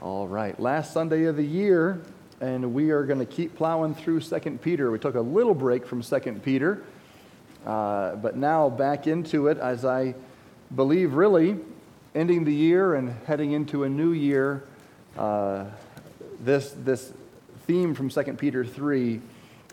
All 0.00 0.28
right, 0.28 0.58
last 0.60 0.92
Sunday 0.92 1.24
of 1.24 1.34
the 1.34 1.44
year, 1.44 2.00
and 2.40 2.72
we 2.72 2.90
are 2.90 3.02
going 3.02 3.18
to 3.18 3.26
keep 3.26 3.56
plowing 3.56 3.96
through 3.96 4.20
2 4.20 4.38
Peter. 4.62 4.92
We 4.92 4.98
took 5.00 5.16
a 5.16 5.20
little 5.20 5.54
break 5.54 5.84
from 5.84 6.02
2 6.02 6.20
Peter, 6.44 6.84
uh, 7.66 8.14
but 8.14 8.36
now 8.36 8.68
back 8.68 9.08
into 9.08 9.48
it 9.48 9.58
as 9.58 9.84
I 9.84 10.14
believe 10.72 11.14
really 11.14 11.58
ending 12.14 12.44
the 12.44 12.54
year 12.54 12.94
and 12.94 13.12
heading 13.26 13.50
into 13.50 13.82
a 13.82 13.88
new 13.88 14.12
year. 14.12 14.62
Uh, 15.16 15.64
this, 16.44 16.70
this 16.84 17.12
theme 17.66 17.92
from 17.92 18.08
2 18.08 18.22
Peter 18.34 18.64
3 18.64 19.20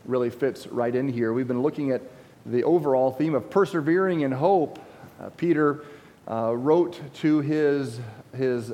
really 0.05 0.31
fits 0.31 0.65
right 0.65 0.95
in 0.95 1.07
here. 1.07 1.33
We've 1.33 1.47
been 1.47 1.61
looking 1.61 1.91
at 1.91 2.01
the 2.47 2.63
overall 2.63 3.11
theme 3.11 3.35
of 3.35 3.51
persevering 3.51 4.21
in 4.21 4.31
hope. 4.31 4.79
Uh, 5.21 5.29
Peter 5.37 5.85
uh, 6.27 6.55
wrote 6.55 6.99
to 7.17 7.41
his, 7.41 7.99
his 8.35 8.73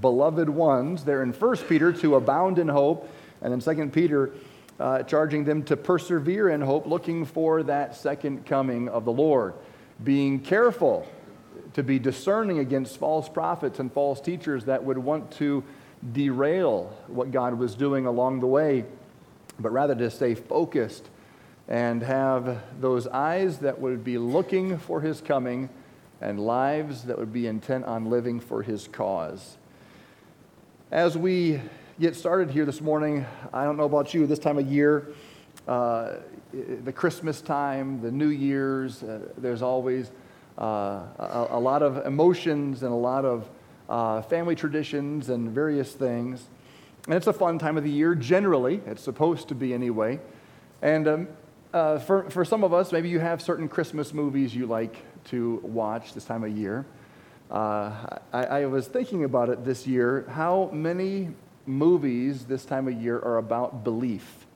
beloved 0.00 0.48
ones 0.48 1.04
there 1.04 1.22
in 1.22 1.32
1 1.32 1.56
Peter 1.68 1.92
to 1.92 2.16
abound 2.16 2.58
in 2.58 2.68
hope, 2.68 3.08
and 3.40 3.52
then 3.52 3.76
2 3.76 3.88
Peter 3.88 4.32
uh, 4.78 5.02
charging 5.02 5.44
them 5.44 5.62
to 5.64 5.76
persevere 5.76 6.48
in 6.48 6.60
hope, 6.60 6.86
looking 6.86 7.24
for 7.24 7.62
that 7.62 7.94
second 7.94 8.46
coming 8.46 8.88
of 8.88 9.04
the 9.04 9.12
Lord. 9.12 9.54
Being 10.02 10.40
careful 10.40 11.06
to 11.74 11.82
be 11.82 11.98
discerning 11.98 12.58
against 12.58 12.98
false 12.98 13.28
prophets 13.28 13.78
and 13.78 13.92
false 13.92 14.20
teachers 14.20 14.64
that 14.64 14.84
would 14.84 14.98
want 14.98 15.30
to 15.32 15.62
derail 16.12 16.96
what 17.06 17.30
God 17.30 17.54
was 17.54 17.74
doing 17.74 18.06
along 18.06 18.40
the 18.40 18.46
way, 18.46 18.84
but 19.58 19.70
rather 19.70 19.94
to 19.94 20.10
stay 20.10 20.34
focused 20.34 21.08
and 21.68 22.02
have 22.02 22.62
those 22.80 23.06
eyes 23.06 23.58
that 23.58 23.80
would 23.80 24.02
be 24.02 24.18
looking 24.18 24.78
for 24.78 25.00
his 25.00 25.20
coming 25.20 25.68
and 26.20 26.40
lives 26.40 27.04
that 27.04 27.18
would 27.18 27.32
be 27.32 27.46
intent 27.46 27.84
on 27.84 28.10
living 28.10 28.40
for 28.40 28.62
his 28.62 28.88
cause. 28.88 29.56
As 30.92 31.16
we 31.16 31.58
get 31.98 32.14
started 32.14 32.50
here 32.50 32.66
this 32.66 32.82
morning, 32.82 33.24
I 33.50 33.64
don't 33.64 33.78
know 33.78 33.84
about 33.84 34.12
you, 34.12 34.26
this 34.26 34.38
time 34.38 34.58
of 34.58 34.70
year, 34.70 35.08
uh, 35.66 36.16
the 36.52 36.92
Christmas 36.92 37.40
time, 37.40 38.02
the 38.02 38.10
New 38.10 38.28
Year's, 38.28 39.02
uh, 39.02 39.20
there's 39.38 39.62
always 39.62 40.10
uh, 40.58 40.64
a, 41.18 41.46
a, 41.52 41.58
lot 41.58 41.82
of 41.82 42.04
emotions 42.04 42.82
and 42.82 42.92
a 42.92 42.94
lot 42.94 43.24
of 43.24 43.48
uh, 43.88 44.20
family 44.20 44.54
traditions 44.54 45.30
and 45.30 45.48
various 45.48 45.94
things. 45.94 46.48
And 47.06 47.14
it's 47.14 47.26
a 47.26 47.32
fun 47.32 47.58
time 47.58 47.78
of 47.78 47.84
the 47.84 47.90
year, 47.90 48.14
generally. 48.14 48.82
It's 48.84 49.02
supposed 49.02 49.48
to 49.48 49.54
be 49.54 49.72
anyway. 49.72 50.20
And 50.82 51.08
um, 51.08 51.28
uh, 51.72 52.00
for, 52.00 52.28
for 52.28 52.44
some 52.44 52.62
of 52.62 52.74
us, 52.74 52.92
maybe 52.92 53.08
you 53.08 53.18
have 53.18 53.40
certain 53.40 53.66
Christmas 53.66 54.12
movies 54.12 54.54
you 54.54 54.66
like 54.66 54.98
to 55.30 55.58
watch 55.64 56.12
this 56.12 56.26
time 56.26 56.44
of 56.44 56.54
year. 56.54 56.84
Uh, 57.52 57.92
I, 58.32 58.44
I, 58.44 58.64
was 58.64 58.86
thinking 58.86 59.24
about 59.24 59.50
it 59.50 59.62
this 59.62 59.86
year 59.86 60.24
how 60.30 60.70
many 60.72 61.28
movies 61.66 62.46
this 62.46 62.64
time 62.64 62.88
of 62.88 62.94
year 62.94 63.18
are 63.18 63.36
about 63.36 63.84
belief 63.84 64.46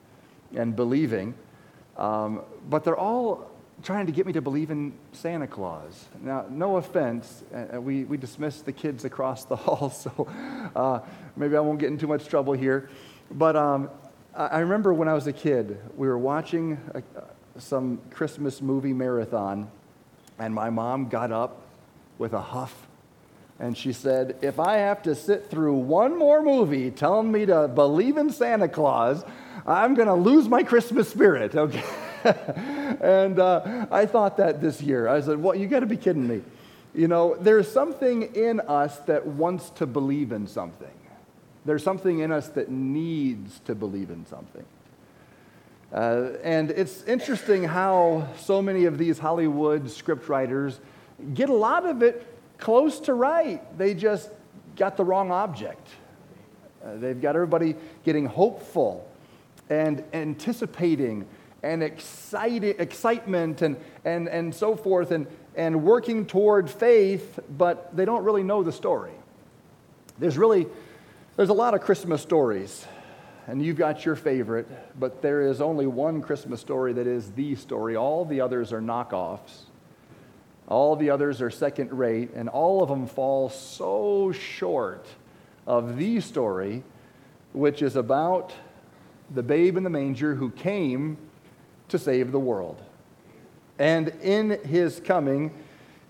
and 0.55 0.75
believing, 0.75 1.35
um, 1.95 2.41
but 2.67 2.83
they're 2.83 2.97
all 2.97 3.51
trying 3.83 4.07
to 4.07 4.11
get 4.11 4.25
me 4.25 4.33
to 4.33 4.41
believe 4.41 4.71
in 4.71 4.93
Santa 5.11 5.45
Claus. 5.45 6.05
Now, 6.23 6.47
no 6.49 6.77
offense, 6.77 7.43
uh, 7.53 7.75
uh 7.75 7.81
we, 7.81 8.03
we 8.05 8.17
dismissed 8.17 8.65
the 8.65 8.71
kids 8.71 9.05
across 9.05 9.45
the 9.45 9.55
hall, 9.67 9.91
so 9.91 10.27
uh, 10.75 11.01
maybe 11.35 11.55
I 11.55 11.59
won't 11.59 11.79
get 11.79 11.91
in 11.91 11.99
too 11.99 12.07
much 12.07 12.25
trouble 12.25 12.53
here. 12.53 12.89
But 13.29 13.55
um, 13.55 13.91
I 14.33 14.57
remember 14.57 14.91
when 14.91 15.07
I 15.07 15.13
was 15.13 15.27
a 15.27 15.33
kid, 15.33 15.77
we 15.95 16.07
were 16.07 16.17
watching 16.17 16.79
a, 16.95 17.03
some 17.59 17.99
Christmas 18.09 18.59
movie 18.59 18.93
marathon, 18.93 19.69
and 20.39 20.51
my 20.51 20.71
mom 20.71 21.09
got 21.09 21.31
up 21.31 21.61
with 22.17 22.33
a 22.33 22.41
huff 22.41 22.86
and 23.59 23.77
she 23.77 23.91
said, 23.91 24.37
If 24.41 24.59
I 24.59 24.77
have 24.77 25.01
to 25.03 25.15
sit 25.15 25.49
through 25.49 25.75
one 25.75 26.17
more 26.17 26.41
movie 26.41 26.91
telling 26.91 27.31
me 27.31 27.45
to 27.45 27.67
believe 27.67 28.17
in 28.17 28.29
Santa 28.29 28.67
Claus, 28.67 29.23
I'm 29.65 29.95
going 29.95 30.07
to 30.07 30.13
lose 30.13 30.47
my 30.47 30.63
Christmas 30.63 31.09
spirit, 31.09 31.55
okay? 31.55 31.83
and 32.23 33.39
uh, 33.39 33.87
I 33.91 34.05
thought 34.05 34.37
that 34.37 34.61
this 34.61 34.81
year. 34.81 35.07
I 35.07 35.21
said, 35.21 35.41
Well, 35.41 35.55
you 35.55 35.67
got 35.67 35.79
to 35.79 35.85
be 35.85 35.97
kidding 35.97 36.27
me. 36.27 36.41
You 36.93 37.07
know, 37.07 37.35
there's 37.35 37.71
something 37.71 38.35
in 38.35 38.59
us 38.61 38.97
that 39.01 39.25
wants 39.25 39.69
to 39.71 39.85
believe 39.85 40.31
in 40.31 40.47
something, 40.47 40.87
there's 41.65 41.83
something 41.83 42.19
in 42.19 42.31
us 42.31 42.49
that 42.49 42.69
needs 42.69 43.59
to 43.61 43.75
believe 43.75 44.09
in 44.09 44.25
something. 44.25 44.65
Uh, 45.91 46.31
and 46.43 46.69
it's 46.71 47.03
interesting 47.03 47.63
how 47.63 48.27
so 48.37 48.61
many 48.61 48.85
of 48.85 48.97
these 48.97 49.17
Hollywood 49.19 49.85
scriptwriters 49.85 50.79
get 51.33 51.49
a 51.49 51.53
lot 51.53 51.85
of 51.85 52.03
it 52.03 52.36
close 52.57 52.99
to 53.01 53.13
right. 53.13 53.77
They 53.77 53.93
just 53.93 54.29
got 54.75 54.97
the 54.97 55.03
wrong 55.03 55.31
object. 55.31 55.87
Uh, 56.83 56.95
they've 56.97 57.21
got 57.21 57.35
everybody 57.35 57.75
getting 58.03 58.25
hopeful 58.25 59.09
and 59.69 60.03
anticipating 60.13 61.27
and 61.63 61.83
excited, 61.83 62.79
excitement 62.79 63.61
and, 63.61 63.77
and, 64.05 64.29
and 64.29 64.53
so 64.53 64.75
forth 64.75 65.11
and, 65.11 65.27
and 65.55 65.83
working 65.83 66.25
toward 66.25 66.69
faith, 66.69 67.39
but 67.57 67.95
they 67.95 68.05
don't 68.05 68.23
really 68.23 68.43
know 68.43 68.63
the 68.63 68.71
story. 68.71 69.11
There's 70.19 70.37
really, 70.37 70.67
there's 71.35 71.49
a 71.49 71.53
lot 71.53 71.73
of 71.73 71.81
Christmas 71.81 72.21
stories, 72.21 72.85
and 73.47 73.63
you've 73.63 73.77
got 73.77 74.05
your 74.05 74.15
favorite, 74.15 74.67
but 74.99 75.21
there 75.21 75.41
is 75.41 75.61
only 75.61 75.87
one 75.87 76.21
Christmas 76.21 76.61
story 76.61 76.93
that 76.93 77.07
is 77.07 77.31
the 77.31 77.55
story. 77.55 77.95
All 77.95 78.23
the 78.25 78.41
others 78.41 78.71
are 78.71 78.81
knockoffs. 78.81 79.66
All 80.67 80.95
the 80.95 81.09
others 81.09 81.41
are 81.41 81.49
second 81.49 81.91
rate, 81.93 82.31
and 82.35 82.49
all 82.49 82.83
of 82.83 82.89
them 82.89 83.07
fall 83.07 83.49
so 83.49 84.31
short 84.31 85.07
of 85.65 85.97
the 85.97 86.19
story, 86.19 86.83
which 87.53 87.81
is 87.81 87.95
about 87.95 88.53
the 89.33 89.43
babe 89.43 89.77
in 89.77 89.83
the 89.83 89.89
manger 89.89 90.35
who 90.35 90.49
came 90.49 91.17
to 91.89 91.97
save 91.97 92.31
the 92.31 92.39
world. 92.39 92.81
And 93.79 94.09
in 94.21 94.59
his 94.65 94.99
coming, 94.99 95.51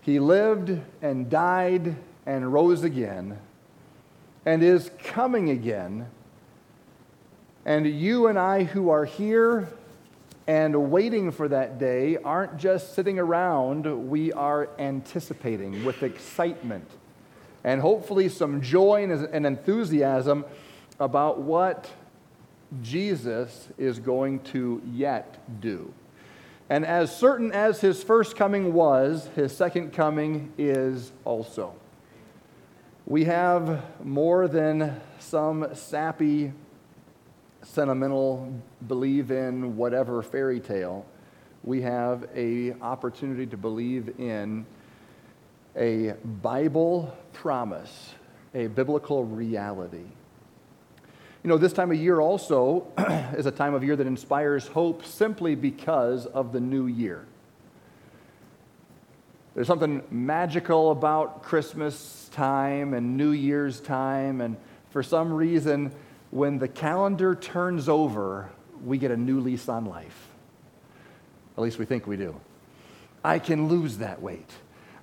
he 0.00 0.18
lived 0.18 0.80
and 1.02 1.28
died 1.28 1.96
and 2.26 2.52
rose 2.52 2.82
again 2.82 3.38
and 4.46 4.62
is 4.62 4.90
coming 5.02 5.50
again. 5.50 6.08
And 7.64 7.86
you 7.86 8.28
and 8.28 8.38
I 8.38 8.64
who 8.64 8.88
are 8.88 9.04
here 9.04 9.68
and 10.48 10.90
waiting 10.90 11.30
for 11.30 11.46
that 11.46 11.78
day 11.78 12.16
aren't 12.16 12.56
just 12.56 12.94
sitting 12.94 13.18
around, 13.18 14.08
we 14.08 14.32
are 14.32 14.70
anticipating 14.78 15.84
with 15.84 16.02
excitement 16.02 16.90
and 17.64 17.82
hopefully 17.82 18.30
some 18.30 18.62
joy 18.62 19.02
and 19.04 19.46
enthusiasm 19.46 20.46
about 20.98 21.38
what 21.38 21.90
Jesus 22.80 23.68
is 23.76 23.98
going 23.98 24.40
to 24.40 24.80
yet 24.90 25.60
do. 25.60 25.92
And 26.70 26.86
as 26.86 27.14
certain 27.14 27.52
as 27.52 27.82
his 27.82 28.02
first 28.02 28.34
coming 28.34 28.72
was, 28.72 29.28
his 29.36 29.54
second 29.54 29.92
coming 29.92 30.52
is 30.56 31.12
also. 31.26 31.74
We 33.04 33.24
have 33.24 33.84
more 34.02 34.48
than 34.48 34.98
some 35.18 35.74
sappy 35.74 36.52
sentimental, 37.68 38.52
believe 38.86 39.30
in 39.30 39.76
whatever 39.76 40.22
fairy 40.22 40.58
tale. 40.58 41.04
We 41.64 41.82
have 41.82 42.28
a 42.34 42.72
opportunity 42.80 43.46
to 43.46 43.56
believe 43.56 44.18
in 44.18 44.64
a 45.76 46.14
Bible 46.42 47.14
promise, 47.32 48.14
a 48.54 48.68
biblical 48.68 49.24
reality. 49.24 50.06
You 51.44 51.50
know, 51.50 51.58
this 51.58 51.72
time 51.72 51.92
of 51.92 51.98
year 51.98 52.20
also 52.20 52.86
is 53.36 53.46
a 53.46 53.50
time 53.50 53.74
of 53.74 53.84
year 53.84 53.96
that 53.96 54.06
inspires 54.06 54.66
hope 54.66 55.04
simply 55.04 55.54
because 55.54 56.26
of 56.26 56.52
the 56.52 56.60
new 56.60 56.86
year. 56.86 57.26
There's 59.54 59.66
something 59.66 60.02
magical 60.10 60.90
about 60.90 61.42
Christmas 61.42 62.30
time 62.32 62.94
and 62.94 63.16
New 63.16 63.32
Year's 63.32 63.80
time, 63.80 64.40
and 64.40 64.56
for 64.90 65.02
some 65.02 65.32
reason, 65.32 65.92
when 66.30 66.58
the 66.58 66.68
calendar 66.68 67.34
turns 67.34 67.88
over, 67.88 68.50
we 68.84 68.98
get 68.98 69.10
a 69.10 69.16
new 69.16 69.40
lease 69.40 69.68
on 69.68 69.86
life. 69.86 70.28
At 71.56 71.62
least 71.62 71.78
we 71.78 71.84
think 71.84 72.06
we 72.06 72.16
do. 72.16 72.38
I 73.24 73.38
can 73.38 73.68
lose 73.68 73.98
that 73.98 74.22
weight. 74.22 74.50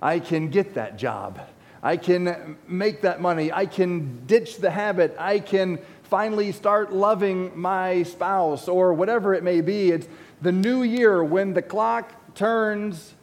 I 0.00 0.20
can 0.20 0.48
get 0.50 0.74
that 0.74 0.96
job. 0.96 1.40
I 1.82 1.96
can 1.96 2.56
make 2.66 3.02
that 3.02 3.20
money. 3.20 3.52
I 3.52 3.66
can 3.66 4.26
ditch 4.26 4.56
the 4.58 4.70
habit. 4.70 5.14
I 5.18 5.38
can 5.40 5.78
finally 6.04 6.52
start 6.52 6.92
loving 6.92 7.58
my 7.58 8.04
spouse 8.04 8.68
or 8.68 8.94
whatever 8.94 9.34
it 9.34 9.42
may 9.42 9.60
be. 9.60 9.90
It's 9.90 10.08
the 10.40 10.52
new 10.52 10.82
year 10.82 11.22
when 11.22 11.52
the 11.52 11.62
clock 11.62 12.34
turns, 12.34 13.14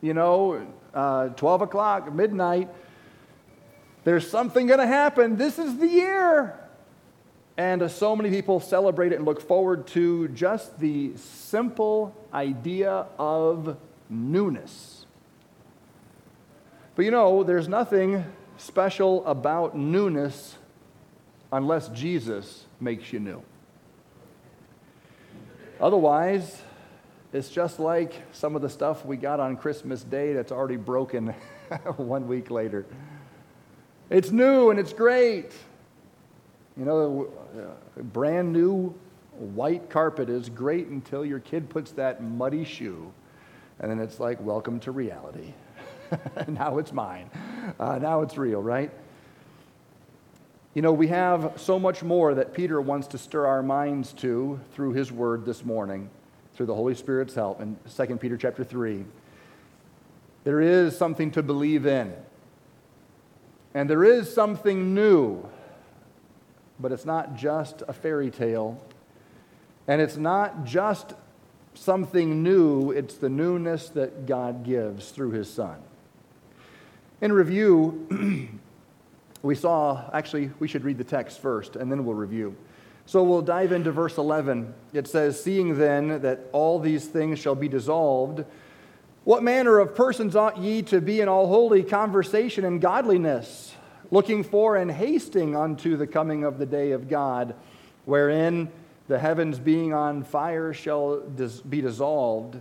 you 0.00 0.14
know, 0.14 0.66
uh, 0.92 1.28
12 1.28 1.62
o'clock, 1.62 2.12
midnight. 2.12 2.68
There's 4.04 4.28
something 4.28 4.66
going 4.66 4.80
to 4.80 4.86
happen. 4.86 5.36
This 5.36 5.58
is 5.58 5.78
the 5.78 5.88
year. 5.88 6.58
And 7.56 7.82
uh, 7.82 7.88
so 7.88 8.16
many 8.16 8.30
people 8.30 8.58
celebrate 8.60 9.12
it 9.12 9.16
and 9.16 9.24
look 9.24 9.40
forward 9.40 9.86
to 9.88 10.28
just 10.28 10.78
the 10.80 11.16
simple 11.16 12.14
idea 12.32 13.06
of 13.18 13.76
newness. 14.10 15.06
But 16.96 17.04
you 17.04 17.10
know, 17.10 17.44
there's 17.44 17.68
nothing 17.68 18.24
special 18.56 19.24
about 19.26 19.76
newness 19.76 20.56
unless 21.52 21.88
Jesus 21.88 22.64
makes 22.80 23.12
you 23.12 23.20
new. 23.20 23.42
Otherwise, 25.80 26.62
it's 27.32 27.48
just 27.48 27.80
like 27.80 28.14
some 28.32 28.54
of 28.54 28.62
the 28.62 28.68
stuff 28.68 29.04
we 29.04 29.16
got 29.16 29.40
on 29.40 29.56
Christmas 29.56 30.02
Day 30.04 30.32
that's 30.32 30.52
already 30.52 30.76
broken 30.76 31.28
one 31.96 32.28
week 32.28 32.50
later. 32.50 32.86
It's 34.08 34.30
new 34.30 34.70
and 34.70 34.78
it's 34.78 34.92
great. 34.92 35.52
You 36.76 36.84
know, 36.84 37.28
brand 37.96 38.52
new 38.52 38.94
white 39.32 39.90
carpet 39.90 40.28
is 40.28 40.48
great 40.48 40.88
until 40.88 41.24
your 41.24 41.38
kid 41.38 41.68
puts 41.68 41.92
that 41.92 42.22
muddy 42.22 42.64
shoe, 42.64 43.12
and 43.78 43.90
then 43.90 44.00
it's 44.00 44.18
like, 44.18 44.40
welcome 44.40 44.80
to 44.80 44.92
reality. 44.92 45.54
now 46.48 46.78
it's 46.78 46.92
mine. 46.92 47.30
Uh, 47.78 47.98
now 47.98 48.22
it's 48.22 48.36
real, 48.36 48.60
right? 48.60 48.90
You 50.74 50.82
know, 50.82 50.92
we 50.92 51.06
have 51.08 51.52
so 51.56 51.78
much 51.78 52.02
more 52.02 52.34
that 52.34 52.52
Peter 52.52 52.80
wants 52.80 53.06
to 53.08 53.18
stir 53.18 53.46
our 53.46 53.62
minds 53.62 54.12
to 54.14 54.58
through 54.72 54.94
his 54.94 55.12
word 55.12 55.44
this 55.44 55.64
morning, 55.64 56.10
through 56.54 56.66
the 56.66 56.74
Holy 56.74 56.96
Spirit's 56.96 57.34
help 57.34 57.60
in 57.60 57.76
2 57.96 58.16
Peter 58.16 58.36
chapter 58.36 58.64
3. 58.64 59.04
There 60.42 60.60
is 60.60 60.96
something 60.96 61.30
to 61.32 61.42
believe 61.42 61.86
in. 61.86 62.12
And 63.72 63.88
there 63.88 64.04
is 64.04 64.32
something 64.32 64.94
new, 64.94 65.48
but 66.78 66.92
it's 66.92 67.04
not 67.04 67.36
just 67.36 67.82
a 67.86 67.92
fairy 67.92 68.30
tale. 68.30 68.80
And 69.86 70.00
it's 70.00 70.16
not 70.16 70.64
just 70.64 71.14
something 71.74 72.42
new, 72.42 72.90
it's 72.90 73.14
the 73.14 73.28
newness 73.28 73.88
that 73.90 74.26
God 74.26 74.64
gives 74.64 75.10
through 75.10 75.32
his 75.32 75.52
Son. 75.52 75.76
In 77.20 77.32
review, 77.32 78.48
we 79.42 79.54
saw, 79.54 80.10
actually, 80.12 80.50
we 80.58 80.68
should 80.68 80.84
read 80.84 80.98
the 80.98 81.04
text 81.04 81.40
first 81.40 81.76
and 81.76 81.90
then 81.90 82.04
we'll 82.04 82.14
review. 82.14 82.56
So 83.06 83.22
we'll 83.22 83.42
dive 83.42 83.72
into 83.72 83.92
verse 83.92 84.16
11. 84.16 84.72
It 84.92 85.06
says, 85.06 85.42
Seeing 85.42 85.76
then 85.78 86.22
that 86.22 86.40
all 86.52 86.78
these 86.78 87.06
things 87.06 87.38
shall 87.38 87.54
be 87.54 87.68
dissolved, 87.68 88.44
what 89.24 89.42
manner 89.42 89.78
of 89.78 89.94
persons 89.94 90.36
ought 90.36 90.58
ye 90.58 90.82
to 90.82 91.00
be 91.00 91.20
in 91.20 91.28
all 91.28 91.46
holy 91.46 91.82
conversation 91.82 92.64
and 92.64 92.80
godliness, 92.80 93.74
looking 94.10 94.42
for 94.42 94.76
and 94.76 94.90
hasting 94.90 95.56
unto 95.56 95.96
the 95.96 96.06
coming 96.06 96.44
of 96.44 96.58
the 96.58 96.66
day 96.66 96.92
of 96.92 97.08
God, 97.08 97.54
wherein 98.04 98.70
the 99.08 99.18
heavens 99.18 99.58
being 99.58 99.92
on 99.92 100.24
fire 100.24 100.72
shall 100.72 101.20
be 101.20 101.80
dissolved, 101.80 102.60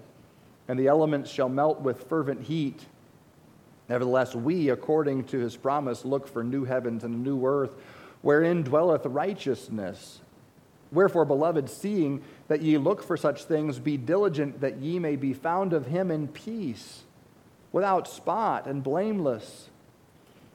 and 0.68 0.80
the 0.80 0.88
elements 0.88 1.30
shall 1.30 1.50
melt 1.50 1.82
with 1.82 2.08
fervent 2.10 2.42
heat? 2.42 2.86
Nevertheless, 3.90 4.34
we, 4.34 4.70
according 4.70 5.26
to 5.26 5.40
his 5.40 5.58
promise, 5.58 6.06
look 6.06 6.28
for 6.28 6.44
new 6.44 6.64
heavens 6.64 7.04
and 7.04 7.14
a 7.14 7.18
new 7.18 7.46
earth, 7.46 7.76
wherein 8.22 8.64
dwelleth 8.64 9.06
righteousness. 9.06 10.22
Wherefore, 10.92 11.26
beloved, 11.26 11.70
seeing 11.70 12.24
that 12.48 12.62
ye 12.62 12.78
look 12.78 13.04
for 13.04 13.18
such 13.18 13.44
things, 13.44 13.80
be 13.80 13.98
diligent 13.98 14.62
that 14.62 14.78
ye 14.78 15.00
may 15.00 15.16
be 15.16 15.34
found 15.34 15.74
of 15.74 15.88
him 15.88 16.12
in 16.12 16.28
peace, 16.28 17.04
without 17.72 18.08
spot 18.08 18.68
and 18.68 18.84
blameless. 18.84 19.70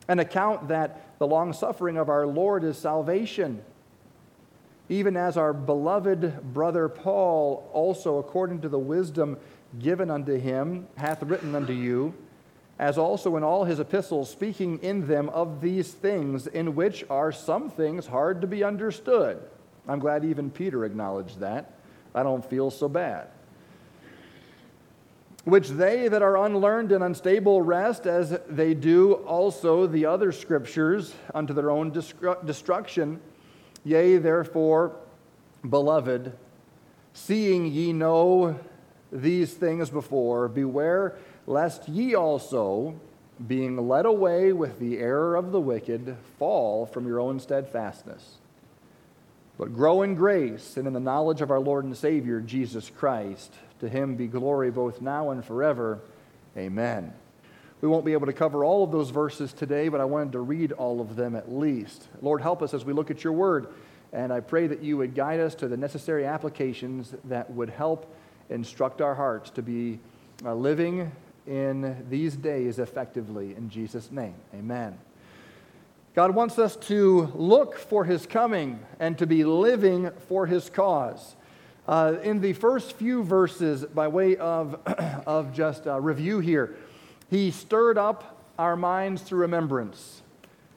And 0.09 0.21
account 0.21 0.69
that 0.69 1.19
the 1.19 1.27
long 1.27 1.53
suffering 1.53 1.97
of 1.99 2.09
our 2.09 2.27
Lord 2.27 2.65
is 2.65 2.79
salvation, 2.79 3.63
even 4.89 5.17
as 5.17 5.37
our 5.37 5.53
beloved 5.53 6.55
brother 6.55 6.89
Paul 6.89 7.69
also, 7.73 8.19
according 8.19 8.63
to 8.63 8.69
the 8.69 8.79
wisdom 8.79 9.37
given 9.79 10.11
unto 10.11 10.39
him, 10.39 10.87
hath 10.97 11.23
written 11.23 11.55
unto 11.55 11.75
you 11.75 12.15
as 12.79 12.97
also 12.97 13.37
in 13.37 13.43
all 13.43 13.65
his 13.65 13.81
epistles, 13.81 14.31
speaking 14.31 14.79
in 14.79 15.07
them 15.07 15.29
of 15.31 15.61
these 15.61 15.93
things, 15.93 16.47
in 16.47 16.75
which 16.77 17.05
are 17.11 17.33
some 17.33 17.69
things 17.69 18.07
hard 18.07 18.41
to 18.41 18.47
be 18.47 18.63
understood. 18.63 19.43
I'm 19.89 19.99
glad 19.99 20.25
even 20.25 20.51
Peter 20.51 20.85
acknowledged 20.85 21.41
that. 21.41 21.73
I 22.15 22.23
don't 22.23 22.49
feel 22.49 22.71
so 22.71 22.89
bad. 22.89 23.29
Which 25.49 25.71
they 25.71 26.09
that 26.09 26.21
are 26.21 26.45
unlearned 26.45 26.93
and 26.93 27.03
unstable 27.03 27.63
wrest, 27.63 28.07
as 28.07 28.39
they 28.51 28.75
do 28.75 29.15
also 29.15 29.87
the 29.87 30.05
other 30.05 30.31
scriptures, 30.31 31.15
unto 31.33 31.55
their 31.55 31.71
own 31.71 31.91
destruction. 31.91 33.19
Yea, 33.83 34.19
therefore, 34.19 34.95
beloved, 35.67 36.35
seeing 37.15 37.65
ye 37.65 37.95
know 37.95 38.61
these 39.11 39.55
things 39.55 39.89
before, 39.89 40.49
beware 40.49 41.17
lest 41.47 41.89
ye 41.89 42.15
also, 42.15 43.01
being 43.47 43.89
led 43.89 44.05
away 44.05 44.53
with 44.53 44.79
the 44.79 44.99
error 44.99 45.35
of 45.35 45.51
the 45.51 45.61
wicked, 45.61 46.15
fall 46.39 46.85
from 46.85 47.07
your 47.07 47.21
own 47.21 47.41
steadfastness. 47.41 48.35
But 49.57 49.75
grow 49.75 50.03
in 50.03 50.15
grace 50.15 50.77
and 50.77 50.87
in 50.87 50.93
the 50.93 51.01
knowledge 51.01 51.41
of 51.41 51.51
our 51.51 51.59
Lord 51.59 51.87
and 51.87 51.97
Savior, 51.97 52.43
Jesus 52.43 52.91
Christ. 52.91 53.55
To 53.81 53.89
him 53.89 54.17
be 54.17 54.27
glory 54.27 54.71
both 54.71 55.01
now 55.01 55.31
and 55.31 55.45
forever. 55.45 56.01
Amen. 56.57 57.13
We 57.81 57.89
won't 57.89 58.05
be 58.05 58.13
able 58.13 58.27
to 58.27 58.33
cover 58.33 58.65
all 58.65 58.83
of 58.83 58.91
those 58.91 59.11
verses 59.11 59.53
today, 59.53 59.89
but 59.89 60.01
I 60.01 60.05
wanted 60.05 60.33
to 60.33 60.41
read 60.41 60.73
all 60.73 61.01
of 61.01 61.15
them 61.15 61.37
at 61.37 61.53
least. 61.53 62.09
Lord, 62.21 62.43
help 62.43 62.61
us 62.61 62.75
as 62.75 62.85
we 62.85 62.93
look 62.93 63.11
at 63.11 63.23
your 63.23 63.33
word. 63.33 63.69
And 64.13 64.33
I 64.33 64.41
pray 64.41 64.67
that 64.67 64.83
you 64.83 64.97
would 64.97 65.15
guide 65.15 65.39
us 65.39 65.55
to 65.57 65.69
the 65.69 65.77
necessary 65.77 66.25
applications 66.25 67.15
that 67.25 67.51
would 67.53 67.71
help 67.71 68.13
instruct 68.51 69.01
our 69.01 69.15
hearts 69.15 69.51
to 69.51 69.63
be 69.63 70.01
uh, 70.45 70.55
living 70.55 71.13
in 71.47 72.05
these 72.09 72.37
days 72.37 72.79
effectively. 72.79 73.55
In 73.55 73.71
Jesus' 73.71 74.11
name, 74.11 74.35
amen. 74.55 74.99
God 76.15 76.35
wants 76.35 76.59
us 76.59 76.75
to 76.77 77.31
look 77.35 77.79
for 77.79 78.05
his 78.05 78.27
coming 78.27 78.81
and 78.99 79.17
to 79.19 79.27
be 79.27 79.45
living 79.45 80.11
for 80.27 80.47
his 80.47 80.69
cause. 80.69 81.37
Uh, 81.89 82.17
in 82.23 82.41
the 82.41 82.53
first 82.53 82.93
few 82.93 83.25
verses, 83.25 83.85
by 83.85 84.07
way 84.07 84.37
of, 84.37 84.79
of 85.27 85.53
just 85.53 85.87
a 85.87 85.99
review 86.01 86.39
here, 86.39 86.77
he 87.31 87.51
stirred 87.51 87.99
up 87.99 88.45
our 88.59 88.77
minds 88.77 89.23
through 89.23 89.41
remembrance. 89.41 90.23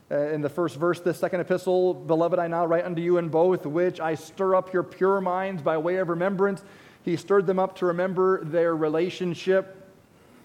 Uh, 0.09 0.29
in 0.29 0.41
the 0.41 0.49
first 0.49 0.77
verse, 0.77 0.99
the 1.01 1.13
second 1.13 1.41
epistle, 1.41 1.93
Beloved, 1.93 2.39
I 2.39 2.47
now 2.47 2.65
write 2.65 2.85
unto 2.85 3.01
you 3.01 3.17
in 3.17 3.29
both, 3.29 3.67
which 3.67 3.99
I 3.99 4.15
stir 4.15 4.55
up 4.55 4.73
your 4.73 4.83
pure 4.83 5.21
minds 5.21 5.61
by 5.61 5.77
way 5.77 5.97
of 5.97 6.09
remembrance. 6.09 6.63
He 7.03 7.15
stirred 7.15 7.45
them 7.45 7.59
up 7.59 7.75
to 7.77 7.85
remember 7.85 8.43
their 8.43 8.75
relationship 8.75 9.81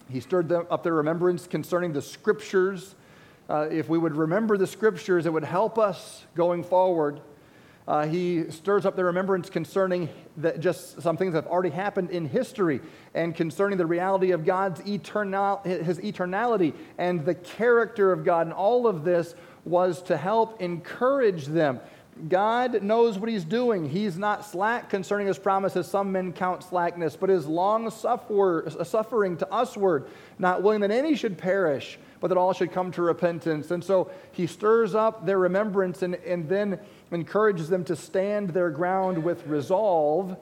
he 0.09 0.21
stirred 0.21 0.49
them 0.49 0.67
up 0.71 0.83
their 0.83 0.95
remembrance 0.95 1.47
concerning 1.47 1.93
the 1.93 2.03
scriptures. 2.03 2.95
Uh, 3.49 3.69
if 3.71 3.89
we 3.89 3.99
would 3.99 4.15
remember 4.15 4.57
the 4.57 4.67
scriptures, 4.67 5.27
it 5.27 5.33
would 5.33 5.45
help 5.45 5.79
us 5.79 6.25
going 6.35 6.63
forward. 6.63 7.21
Uh, 7.89 8.07
he 8.07 8.51
stirs 8.51 8.85
up 8.85 8.97
their 8.97 9.05
remembrance 9.05 9.49
concerning 9.49 10.09
the, 10.37 10.59
just 10.59 11.01
some 11.01 11.17
things 11.17 11.33
that 11.33 11.45
have 11.45 11.53
already 11.53 11.71
happened 11.71 12.11
in 12.11 12.27
history 12.27 12.81
and 13.15 13.35
concerning 13.35 13.79
the 13.79 13.87
reality 13.87 14.33
of 14.33 14.45
God's 14.45 14.81
eternal, 14.89 15.61
his 15.65 15.99
eternality 16.01 16.75
and 16.99 17.25
the 17.25 17.35
character 17.35 18.13
of 18.13 18.25
God. 18.25 18.49
And 18.49 18.53
all 18.53 18.89
of 18.89 19.05
this 19.05 19.35
was 19.65 20.03
to 20.03 20.17
help 20.17 20.61
encourage 20.61 21.47
them 21.47 21.81
God 22.29 22.83
knows 22.83 23.19
what 23.19 23.29
he's 23.29 23.45
doing. 23.45 23.89
He's 23.89 24.17
not 24.17 24.45
slack 24.47 24.89
concerning 24.89 25.27
his 25.27 25.39
promises. 25.39 25.87
Some 25.87 26.13
men 26.13 26.33
count 26.33 26.65
slackness, 26.65 27.15
but 27.15 27.29
is 27.29 27.47
long 27.47 27.91
suffering 27.91 29.37
to 29.37 29.49
usward, 29.53 30.09
not 30.39 30.63
willing 30.63 30.81
that 30.81 30.91
any 30.91 31.15
should 31.15 31.37
perish, 31.37 31.99
but 32.21 32.29
that 32.29 32.39
all 32.39 32.55
should 32.55 32.73
come 32.73 32.91
to 32.93 33.03
repentance. 33.03 33.71
And 33.71 33.85
so 33.85 34.11
he 34.33 34.47
stirs 34.47 34.95
up 34.95 35.27
their 35.27 35.39
remembrance 35.39 36.03
and, 36.03 36.15
and 36.15 36.49
then 36.49 36.81
encourages 37.11 37.69
them 37.69 37.85
to 37.85 37.97
stand 37.97 38.51
their 38.51 38.71
ground 38.71 39.23
with 39.23 39.47
resolve 39.47 40.37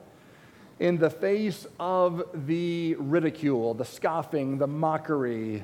in 0.79 0.97
the 0.97 1.09
face 1.09 1.65
of 1.79 2.23
the 2.47 2.95
ridicule, 2.95 3.73
the 3.73 3.85
scoffing, 3.85 4.57
the 4.57 4.67
mockery, 4.67 5.63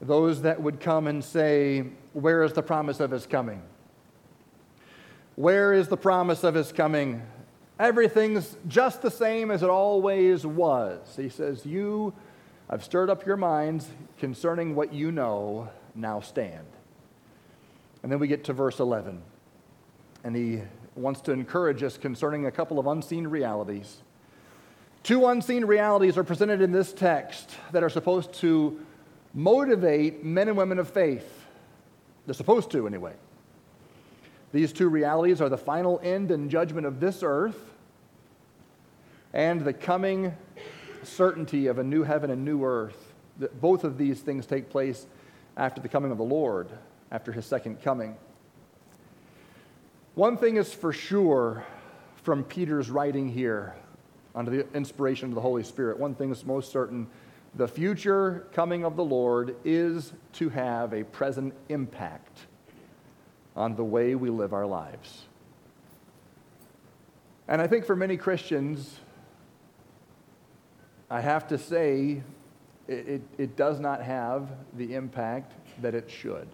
those 0.00 0.42
that 0.42 0.60
would 0.60 0.80
come 0.80 1.06
and 1.06 1.22
say, 1.22 1.84
Where 2.12 2.42
is 2.42 2.52
the 2.52 2.62
promise 2.62 3.00
of 3.00 3.10
his 3.10 3.26
coming? 3.26 3.62
Where 5.36 5.72
is 5.72 5.88
the 5.88 5.96
promise 5.96 6.42
of 6.44 6.54
his 6.54 6.72
coming? 6.72 7.22
Everything's 7.78 8.56
just 8.68 9.00
the 9.00 9.10
same 9.10 9.50
as 9.50 9.62
it 9.62 9.70
always 9.70 10.44
was. 10.44 11.16
He 11.16 11.28
says, 11.28 11.64
You, 11.64 12.12
I've 12.68 12.84
stirred 12.84 13.10
up 13.10 13.24
your 13.24 13.36
minds 13.36 13.88
concerning 14.18 14.74
what 14.74 14.92
you 14.92 15.12
know, 15.12 15.68
now 15.94 16.20
stand. 16.20 16.66
And 18.02 18.10
then 18.10 18.18
we 18.18 18.28
get 18.28 18.44
to 18.44 18.52
verse 18.52 18.80
11. 18.80 19.22
And 20.24 20.36
he 20.36 20.62
wants 20.94 21.20
to 21.22 21.32
encourage 21.32 21.82
us 21.82 21.96
concerning 21.96 22.46
a 22.46 22.50
couple 22.50 22.78
of 22.78 22.86
unseen 22.86 23.26
realities. 23.26 23.98
Two 25.02 25.26
unseen 25.26 25.64
realities 25.64 26.18
are 26.18 26.24
presented 26.24 26.60
in 26.60 26.72
this 26.72 26.92
text 26.92 27.56
that 27.72 27.82
are 27.82 27.88
supposed 27.88 28.32
to 28.34 28.78
motivate 29.32 30.24
men 30.24 30.48
and 30.48 30.56
women 30.56 30.78
of 30.78 30.90
faith. 30.90 31.46
They're 32.26 32.34
supposed 32.34 32.70
to, 32.72 32.86
anyway. 32.86 33.14
These 34.52 34.72
two 34.72 34.88
realities 34.88 35.40
are 35.40 35.48
the 35.48 35.56
final 35.56 36.00
end 36.02 36.30
and 36.30 36.50
judgment 36.50 36.86
of 36.86 37.00
this 37.00 37.22
earth 37.22 37.70
and 39.32 39.60
the 39.60 39.72
coming 39.72 40.34
certainty 41.02 41.68
of 41.68 41.78
a 41.78 41.84
new 41.84 42.02
heaven 42.02 42.30
and 42.30 42.44
new 42.44 42.64
earth. 42.64 43.14
Both 43.60 43.84
of 43.84 43.96
these 43.96 44.20
things 44.20 44.44
take 44.44 44.68
place 44.68 45.06
after 45.56 45.80
the 45.80 45.88
coming 45.88 46.10
of 46.10 46.18
the 46.18 46.24
Lord, 46.24 46.68
after 47.10 47.32
his 47.32 47.46
second 47.46 47.80
coming. 47.80 48.16
One 50.20 50.36
thing 50.36 50.56
is 50.56 50.74
for 50.74 50.92
sure 50.92 51.64
from 52.24 52.44
Peter's 52.44 52.90
writing 52.90 53.26
here, 53.26 53.74
under 54.34 54.50
the 54.50 54.66
inspiration 54.74 55.30
of 55.30 55.34
the 55.34 55.40
Holy 55.40 55.62
Spirit, 55.62 55.98
one 55.98 56.14
thing 56.14 56.30
is 56.30 56.44
most 56.44 56.70
certain 56.70 57.06
the 57.54 57.66
future 57.66 58.46
coming 58.52 58.84
of 58.84 58.96
the 58.96 59.02
Lord 59.02 59.56
is 59.64 60.12
to 60.34 60.50
have 60.50 60.92
a 60.92 61.04
present 61.04 61.54
impact 61.70 62.40
on 63.56 63.76
the 63.76 63.82
way 63.82 64.14
we 64.14 64.28
live 64.28 64.52
our 64.52 64.66
lives. 64.66 65.22
And 67.48 67.62
I 67.62 67.66
think 67.66 67.86
for 67.86 67.96
many 67.96 68.18
Christians, 68.18 69.00
I 71.08 71.22
have 71.22 71.48
to 71.48 71.56
say, 71.56 72.22
it, 72.86 73.08
it, 73.08 73.22
it, 73.38 73.56
does 73.56 73.80
not 73.80 74.02
have 74.02 74.50
the 74.76 74.96
impact 74.96 75.54
that 75.80 75.94
it 75.94 76.10
should. 76.10 76.48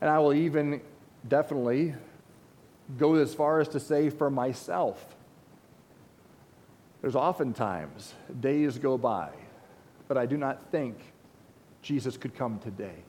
And 0.00 0.08
I 0.08 0.18
will 0.20 0.32
even 0.32 0.80
definitely 1.28 1.92
go 2.98 3.14
as 3.14 3.34
far 3.34 3.60
as 3.60 3.68
to 3.68 3.80
say 3.80 4.10
for 4.10 4.30
myself, 4.30 5.16
there's 7.00 7.16
oftentimes 7.16 8.14
days 8.40 8.78
go 8.78 8.98
by, 8.98 9.30
but 10.08 10.18
I 10.18 10.26
do 10.26 10.36
not 10.36 10.70
think 10.70 10.96
Jesus 11.82 12.16
could 12.16 12.34
come 12.34 12.58
today. 12.58 13.04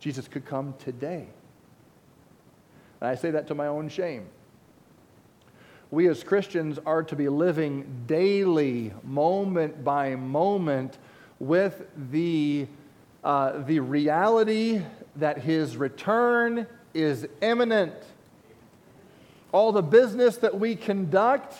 Jesus 0.00 0.26
could 0.26 0.44
come 0.44 0.74
today. 0.78 1.26
And 3.00 3.08
I 3.08 3.14
say 3.14 3.30
that 3.30 3.46
to 3.48 3.54
my 3.54 3.68
own 3.68 3.88
shame. 3.88 4.26
We 5.92 6.08
as 6.08 6.24
Christians 6.24 6.78
are 6.86 7.02
to 7.04 7.14
be 7.14 7.28
living 7.28 8.04
daily, 8.06 8.92
moment 9.04 9.84
by 9.84 10.16
moment, 10.16 10.98
with 11.38 11.82
the, 12.10 12.66
uh, 13.22 13.62
the 13.62 13.80
reality 13.80 14.82
that 15.16 15.38
his 15.38 15.76
return 15.76 16.66
is 16.94 17.26
imminent. 17.42 17.94
All 19.52 19.70
the 19.70 19.82
business 19.82 20.38
that 20.38 20.58
we 20.58 20.74
conduct, 20.74 21.54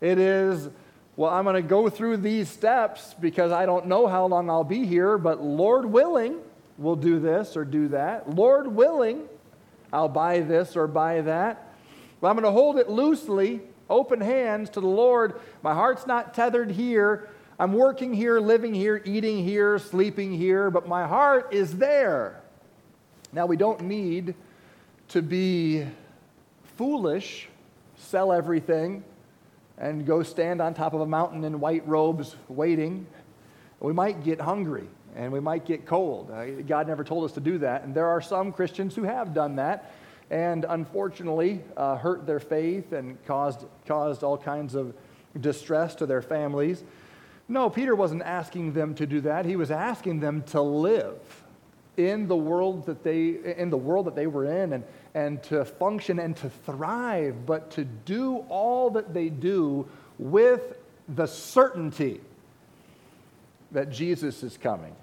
it 0.00 0.18
is, 0.18 0.68
well, 1.16 1.30
I'm 1.30 1.44
going 1.44 1.56
to 1.56 1.62
go 1.62 1.88
through 1.88 2.18
these 2.18 2.48
steps 2.48 3.14
because 3.20 3.52
I 3.52 3.64
don't 3.64 3.86
know 3.86 4.06
how 4.08 4.26
long 4.26 4.50
I'll 4.50 4.64
be 4.64 4.84
here, 4.84 5.16
but 5.18 5.42
Lord 5.42 5.86
willing, 5.86 6.40
we'll 6.76 6.96
do 6.96 7.20
this 7.20 7.56
or 7.56 7.64
do 7.64 7.88
that. 7.88 8.28
Lord 8.28 8.66
willing, 8.66 9.28
I'll 9.92 10.08
buy 10.08 10.40
this 10.40 10.76
or 10.76 10.86
buy 10.86 11.20
that. 11.22 11.74
But 12.20 12.28
I'm 12.28 12.34
going 12.34 12.44
to 12.44 12.50
hold 12.50 12.76
it 12.76 12.88
loosely, 12.88 13.60
open 13.88 14.20
hands 14.20 14.70
to 14.70 14.80
the 14.80 14.88
Lord. 14.88 15.40
My 15.62 15.74
heart's 15.74 16.06
not 16.06 16.34
tethered 16.34 16.72
here. 16.72 17.28
I'm 17.60 17.72
working 17.72 18.14
here, 18.14 18.40
living 18.40 18.74
here, 18.74 19.02
eating 19.04 19.44
here, 19.44 19.78
sleeping 19.78 20.32
here, 20.32 20.70
but 20.70 20.86
my 20.88 21.06
heart 21.06 21.52
is 21.52 21.76
there. 21.76 22.40
Now, 23.32 23.46
we 23.46 23.56
don't 23.56 23.82
need 23.82 24.34
to 25.08 25.22
be 25.22 25.86
foolish, 26.78 27.48
sell 27.96 28.32
everything, 28.32 29.02
and 29.76 30.06
go 30.06 30.22
stand 30.22 30.62
on 30.62 30.74
top 30.74 30.94
of 30.94 31.00
a 31.00 31.06
mountain 31.06 31.42
in 31.42 31.58
white 31.58 31.86
robes 31.88 32.36
waiting. 32.48 33.04
We 33.80 33.92
might 33.92 34.22
get 34.24 34.40
hungry 34.40 34.86
and 35.16 35.32
we 35.32 35.40
might 35.40 35.66
get 35.66 35.86
cold. 35.86 36.30
Uh, 36.30 36.62
God 36.62 36.86
never 36.86 37.02
told 37.02 37.24
us 37.24 37.32
to 37.32 37.40
do 37.40 37.58
that. 37.58 37.82
And 37.82 37.92
there 37.94 38.06
are 38.06 38.20
some 38.20 38.52
Christians 38.52 38.94
who 38.94 39.02
have 39.02 39.34
done 39.34 39.56
that 39.56 39.92
and 40.30 40.64
unfortunately 40.68 41.62
uh, 41.76 41.96
hurt 41.96 42.26
their 42.26 42.40
faith 42.40 42.92
and 42.92 43.22
caused, 43.26 43.64
caused 43.84 44.22
all 44.22 44.38
kinds 44.38 44.76
of 44.76 44.94
distress 45.40 45.96
to 45.96 46.06
their 46.06 46.22
families. 46.22 46.84
No, 47.48 47.68
Peter 47.70 47.96
wasn't 47.96 48.22
asking 48.22 48.74
them 48.74 48.94
to 48.94 49.06
do 49.06 49.20
that. 49.22 49.46
He 49.46 49.56
was 49.56 49.72
asking 49.72 50.20
them 50.20 50.42
to 50.44 50.60
live 50.60 51.18
in 51.96 52.28
the 52.28 52.36
world 52.36 52.86
that 52.86 53.02
they 53.02 53.30
in 53.56 53.70
the 53.70 53.76
world 53.76 54.06
that 54.06 54.14
they 54.14 54.28
were 54.28 54.44
in 54.44 54.74
and, 54.74 54.84
and 55.14 55.42
to 55.44 55.64
function 55.64 56.18
and 56.18 56.36
to 56.36 56.50
thrive, 56.50 57.46
but 57.46 57.70
to 57.72 57.84
do 57.84 58.44
all 58.48 58.90
that 58.90 59.14
they 59.14 59.28
do 59.28 59.88
with 60.18 60.78
the 61.08 61.26
certainty 61.26 62.20
that 63.72 63.90
Jesus 63.90 64.42
is 64.42 64.56
coming 64.56 64.94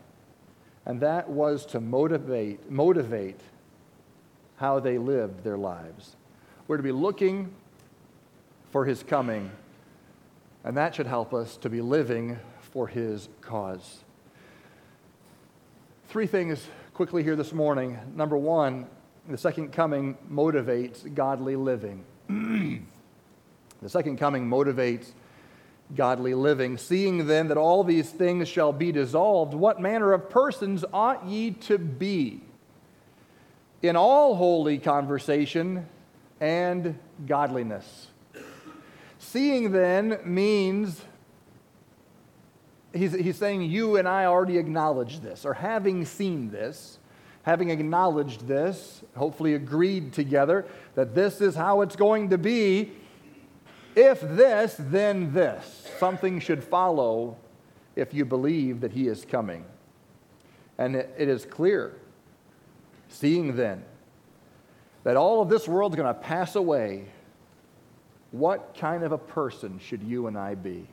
and 0.86 1.00
that 1.02 1.30
was 1.30 1.66
to 1.68 1.80
motivate, 1.80 2.70
motivate 2.70 3.40
how 4.58 4.80
they 4.80 4.98
lived 4.98 5.44
their 5.44 5.58
lives. 5.58 6.16
We're 6.68 6.78
to 6.78 6.84
be 6.84 6.92
looking 6.92 7.52
for 8.72 8.86
his 8.86 9.04
coming, 9.04 9.52
and 10.64 10.78
that 10.78 10.96
should 10.96 11.08
help 11.08 11.34
us 11.34 11.58
to 11.58 11.70
be 11.70 11.82
living 11.82 12.40
for 12.60 12.88
his 12.88 13.30
cause. 13.42 14.04
Three 16.08 16.28
things 16.28 16.66
quickly 16.94 17.24
here 17.24 17.36
this 17.36 17.52
morning. 17.52 17.98
Number 18.16 18.38
one, 18.38 18.88
the 19.27 19.38
second 19.38 19.72
coming 19.72 20.17
motivates 20.32 21.13
godly 21.13 21.55
living. 21.55 22.03
the 23.82 23.89
second 23.89 24.17
coming 24.17 24.48
motivates 24.48 25.12
godly 25.94 26.34
living. 26.34 26.77
Seeing 26.77 27.27
then 27.27 27.48
that 27.50 27.58
all 27.58 27.84
these 27.84 28.10
things 28.10 28.48
shall 28.48 28.74
be 28.74 28.91
dissolved, 28.91 29.53
what 29.53 29.79
manner 29.79 30.13
of 30.13 30.29
persons 30.29 30.84
ought 30.94 31.25
ye 31.25 31.51
to 31.51 31.77
be? 31.77 32.41
In 33.82 33.96
all 33.96 34.36
holy 34.36 34.79
conversation 34.79 35.86
and 36.39 36.98
godliness. 37.27 38.08
Seeing 39.20 39.72
then 39.72 40.20
means 40.24 41.01
he's, 42.94 43.13
he's 43.13 43.38
saying 43.38 43.63
you 43.63 43.98
and 43.98 44.08
I 44.08 44.25
already 44.25 44.58
acknowledge 44.58 45.20
this, 45.20 45.46
or 45.46 45.53
having 45.53 46.05
seen 46.05 46.50
this, 46.50 47.00
having 47.46 47.70
acknowledged 47.70 48.48
this, 48.48 49.04
hopefully 49.16 49.54
agreed 49.54 50.12
together 50.12 50.66
that 50.96 51.14
this 51.14 51.42
is 51.42 51.54
how 51.54 51.82
it's 51.82 51.96
going 51.96 52.32
to 52.32 52.40
be 52.40 52.92
if 53.96 54.20
this, 54.20 54.75
then 54.80 55.32
this. 55.32 55.88
Something 56.00 56.40
should 56.40 56.64
follow 56.64 57.38
if 57.96 58.16
you 58.16 58.25
believe 58.25 58.82
that 58.82 58.92
he 58.92 59.08
is 59.08 59.24
coming. 59.24 59.64
And 60.80 60.96
it, 60.96 61.16
is 61.18 61.46
clear, 61.46 61.96
seeing 63.10 63.56
then, 63.56 63.86
that 65.04 65.16
all 65.16 65.42
of 65.42 65.48
this 65.48 65.68
world 65.68 65.94
is 65.94 65.98
going 65.98 66.14
to 66.14 66.20
pass 66.20 66.56
away. 66.56 67.06
What 68.32 68.75
kind 68.75 69.04
of 69.04 69.12
a 69.12 69.20
person 69.20 69.80
should 69.80 70.02
you 70.02 70.25
and 70.25 70.36
I 70.36 70.56
be? 70.56 70.88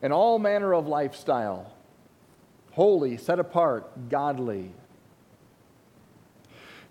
In 0.00 0.12
all 0.12 0.38
manner 0.38 0.72
of 0.72 0.86
lifestyle, 0.86 1.75
holy, 2.76 3.16
set 3.16 3.40
apart, 3.40 4.08
godly. 4.08 4.70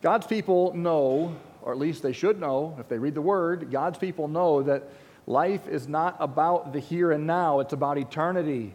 God's 0.01 0.27
people 0.27 0.75
know 0.75 1.35
or 1.65 1.71
at 1.71 1.79
least 1.79 2.03
they 2.03 2.13
should 2.13 2.39
know, 2.39 2.77
if 2.79 2.87
they 2.87 2.99
read 2.99 3.15
the 3.15 3.21
Word, 3.21 3.71
God's 3.71 3.97
people 3.97 4.27
know 4.27 4.61
that 4.61 4.87
life 5.25 5.67
is 5.67 5.87
not 5.87 6.15
about 6.19 6.73
the 6.73 6.79
here 6.79 7.11
and 7.11 7.25
now, 7.25 7.59
it's 7.59 7.73
about 7.73 7.97
eternity. 7.97 8.71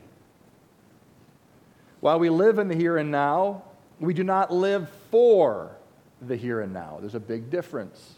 While 2.01 2.19
we 2.19 2.31
live 2.31 2.59
in 2.59 2.67
the 2.67 2.75
here 2.75 2.97
and 2.97 3.13
now, 3.13 3.63
we 4.01 4.13
do 4.13 4.25
not 4.25 4.53
live 4.53 4.91
for 5.13 5.71
the 6.21 6.35
here 6.35 6.61
and 6.61 6.73
now. 6.73 6.97
There's 6.99 7.15
a 7.15 7.21
big 7.21 7.49
difference. 7.49 8.17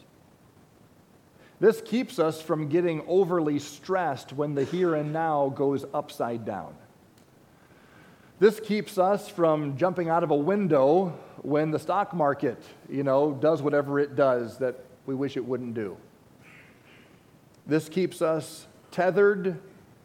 This 1.59 1.79
keeps 1.79 2.17
us 2.17 2.41
from 2.41 2.67
getting 2.67 3.03
overly 3.07 3.59
stressed 3.59 4.33
when 4.33 4.55
the 4.55 4.63
here 4.63 4.95
and 4.95 5.13
now 5.13 5.49
goes 5.49 5.85
upside 5.93 6.45
down. 6.45 6.73
This 8.43 8.59
keeps 8.59 8.97
us 8.97 9.29
from 9.29 9.77
jumping 9.77 10.09
out 10.09 10.21
of 10.21 10.29
a 10.29 10.35
window 10.35 11.17
when 11.43 11.71
the 11.71 11.79
stock 11.79 12.13
market, 12.13 12.61
you 12.89 13.01
know, 13.01 13.31
does 13.31 13.61
whatever 13.61 14.01
it 14.01 14.17
does 14.17 14.57
that 14.57 14.83
we 15.05 15.15
wish 15.15 15.37
it 15.37 15.45
wouldn't 15.45 15.75
do. 15.75 15.95
This 17.65 17.87
keeps 17.87 18.21
us 18.21 18.67
tethered 18.91 19.61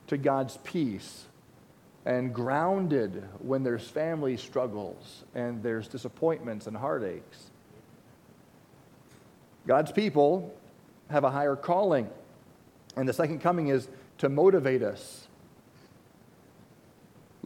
to 0.07 0.17
God's 0.17 0.57
peace 0.59 1.25
and 2.07 2.33
grounded 2.33 3.25
when 3.41 3.65
there's 3.65 3.89
family 3.89 4.37
struggles 4.37 5.25
and 5.35 5.61
there's 5.61 5.89
disappointments 5.89 6.69
and 6.69 6.77
heartaches. 6.77 7.51
God's 9.67 9.91
people 9.91 10.55
have 11.11 11.25
a 11.25 11.31
higher 11.33 11.57
calling, 11.57 12.09
and 12.95 13.09
the 13.09 13.13
second 13.13 13.41
coming 13.41 13.67
is 13.67 13.89
to 14.19 14.29
motivate 14.29 14.85
us 14.85 15.28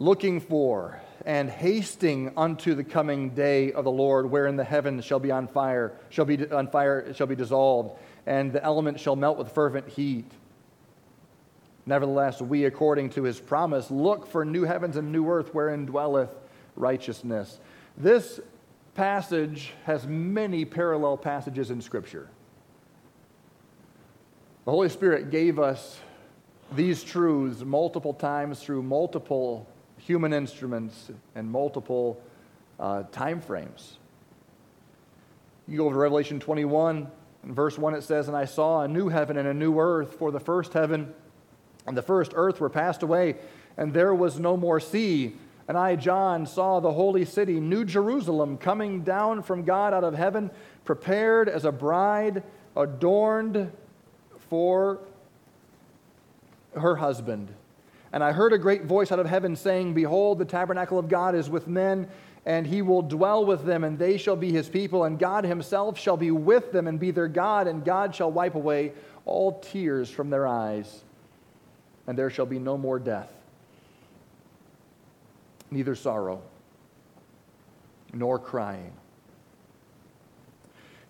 looking 0.03 0.41
for 0.41 1.01
and 1.25 1.49
hasting 1.49 2.33
unto 2.35 2.75
the 2.75 2.83
coming 2.83 3.29
day 3.29 3.71
of 3.71 3.85
the 3.85 3.91
Lord, 3.91 4.29
wherein 4.29 4.57
the 4.57 4.63
heavens 4.63 5.05
shall 5.05 5.19
be 5.19 5.31
on 5.31 5.47
fire, 5.47 5.93
shall 6.09 6.25
be 6.25 6.51
on 6.51 6.67
fire, 6.67 7.13
shall 7.13 7.27
be 7.27 7.37
dissolved, 7.37 7.97
and 8.25 8.51
the 8.51 8.61
elements 8.61 9.01
shall 9.01 9.15
melt 9.15 9.37
with 9.37 9.49
fervent 9.53 9.87
heat. 9.87 10.29
Nevertheless, 11.85 12.41
we, 12.41 12.65
according 12.65 13.11
to 13.11 13.23
his 13.23 13.39
promise, 13.39 13.89
look 13.89 14.27
for 14.27 14.43
new 14.43 14.63
heavens 14.63 14.97
and 14.97 15.13
new 15.13 15.29
earth 15.29 15.53
wherein 15.53 15.85
dwelleth 15.85 16.35
righteousness. 16.75 17.59
This 17.97 18.41
passage 18.95 19.71
has 19.85 20.05
many 20.05 20.65
parallel 20.65 21.15
passages 21.15 21.71
in 21.71 21.81
Scripture. 21.81 22.27
The 24.65 24.71
Holy 24.71 24.89
Spirit 24.89 25.31
gave 25.31 25.59
us 25.59 25.97
these 26.73 27.03
truths 27.03 27.61
multiple 27.61 28.13
times 28.13 28.59
through 28.61 28.83
multiple 28.83 29.67
human 30.05 30.33
instruments 30.33 31.11
and 31.35 31.49
multiple 31.49 32.21
uh, 32.79 33.03
time 33.11 33.39
frames. 33.39 33.97
You 35.67 35.77
go 35.77 35.85
over 35.85 35.95
to 35.95 35.99
Revelation 35.99 36.39
21, 36.39 37.07
in 37.45 37.53
verse 37.53 37.77
1 37.77 37.93
it 37.95 38.03
says, 38.03 38.27
And 38.27 38.35
I 38.35 38.45
saw 38.45 38.81
a 38.81 38.87
new 38.87 39.09
heaven 39.09 39.37
and 39.37 39.47
a 39.47 39.53
new 39.53 39.79
earth, 39.79 40.15
for 40.15 40.31
the 40.31 40.39
first 40.39 40.73
heaven 40.73 41.13
and 41.85 41.97
the 41.97 42.01
first 42.01 42.31
earth 42.35 42.59
were 42.59 42.69
passed 42.69 43.03
away, 43.03 43.35
and 43.77 43.93
there 43.93 44.13
was 44.13 44.39
no 44.39 44.55
more 44.57 44.79
sea. 44.79 45.35
And 45.67 45.77
I, 45.77 45.95
John, 45.95 46.45
saw 46.45 46.79
the 46.79 46.91
holy 46.91 47.25
city, 47.25 47.59
New 47.59 47.85
Jerusalem, 47.85 48.57
coming 48.57 49.03
down 49.03 49.43
from 49.43 49.63
God 49.63 49.93
out 49.93 50.03
of 50.03 50.13
heaven, 50.13 50.51
prepared 50.83 51.47
as 51.47 51.65
a 51.65 51.71
bride 51.71 52.43
adorned 52.75 53.71
for 54.49 54.99
her 56.75 56.97
husband. 56.97 57.53
And 58.13 58.23
I 58.23 58.31
heard 58.31 58.53
a 58.53 58.59
great 58.59 58.85
voice 58.85 59.11
out 59.11 59.19
of 59.19 59.25
heaven 59.25 59.55
saying, 59.55 59.95
Behold, 59.95 60.37
the 60.37 60.45
tabernacle 60.45 60.99
of 60.99 61.09
God 61.09 61.33
is 61.33 61.49
with 61.49 61.67
men, 61.67 62.07
and 62.45 62.67
he 62.67 62.83
will 62.83 63.01
dwell 63.01 63.43
with 63.43 63.65
them, 63.65 63.83
and 63.83 63.97
they 63.97 64.17
shall 64.17 64.35
be 64.35 64.51
his 64.51 64.69
people, 64.69 65.05
and 65.05 65.17
God 65.17 65.43
himself 65.43 65.97
shall 65.97 66.15
be 66.15 66.29
with 66.29 66.71
them 66.71 66.87
and 66.87 66.99
be 66.99 67.09
their 67.09 67.27
God, 67.27 67.67
and 67.67 67.83
God 67.83 68.13
shall 68.13 68.31
wipe 68.31 68.53
away 68.53 68.93
all 69.25 69.59
tears 69.61 70.11
from 70.11 70.29
their 70.29 70.45
eyes, 70.45 71.03
and 72.05 72.15
there 72.15 72.29
shall 72.29 72.45
be 72.45 72.59
no 72.59 72.77
more 72.77 72.99
death, 72.99 73.31
neither 75.71 75.95
sorrow, 75.95 76.39
nor 78.13 78.37
crying, 78.37 78.93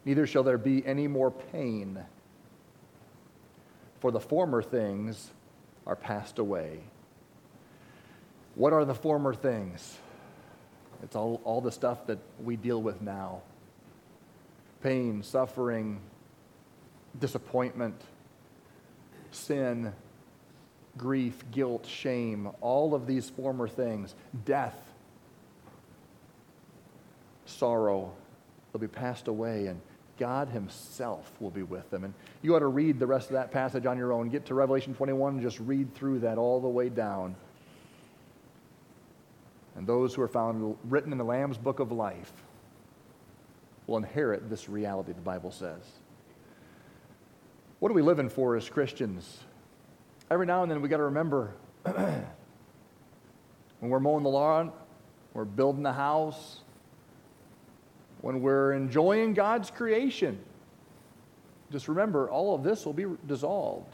neither 0.06 0.26
shall 0.26 0.44
there 0.44 0.58
be 0.58 0.86
any 0.86 1.08
more 1.08 1.32
pain, 1.32 2.00
for 4.00 4.10
the 4.10 4.22
former 4.22 4.62
things 4.62 5.32
are 5.86 5.98
passed 5.98 6.40
away. 6.40 6.80
What 8.56 8.74
are 8.74 8.86
the 8.86 8.94
former 8.94 9.34
things? 9.34 9.98
It's 11.02 11.16
all, 11.16 11.42
all 11.44 11.62
the 11.62 11.72
stuff 11.72 12.08
that 12.08 12.20
we 12.44 12.56
deal 12.56 12.82
with 12.82 13.02
now 13.02 13.42
pain, 14.82 15.24
suffering, 15.24 16.02
disappointment, 17.18 17.96
sin, 19.32 19.94
grief, 20.98 21.42
guilt, 21.52 21.86
shame, 21.86 22.50
all 22.60 22.94
of 22.94 23.08
these 23.08 23.30
former 23.30 23.68
things, 23.68 24.14
death, 24.44 24.76
sorrow, 27.46 28.12
they'll 28.72 28.82
be 28.82 28.88
passed 28.88 29.30
away, 29.30 29.68
and 29.68 29.80
God 30.18 30.50
Himself 30.50 31.32
will 31.40 31.50
be 31.50 31.64
with 31.64 31.90
them. 31.90 32.04
And 32.04 32.14
you 32.42 32.54
ought 32.56 32.60
to 32.60 32.68
read 32.68 33.00
the 33.00 33.08
rest 33.08 33.28
of 33.28 33.34
that 33.34 33.52
passage 33.52 33.86
on 33.86 33.98
your 33.98 34.12
own. 34.12 34.28
Get 34.28 34.46
to 34.48 34.54
Revelation 34.54 34.94
21 34.94 35.36
and 35.36 35.42
just 35.42 35.60
read 35.62 35.96
through 35.96 36.20
that 36.20 36.38
all 36.38 36.60
the 36.60 36.68
way 36.68 36.90
down 36.90 37.36
and 39.76 39.88
those 39.88 40.14
who 40.14 40.22
are 40.22 40.28
found 40.28 40.78
written 40.86 41.12
in 41.12 41.18
the 41.18 41.24
Lamb's 41.24 41.58
book 41.58 41.80
of 41.80 41.92
life 41.92 42.32
will 43.88 43.98
inherit 43.98 44.50
this 44.50 44.70
reality, 44.70 45.14
the 45.14 45.22
Bible 45.22 45.52
says. 45.52 45.82
What 47.80 47.92
are 47.92 47.96
we 47.96 48.02
living 48.02 48.30
for 48.30 48.56
as 48.56 48.70
Christians? 48.70 49.40
Every 50.32 50.46
now 50.46 50.64
and 50.64 50.72
then 50.72 50.82
we 50.82 50.88
got 50.88 50.98
to 50.98 51.04
remember 51.04 51.54
when 51.84 52.24
we're 53.82 54.00
mowing 54.00 54.24
the 54.24 54.30
lawn, 54.30 54.72
we're 55.34 55.44
building 55.44 55.84
the 55.84 55.92
house, 55.94 56.62
when 58.22 58.42
we're 58.42 58.72
enjoying 58.72 59.34
God's 59.34 59.70
creation, 59.70 60.40
just 61.74 61.90
remember 61.90 62.30
all 62.30 62.56
of 62.56 62.64
this 62.64 62.86
will 62.86 62.94
be 62.94 63.06
dissolved. 63.28 63.94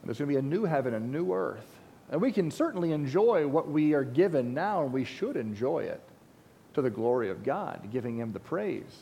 And 0.00 0.08
there's 0.08 0.18
going 0.18 0.28
to 0.28 0.34
be 0.34 0.38
a 0.38 0.42
new 0.42 0.64
heaven, 0.64 0.94
a 0.94 1.00
new 1.00 1.34
earth. 1.34 1.66
And 2.12 2.20
we 2.20 2.30
can 2.30 2.50
certainly 2.50 2.92
enjoy 2.92 3.48
what 3.48 3.68
we 3.68 3.94
are 3.94 4.04
given 4.04 4.52
now, 4.52 4.82
and 4.82 4.92
we 4.92 5.02
should 5.02 5.34
enjoy 5.34 5.84
it 5.84 6.02
to 6.74 6.82
the 6.82 6.90
glory 6.90 7.30
of 7.30 7.42
God, 7.42 7.88
giving 7.90 8.18
Him 8.18 8.32
the 8.32 8.38
praise. 8.38 8.98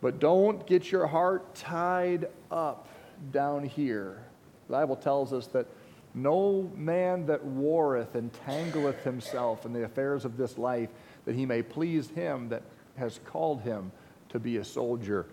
But 0.00 0.18
don't 0.18 0.66
get 0.66 0.90
your 0.90 1.06
heart 1.06 1.54
tied 1.54 2.28
up 2.50 2.88
down 3.32 3.64
here. 3.64 4.22
The 4.68 4.72
Bible 4.72 4.96
tells 4.96 5.34
us 5.34 5.46
that 5.48 5.66
no 6.14 6.70
man 6.74 7.26
that 7.26 7.44
warreth 7.44 8.14
entangleth 8.14 9.02
himself 9.02 9.66
in 9.66 9.72
the 9.74 9.84
affairs 9.84 10.24
of 10.24 10.38
this 10.38 10.56
life, 10.56 10.88
that 11.26 11.34
he 11.34 11.44
may 11.44 11.62
please 11.62 12.08
him 12.10 12.48
that 12.48 12.62
has 12.96 13.20
called 13.26 13.60
him 13.60 13.92
to 14.30 14.38
be 14.38 14.56
a 14.56 14.64
soldier. 14.64 15.26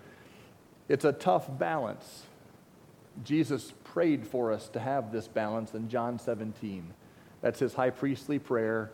It's 0.90 1.06
a 1.06 1.14
tough 1.14 1.48
balance. 1.58 2.24
Jesus 3.24 3.72
prayed 3.96 4.28
for 4.28 4.52
us 4.52 4.68
to 4.68 4.78
have 4.78 5.10
this 5.10 5.26
balance 5.26 5.74
in 5.74 5.88
John 5.88 6.20
17. 6.20 6.94
That's 7.42 7.60
his 7.60 7.74
high 7.74 7.92
priestly 7.92 8.40
prayer. 8.40 8.92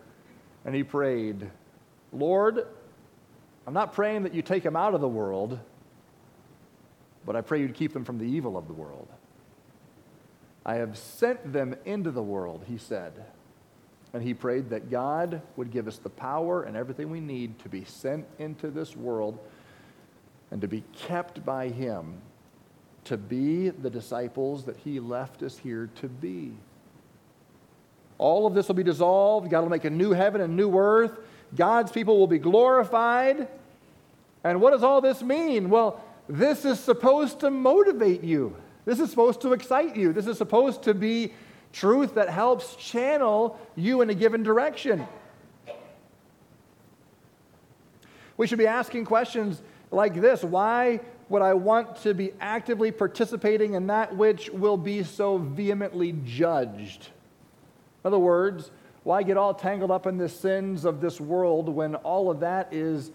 And 0.64 0.76
he 0.76 0.84
prayed, 0.84 1.50
Lord, 2.14 2.68
I'm 3.66 3.74
not 3.74 3.94
praying 3.94 4.22
that 4.24 4.36
you 4.36 4.44
take 4.44 4.62
them 4.62 4.76
out 4.76 4.94
of 4.94 5.02
the 5.02 5.08
world, 5.08 5.58
but 7.26 7.36
I 7.36 7.42
pray 7.42 7.62
you'd 7.62 7.74
keep 7.74 7.94
them 7.94 8.06
from 8.06 8.20
the 8.20 8.26
evil 8.26 8.56
of 8.56 8.68
the 8.68 8.74
world. 8.74 9.08
I 10.68 10.76
have 10.76 10.96
sent 10.96 11.52
them 11.52 11.76
into 11.84 12.12
the 12.12 12.22
world, 12.22 12.66
he 12.68 12.78
said. 12.78 13.26
And 14.14 14.22
he 14.22 14.36
prayed 14.36 14.70
that 14.70 14.92
God 14.92 15.42
would 15.56 15.72
give 15.72 15.88
us 15.88 15.98
the 15.98 16.12
power 16.12 16.62
and 16.62 16.78
everything 16.78 17.10
we 17.10 17.22
need 17.22 17.58
to 17.64 17.70
be 17.70 17.86
sent 17.86 18.28
into 18.38 18.70
this 18.70 18.96
world 18.96 19.40
and 20.52 20.62
to 20.62 20.68
be 20.68 20.84
kept 20.94 21.44
by 21.44 21.70
him 21.70 22.22
to 23.06 23.18
be 23.18 23.70
the 23.70 23.90
disciples 23.90 24.66
that 24.66 24.78
he 24.78 25.00
left 25.00 25.44
us 25.44 25.58
here 25.58 25.90
to 25.96 26.08
be. 26.08 26.54
All 28.18 28.46
of 28.46 28.54
this 28.54 28.68
will 28.68 28.76
be 28.76 28.84
dissolved. 28.84 29.50
God 29.50 29.62
will 29.62 29.70
make 29.70 29.86
a 29.86 29.90
new 29.90 30.12
heaven 30.12 30.42
and 30.42 30.56
new 30.56 30.78
earth. 30.78 31.12
God's 31.56 31.92
people 31.92 32.20
will 32.20 32.28
be 32.28 32.38
glorified. 32.38 33.48
And 34.44 34.62
what 34.62 34.72
does 34.72 34.84
all 34.84 35.02
this 35.02 35.22
mean? 35.24 35.70
Well, 35.70 36.04
this 36.30 36.64
is 36.64 36.80
supposed 36.80 37.40
to 37.40 37.50
motivate 37.50 38.24
you. 38.24 38.56
This 38.86 39.00
is 39.00 39.10
supposed 39.10 39.42
to 39.42 39.54
excite 39.54 39.96
you. 39.96 40.14
This 40.14 40.28
is 40.28 40.38
supposed 40.38 40.84
to 40.84 40.94
be 40.94 41.34
truth 41.74 42.16
that 42.16 42.30
helps 42.30 42.76
channel 42.76 43.60
you 43.76 44.02
in 44.02 44.10
a 44.10 44.14
given 44.14 44.44
direction. 44.44 45.08
We 48.38 48.48
should 48.48 48.60
be 48.60 48.68
asking 48.68 49.06
questions 49.06 49.62
like 49.92 50.20
this 50.20 50.44
Why 50.44 51.02
would 51.32 51.42
I 51.42 51.54
want 51.54 51.96
to 52.04 52.14
be 52.14 52.34
actively 52.42 52.92
participating 52.92 53.74
in 53.74 53.88
that 53.88 54.16
which 54.16 54.50
will 54.50 54.78
be 54.78 55.02
so 55.04 55.38
vehemently 55.38 56.14
judged? 56.26 57.08
In 58.04 58.08
other 58.08 58.20
words, 58.20 58.70
why 59.04 59.24
get 59.24 59.38
all 59.38 59.54
tangled 59.54 59.92
up 59.92 60.06
in 60.06 60.18
the 60.18 60.28
sins 60.28 60.84
of 60.84 61.00
this 61.00 61.22
world 61.22 61.70
when 61.70 61.96
all 61.96 62.30
of 62.30 62.42
that 62.42 62.74
is 62.74 63.12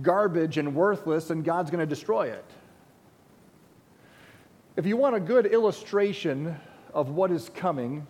garbage 0.00 0.58
and 0.58 0.74
worthless 0.74 1.30
and 1.30 1.44
God's 1.44 1.70
going 1.70 1.80
to 1.80 1.86
destroy 1.86 2.28
it? 2.28 2.44
If 4.76 4.86
you 4.86 4.96
want 4.96 5.16
a 5.16 5.20
good 5.20 5.46
illustration 5.46 6.56
of 6.94 7.10
what 7.10 7.32
is 7.32 7.50
coming, 7.54 8.06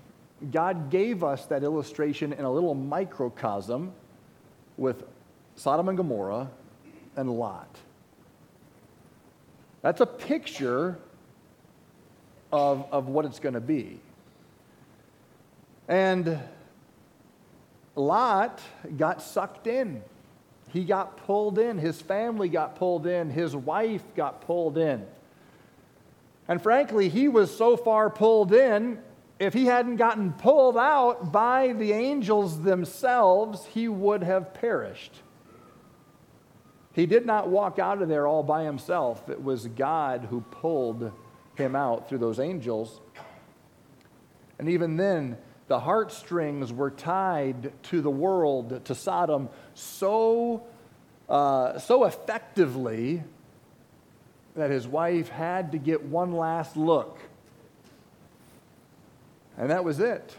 God 0.50 0.90
gave 0.90 1.24
us 1.24 1.46
that 1.46 1.62
illustration 1.62 2.34
in 2.34 2.44
a 2.44 2.50
little 2.50 2.74
microcosm 2.74 3.92
with 4.76 5.04
Sodom 5.54 5.88
and 5.88 5.96
Gomorrah 5.96 6.50
and 7.16 7.30
Lot. 7.30 7.74
That's 9.82 10.00
a 10.00 10.06
picture 10.06 10.98
of, 12.52 12.86
of 12.90 13.08
what 13.08 13.24
it's 13.24 13.38
going 13.38 13.54
to 13.54 13.60
be. 13.60 14.00
And 15.88 16.38
Lot 17.94 18.60
got 18.96 19.22
sucked 19.22 19.66
in. 19.66 20.02
He 20.72 20.84
got 20.84 21.16
pulled 21.18 21.58
in. 21.58 21.78
His 21.78 22.00
family 22.00 22.48
got 22.48 22.76
pulled 22.76 23.06
in. 23.06 23.30
His 23.30 23.54
wife 23.54 24.02
got 24.14 24.40
pulled 24.42 24.78
in. 24.78 25.06
And 26.48 26.62
frankly, 26.62 27.08
he 27.08 27.28
was 27.28 27.56
so 27.56 27.76
far 27.76 28.10
pulled 28.10 28.52
in, 28.52 28.98
if 29.38 29.52
he 29.52 29.66
hadn't 29.66 29.96
gotten 29.96 30.32
pulled 30.32 30.78
out 30.78 31.30
by 31.30 31.72
the 31.72 31.92
angels 31.92 32.62
themselves, 32.62 33.66
he 33.66 33.88
would 33.88 34.22
have 34.22 34.54
perished. 34.54 35.12
He 36.96 37.04
did 37.04 37.26
not 37.26 37.48
walk 37.48 37.78
out 37.78 38.00
of 38.00 38.08
there 38.08 38.26
all 38.26 38.42
by 38.42 38.64
himself. 38.64 39.28
It 39.28 39.44
was 39.44 39.66
God 39.66 40.28
who 40.30 40.40
pulled 40.40 41.12
him 41.54 41.76
out 41.76 42.08
through 42.08 42.16
those 42.18 42.40
angels. 42.40 43.02
And 44.58 44.70
even 44.70 44.96
then, 44.96 45.36
the 45.68 45.78
heartstrings 45.78 46.72
were 46.72 46.90
tied 46.90 47.70
to 47.84 48.00
the 48.00 48.10
world, 48.10 48.82
to 48.86 48.94
Sodom, 48.94 49.50
so, 49.74 50.66
uh, 51.28 51.78
so 51.78 52.04
effectively 52.04 53.22
that 54.54 54.70
his 54.70 54.88
wife 54.88 55.28
had 55.28 55.72
to 55.72 55.78
get 55.78 56.02
one 56.02 56.32
last 56.32 56.78
look. 56.78 57.18
And 59.58 59.68
that 59.68 59.84
was 59.84 60.00
it. 60.00 60.34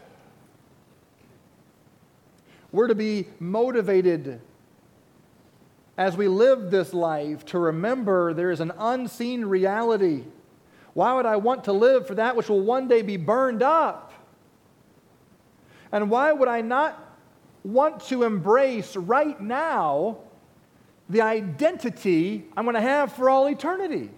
We're 2.72 2.88
to 2.88 2.96
be 2.96 3.28
motivated 3.39 4.41
as 5.98 6.16
we 6.16 6.28
live 6.28 6.70
this 6.70 6.94
life 6.94 7.46
to 7.46 7.60
remember 7.60 8.34
there 8.34 8.52
is 8.52 8.60
an 8.60 8.72
unseen 8.78 9.46
reality. 9.46 10.24
Why 10.94 11.14
would 11.14 11.26
I 11.26 11.38
want 11.38 11.66
to 11.66 11.74
live 11.74 12.08
for 12.08 12.16
that 12.16 12.36
which 12.36 12.50
will 12.50 12.62
one 12.62 12.88
day 12.88 13.02
be 13.02 13.18
burned 13.18 13.64
up? 13.64 14.14
And 15.92 16.10
why 16.10 16.32
would 16.32 16.48
I 16.48 16.62
not 16.62 17.04
want 17.64 18.02
to 18.08 18.24
embrace 18.24 18.96
right 18.96 19.40
now 19.40 20.20
the 21.10 21.22
identity 21.22 22.46
I'm 22.56 22.66
going 22.66 22.76
to 22.76 22.82
have 22.82 23.14
for 23.14 23.30
all 23.30 23.48
eternity. 23.48 24.10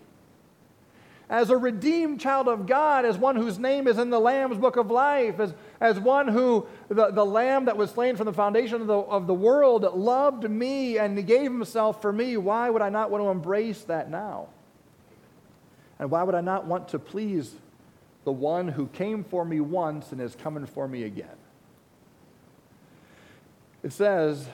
As 1.29 1.51
a 1.51 1.57
redeemed 1.57 2.19
child 2.19 2.47
of 2.47 2.65
God, 2.65 3.05
as 3.05 3.15
one 3.15 3.35
whose 3.35 3.59
name 3.59 3.87
is 3.87 3.99
in 3.99 4.09
the 4.09 4.19
Lamb's 4.19 4.57
book 4.57 4.77
of 4.77 4.89
life, 4.89 5.39
as, 5.39 5.53
as 5.79 5.99
one 5.99 6.27
who, 6.27 6.65
the, 6.87 7.11
the 7.11 7.25
Lamb 7.25 7.65
that 7.65 7.77
was 7.77 7.91
slain 7.91 8.15
from 8.15 8.25
the 8.25 8.33
foundation 8.33 8.81
of 8.81 8.87
the, 8.87 8.97
of 8.97 9.27
the 9.27 9.33
world, 9.33 9.83
loved 9.83 10.49
me 10.49 10.97
and 10.97 11.27
gave 11.27 11.43
himself 11.43 12.01
for 12.01 12.11
me, 12.11 12.35
why 12.35 12.71
would 12.71 12.81
I 12.81 12.89
not 12.89 13.11
want 13.11 13.23
to 13.23 13.29
embrace 13.29 13.81
that 13.83 14.09
now? 14.09 14.47
And 15.99 16.09
why 16.09 16.23
would 16.23 16.33
I 16.33 16.41
not 16.41 16.65
want 16.65 16.87
to 16.89 16.99
please 16.99 17.53
the 18.23 18.31
one 18.31 18.67
who 18.67 18.87
came 18.87 19.23
for 19.23 19.45
me 19.45 19.59
once 19.59 20.11
and 20.11 20.19
is 20.19 20.33
coming 20.33 20.65
for 20.65 20.87
me 20.87 21.03
again? 21.03 21.27
It 23.83 23.93
says 23.93 24.49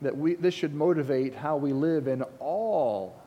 that 0.00 0.16
we, 0.16 0.34
this 0.36 0.54
should 0.54 0.74
motivate 0.74 1.34
how 1.34 1.56
we 1.56 1.72
live 1.72 2.06
in 2.06 2.22
all 2.38 3.20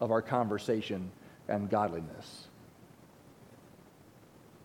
of 0.00 0.10
our 0.10 0.20
conversation 0.20 1.10
and 1.50 1.68
godliness. 1.68 2.48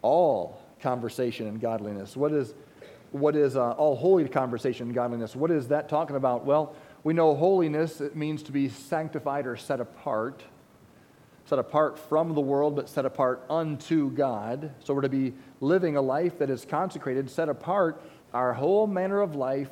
All 0.02 0.62
conversation 0.80 1.48
and 1.48 1.60
godliness. 1.60 2.16
What 2.16 2.32
is, 2.32 2.54
what 3.12 3.36
is 3.36 3.58
uh, 3.58 3.72
all 3.72 3.96
holy 3.96 4.28
conversation 4.30 4.88
and 4.88 4.96
godliness? 4.96 5.36
What 5.36 5.52
is 5.52 5.68
that 5.70 5.90
talking 5.90 6.16
about? 6.16 6.46
Well, 6.46 6.76
we 7.04 7.14
know 7.14 7.36
holiness, 7.36 8.02
it 8.02 8.16
means 8.16 8.44
to 8.44 8.52
be 8.52 8.70
sanctified 8.70 9.48
or 9.48 9.58
set 9.58 9.80
apart 9.80 10.44
set 11.46 11.60
apart 11.60 11.98
from 11.98 12.34
the 12.34 12.42
world, 12.42 12.76
but 12.76 12.90
set 12.90 13.06
apart 13.06 13.44
unto 13.50 14.10
God. 14.12 14.72
So 14.84 14.94
we're 14.94 15.02
to 15.02 15.10
be 15.10 15.34
living 15.62 15.96
a 15.96 16.02
life 16.02 16.40
that 16.40 16.50
is 16.50 16.66
consecrated, 16.66 17.30
set 17.30 17.50
apart, 17.50 18.02
our 18.34 18.54
whole 18.54 18.88
manner 18.88 19.22
of 19.22 19.36
life. 19.36 19.70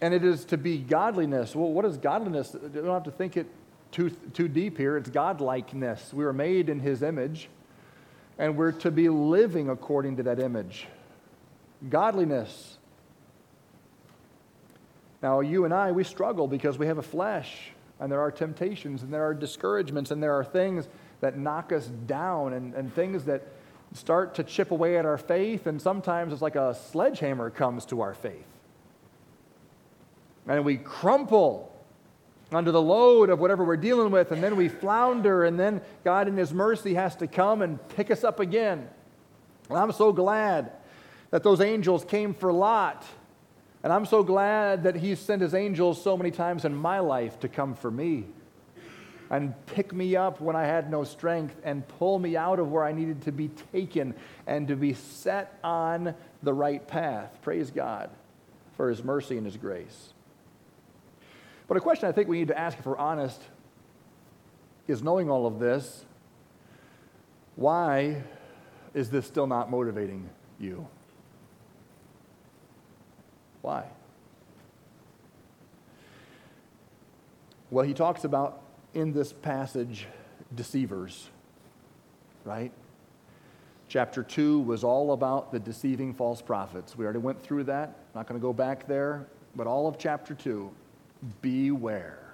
And 0.00 0.14
it 0.14 0.24
is 0.24 0.44
to 0.46 0.56
be 0.56 0.78
godliness. 0.78 1.54
Well, 1.54 1.70
what 1.70 1.84
is 1.84 1.98
godliness? 1.98 2.54
You 2.54 2.68
don't 2.68 2.86
have 2.86 3.04
to 3.04 3.10
think 3.10 3.36
it 3.36 3.46
too, 3.90 4.10
too 4.10 4.48
deep 4.48 4.76
here. 4.76 4.96
It's 4.96 5.10
godlikeness. 5.10 6.12
We 6.12 6.24
were 6.24 6.32
made 6.32 6.68
in 6.68 6.80
his 6.80 7.02
image, 7.02 7.48
and 8.38 8.56
we're 8.56 8.72
to 8.72 8.90
be 8.90 9.08
living 9.08 9.68
according 9.68 10.16
to 10.16 10.22
that 10.24 10.40
image. 10.40 10.86
Godliness. 11.88 12.78
Now, 15.22 15.40
you 15.40 15.64
and 15.64 15.74
I, 15.74 15.92
we 15.92 16.04
struggle 16.04 16.46
because 16.46 16.78
we 16.78 16.86
have 16.86 16.98
a 16.98 17.02
flesh 17.02 17.72
and 18.00 18.10
there 18.12 18.20
are 18.20 18.30
temptations, 18.30 19.02
and 19.02 19.12
there 19.12 19.24
are 19.24 19.34
discouragements, 19.34 20.10
and 20.10 20.22
there 20.22 20.34
are 20.34 20.44
things 20.44 20.88
that 21.20 21.36
knock 21.36 21.72
us 21.72 21.86
down, 22.06 22.52
and, 22.52 22.74
and 22.74 22.94
things 22.94 23.24
that 23.24 23.42
start 23.92 24.36
to 24.36 24.44
chip 24.44 24.70
away 24.70 24.98
at 24.98 25.04
our 25.04 25.18
faith, 25.18 25.66
and 25.66 25.82
sometimes 25.82 26.32
it's 26.32 26.42
like 26.42 26.54
a 26.54 26.74
sledgehammer 26.74 27.50
comes 27.50 27.84
to 27.86 28.00
our 28.00 28.14
faith. 28.14 28.46
And 30.46 30.64
we 30.64 30.76
crumple 30.76 31.72
under 32.52 32.72
the 32.72 32.80
load 32.80 33.30
of 33.30 33.38
whatever 33.38 33.64
we're 33.64 33.76
dealing 33.76 34.10
with, 34.10 34.32
and 34.32 34.42
then 34.42 34.56
we 34.56 34.68
flounder, 34.68 35.44
and 35.44 35.58
then 35.58 35.80
God, 36.04 36.28
in 36.28 36.36
His 36.36 36.52
mercy, 36.52 36.94
has 36.94 37.14
to 37.16 37.26
come 37.26 37.62
and 37.62 37.86
pick 37.90 38.10
us 38.10 38.24
up 38.24 38.40
again. 38.40 38.88
And 39.68 39.78
I'm 39.78 39.92
so 39.92 40.12
glad 40.12 40.72
that 41.30 41.42
those 41.42 41.60
angels 41.60 42.04
came 42.04 42.32
for 42.32 42.52
Lot 42.52 43.04
and 43.82 43.92
I'm 43.92 44.06
so 44.06 44.22
glad 44.22 44.82
that 44.84 44.96
He's 44.96 45.18
sent 45.18 45.42
His 45.42 45.54
angels 45.54 46.02
so 46.02 46.16
many 46.16 46.30
times 46.30 46.64
in 46.64 46.74
my 46.74 46.98
life 46.98 47.38
to 47.40 47.48
come 47.48 47.74
for 47.74 47.90
me 47.90 48.24
and 49.30 49.54
pick 49.66 49.92
me 49.92 50.16
up 50.16 50.40
when 50.40 50.56
I 50.56 50.64
had 50.64 50.90
no 50.90 51.04
strength 51.04 51.54
and 51.62 51.86
pull 51.86 52.18
me 52.18 52.36
out 52.36 52.58
of 52.58 52.70
where 52.70 52.82
I 52.82 52.92
needed 52.92 53.22
to 53.22 53.32
be 53.32 53.48
taken 53.72 54.14
and 54.46 54.66
to 54.68 54.76
be 54.76 54.94
set 54.94 55.58
on 55.62 56.14
the 56.42 56.52
right 56.52 56.86
path. 56.86 57.38
Praise 57.42 57.70
God 57.70 58.10
for 58.76 58.88
His 58.88 59.04
mercy 59.04 59.36
and 59.36 59.46
His 59.46 59.56
grace. 59.56 60.12
But 61.68 61.76
a 61.76 61.80
question 61.80 62.08
I 62.08 62.12
think 62.12 62.28
we 62.28 62.38
need 62.38 62.48
to 62.48 62.58
ask 62.58 62.78
if 62.78 62.86
we're 62.86 62.96
honest 62.96 63.40
is 64.88 65.02
knowing 65.02 65.30
all 65.30 65.46
of 65.46 65.58
this, 65.58 66.06
why 67.56 68.22
is 68.94 69.10
this 69.10 69.26
still 69.26 69.46
not 69.46 69.70
motivating 69.70 70.30
you? 70.58 70.86
Why? 73.60 73.84
Well, 77.70 77.84
he 77.84 77.92
talks 77.92 78.24
about 78.24 78.62
in 78.94 79.12
this 79.12 79.32
passage 79.32 80.06
deceivers, 80.54 81.28
right? 82.44 82.72
Chapter 83.88 84.22
2 84.22 84.60
was 84.60 84.84
all 84.84 85.12
about 85.12 85.52
the 85.52 85.58
deceiving 85.58 86.14
false 86.14 86.40
prophets. 86.40 86.96
We 86.96 87.04
already 87.04 87.18
went 87.18 87.42
through 87.42 87.64
that. 87.64 87.96
Not 88.14 88.26
going 88.26 88.40
to 88.40 88.42
go 88.42 88.54
back 88.54 88.86
there, 88.86 89.26
but 89.54 89.66
all 89.66 89.86
of 89.86 89.98
chapter 89.98 90.34
2, 90.34 90.70
beware. 91.40 92.28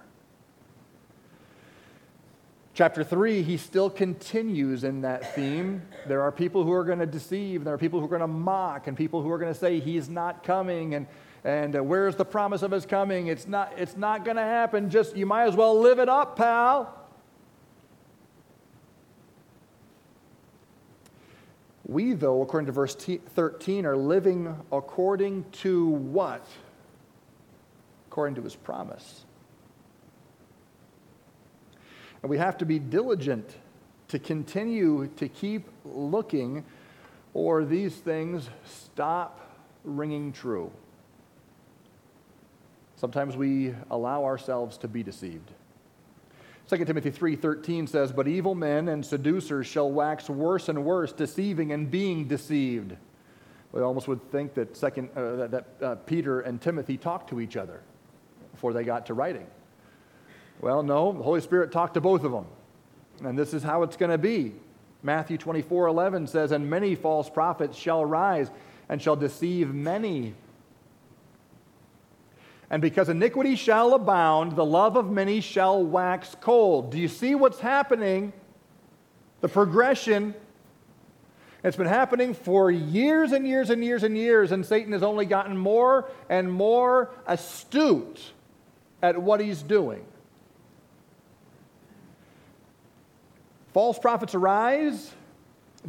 Chapter 2.75 3.05
3, 3.05 3.42
he 3.42 3.57
still 3.57 3.88
continues 3.88 4.83
in 4.83 5.03
that 5.03 5.37
theme. 5.37 5.83
There 6.09 6.23
are 6.23 6.33
people 6.33 6.64
who 6.64 6.73
are 6.73 6.83
going 6.83 6.99
to 6.99 7.07
deceive, 7.07 7.62
there 7.62 7.73
are 7.73 7.79
people 7.79 8.01
who 8.01 8.07
are 8.07 8.09
going 8.09 8.20
to 8.20 8.27
mock, 8.27 8.88
and 8.88 8.97
people 8.97 9.23
who 9.23 9.31
are 9.31 9.38
going 9.38 9.53
to 9.53 9.59
say 9.59 9.79
he's 9.79 10.09
not 10.09 10.42
coming, 10.42 10.94
and, 10.94 11.07
and 11.44 11.77
uh, 11.77 11.85
where's 11.85 12.16
the 12.16 12.25
promise 12.25 12.62
of 12.62 12.73
his 12.73 12.85
coming? 12.85 13.29
It's 13.29 13.47
not, 13.47 13.73
it's 13.77 13.97
not 13.97 14.25
going 14.25 14.38
to 14.38 14.42
happen. 14.42 14.90
Just, 14.90 15.16
you 15.16 15.25
might 15.25 15.44
as 15.44 15.55
well 15.55 15.79
live 15.79 16.01
it 16.01 16.09
up, 16.09 16.37
pal. 16.37 17.05
We, 21.87 22.14
though, 22.14 22.42
according 22.42 22.66
to 22.66 22.73
verse 22.73 22.97
13, 22.97 23.87
are 23.87 23.97
living 23.97 24.57
according 24.73 25.44
to 25.53 25.87
what? 25.87 26.44
According 28.14 28.37
to 28.37 28.42
his 28.42 28.55
promise. 28.55 29.24
And 32.22 32.31
we 32.31 32.38
have 32.38 32.57
to 32.59 32.64
be 32.64 32.79
diligent 32.79 33.57
to 34.07 34.20
continue 34.20 35.09
to 35.16 35.29
keep 35.29 35.66
looking, 35.85 36.64
or 37.33 37.64
these 37.64 37.92
things 37.96 38.50
stop 38.64 39.40
ringing 39.83 40.31
true. 40.31 40.70
Sometimes 42.94 43.37
we 43.37 43.74
allow 43.90 44.22
ourselves 44.22 44.79
to 44.79 44.87
be 44.87 45.03
deceived. 45.03 45.50
2 46.68 46.85
Timothy 46.85 47.11
3:13 47.11 47.88
says, 47.88 48.12
"But 48.12 48.29
evil 48.29 48.55
men 48.55 48.88
and 48.88 49.05
seducers 49.05 49.66
shall 49.66 49.90
wax 49.90 50.31
worse 50.31 50.68
and 50.68 50.85
worse, 50.85 51.12
deceiving 51.12 51.72
and 51.72 51.90
being 51.90 52.29
deceived." 52.29 52.96
We 53.72 53.81
almost 53.81 54.07
would 54.07 54.31
think 54.31 54.55
that, 54.55 54.77
second, 54.77 55.11
uh, 55.16 55.35
that, 55.35 55.50
that 55.50 55.66
uh, 55.83 55.94
Peter 56.07 56.42
and 56.42 56.62
Timothy 56.62 56.96
talked 56.96 57.29
to 57.31 57.40
each 57.40 57.57
other 57.57 57.83
before 58.64 58.72
they 58.72 58.83
got 58.83 59.05
to 59.05 59.12
writing. 59.12 59.46
Well, 60.62 60.83
no, 60.83 61.12
the 61.12 61.22
Holy 61.22 61.42
Spirit 61.42 61.70
talked 61.70 61.92
to 61.94 62.00
both 62.00 62.24
of 62.24 62.33
them. 62.33 62.46
And 63.22 63.38
this 63.38 63.53
is 63.53 63.62
how 63.62 63.83
it's 63.83 63.94
going 63.94 64.11
to 64.11 64.16
be. 64.16 64.55
Matthew 65.03 65.37
24 65.37 65.88
11 65.88 66.29
says, 66.29 66.50
And 66.50 66.70
many 66.70 66.94
false 66.94 67.29
prophets 67.29 67.77
shall 67.77 68.07
rise 68.07 68.50
and 68.88 69.03
shall 69.03 69.16
deceive 69.16 69.74
many. 69.74 70.33
And 72.70 72.81
because 72.81 73.11
iniquity 73.11 73.55
shall 73.55 73.92
abound, 73.92 74.57
the 74.57 74.64
love 74.64 74.96
of 74.96 75.11
many 75.11 75.42
shall 75.42 75.85
wax 75.85 76.35
cold. 76.40 76.90
Do 76.90 76.96
you 76.96 77.09
see 77.09 77.35
what's 77.35 77.61
happening? 77.61 78.33
The 79.42 79.48
progression. 79.50 80.35
It's 81.62 81.77
been 81.77 81.87
happening 81.87 82.33
for 82.33 82.70
years 82.70 83.33
and 83.33 83.46
years 83.46 83.68
and 83.68 83.85
years 83.85 84.05
and 84.05 84.16
years, 84.16 84.53
and 84.53 84.64
Satan 84.64 84.92
has 84.92 85.03
only 85.03 85.27
gotten 85.27 85.55
more 85.55 86.09
and 86.31 86.50
more 86.50 87.11
astute 87.27 88.33
at 89.02 89.20
what 89.20 89.40
he's 89.40 89.62
doing. 89.62 90.04
False 93.72 93.98
prophets 93.98 94.35
arise, 94.35 95.12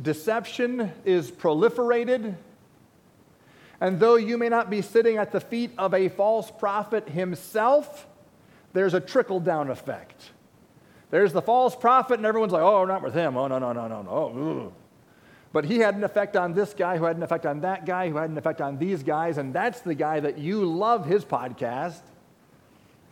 deception 0.02 0.92
is 1.06 1.32
proliferated. 1.32 2.36
And 3.80 4.00
though 4.00 4.16
you 4.16 4.38
may 4.38 4.50
not 4.50 4.70
be 4.70 4.82
sitting 4.82 5.18
at 5.18 5.32
the 5.32 5.40
feet 5.40 5.72
of 5.78 5.94
a 5.94 6.10
false 6.10 6.50
prophet 6.50 7.10
himself, 7.10 8.08
there's 8.74 8.94
a 8.94 9.00
trickle 9.00 9.40
down 9.40 9.70
effect. 9.70 10.32
There's 11.12 11.32
the 11.32 11.42
false 11.42 11.76
prophet, 11.76 12.16
and 12.16 12.26
everyone's 12.26 12.52
like, 12.52 12.64
oh, 12.64 12.86
not 12.86 13.04
with 13.04 13.14
him. 13.14 13.38
Oh, 13.38 13.48
no, 13.48 13.60
no, 13.60 13.72
no, 13.72 13.88
no, 13.88 14.02
no. 14.02 14.74
But 15.54 15.66
he 15.66 15.78
had 15.78 15.96
an 15.96 16.04
effect 16.04 16.36
on 16.36 16.54
this 16.54 16.74
guy, 16.74 16.98
who 16.98 17.06
had 17.06 17.16
an 17.16 17.24
effect 17.24 17.46
on 17.46 17.62
that 17.62 17.86
guy, 17.86 18.10
who 18.10 18.18
had 18.18 18.30
an 18.30 18.38
effect 18.38 18.60
on 18.60 18.78
these 18.78 19.04
guys, 19.04 19.38
and 19.38 19.54
that's 19.54 19.82
the 19.82 19.96
guy 19.96 20.20
that 20.20 20.38
you 20.38 20.66
love 20.66 21.06
his 21.06 21.24
podcast. 21.24 22.02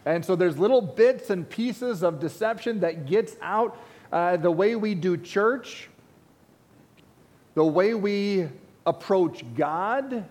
And 0.06 0.24
so 0.24 0.36
there's 0.36 0.58
little 0.58 0.82
bits 0.82 1.30
and 1.30 1.50
pieces 1.50 2.04
of 2.04 2.20
deception 2.20 2.82
that 2.82 3.06
gets 3.06 3.36
out 3.42 3.78
uh, 4.12 4.38
the 4.38 4.52
way 4.52 4.76
we 4.76 4.96
do 4.96 5.18
church, 5.18 5.90
the 7.56 7.64
way 7.64 7.94
we 7.94 8.48
approach 8.86 9.44
God 9.56 10.26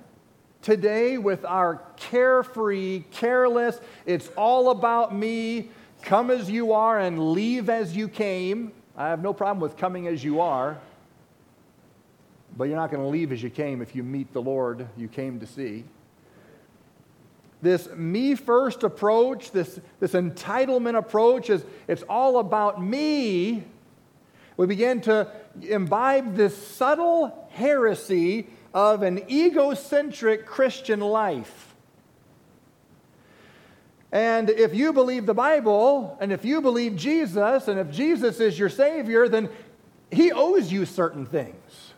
today 0.60 1.18
with 1.18 1.44
our 1.44 1.82
carefree, 1.96 3.04
careless, 3.10 3.80
it's 4.06 4.28
all 4.36 4.70
about 4.70 5.14
me, 5.14 5.70
come 6.02 6.30
as 6.30 6.48
you 6.48 6.72
are 6.72 6.98
and 6.98 7.32
leave 7.32 7.68
as 7.68 7.96
you 7.96 8.08
came. 8.08 8.72
I 8.96 9.08
have 9.08 9.22
no 9.22 9.32
problem 9.32 9.60
with 9.60 9.76
coming 9.76 10.06
as 10.06 10.22
you 10.22 10.40
are, 10.40 10.78
but 12.56 12.64
you're 12.64 12.76
not 12.76 12.90
going 12.90 13.02
to 13.02 13.08
leave 13.08 13.32
as 13.32 13.42
you 13.42 13.50
came 13.50 13.82
if 13.82 13.96
you 13.96 14.02
meet 14.02 14.32
the 14.32 14.42
Lord 14.42 14.86
you 14.96 15.08
came 15.08 15.40
to 15.40 15.46
see. 15.46 15.84
This 17.62 17.88
me 17.94 18.34
first 18.34 18.82
approach, 18.82 19.52
this, 19.52 19.80
this 20.00 20.12
entitlement 20.12 20.98
approach, 20.98 21.48
is 21.48 21.64
it's 21.86 22.02
all 22.02 22.38
about 22.38 22.82
me. 22.82 23.62
We 24.56 24.66
begin 24.66 25.00
to 25.02 25.28
imbibe 25.62 26.34
this 26.34 26.56
subtle 26.56 27.48
heresy 27.52 28.48
of 28.74 29.02
an 29.02 29.30
egocentric 29.30 30.44
Christian 30.44 31.00
life. 31.00 31.74
And 34.10 34.50
if 34.50 34.74
you 34.74 34.92
believe 34.92 35.24
the 35.24 35.34
Bible, 35.34 36.18
and 36.20 36.32
if 36.32 36.44
you 36.44 36.60
believe 36.60 36.96
Jesus, 36.96 37.68
and 37.68 37.78
if 37.78 37.90
Jesus 37.90 38.40
is 38.40 38.58
your 38.58 38.68
Savior, 38.68 39.28
then 39.28 39.48
He 40.10 40.32
owes 40.32 40.70
you 40.70 40.84
certain 40.84 41.24
things. 41.24 41.92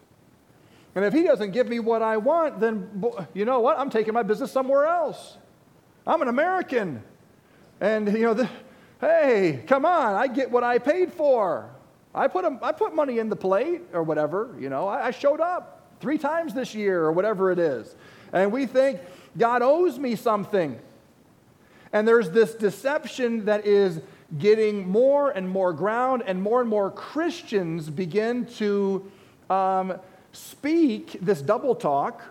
And 0.94 1.05
if 1.05 1.12
He 1.12 1.22
doesn't 1.22 1.50
give 1.50 1.68
me 1.68 1.81
what 1.81 2.03
I 2.03 2.18
want, 2.18 2.61
then 2.61 3.03
you 3.33 3.44
know 3.44 3.61
what? 3.61 3.79
I'm 3.79 3.90
taking 3.90 4.14
my 4.14 4.22
business 4.22 4.53
somewhere 4.53 4.87
else. 4.87 5.38
I'm 6.07 6.23
an 6.23 6.29
American. 6.29 7.03
And, 7.81 8.12
you 8.12 8.23
know, 8.23 8.35
the, 8.35 8.49
hey, 9.01 9.64
come 9.67 9.85
on, 9.85 10.14
I 10.14 10.27
get 10.27 10.51
what 10.51 10.64
I 10.64 10.79
paid 10.79 11.12
for. 11.12 11.71
I 12.14 12.29
put, 12.29 12.45
a, 12.45 12.59
I 12.62 12.73
put 12.73 12.95
money 12.95 13.19
in 13.19 13.29
the 13.29 13.37
plate 13.37 13.83
or 13.93 14.03
whatever, 14.03 14.55
you 14.59 14.69
know, 14.69 14.87
I, 14.87 15.07
I 15.07 15.11
showed 15.11 15.40
up 15.40 15.83
three 16.01 16.19
times 16.19 16.55
this 16.55 16.75
year 16.75 17.03
or 17.03 17.12
whatever 17.12 17.51
it 17.51 17.59
is. 17.59 17.97
And 18.33 18.53
we 18.53 18.67
think 18.67 19.01
God 19.37 19.62
owes 19.62 19.99
me 19.99 20.14
something. 20.14 20.79
And 21.93 22.07
there's 22.07 22.31
this 22.31 22.55
deception 22.55 23.47
that 23.47 23.67
is 23.67 24.01
getting 24.38 24.88
more 24.88 25.31
and 25.31 25.49
more 25.49 25.73
ground, 25.73 26.23
and 26.27 26.43
more 26.43 26.61
and 26.61 26.69
more 26.69 26.90
Christians 26.90 27.88
begin 27.90 28.47
to 28.57 29.11
um, 29.49 29.95
speak 30.33 31.17
this 31.21 31.40
double 31.40 31.75
talk. 31.75 32.23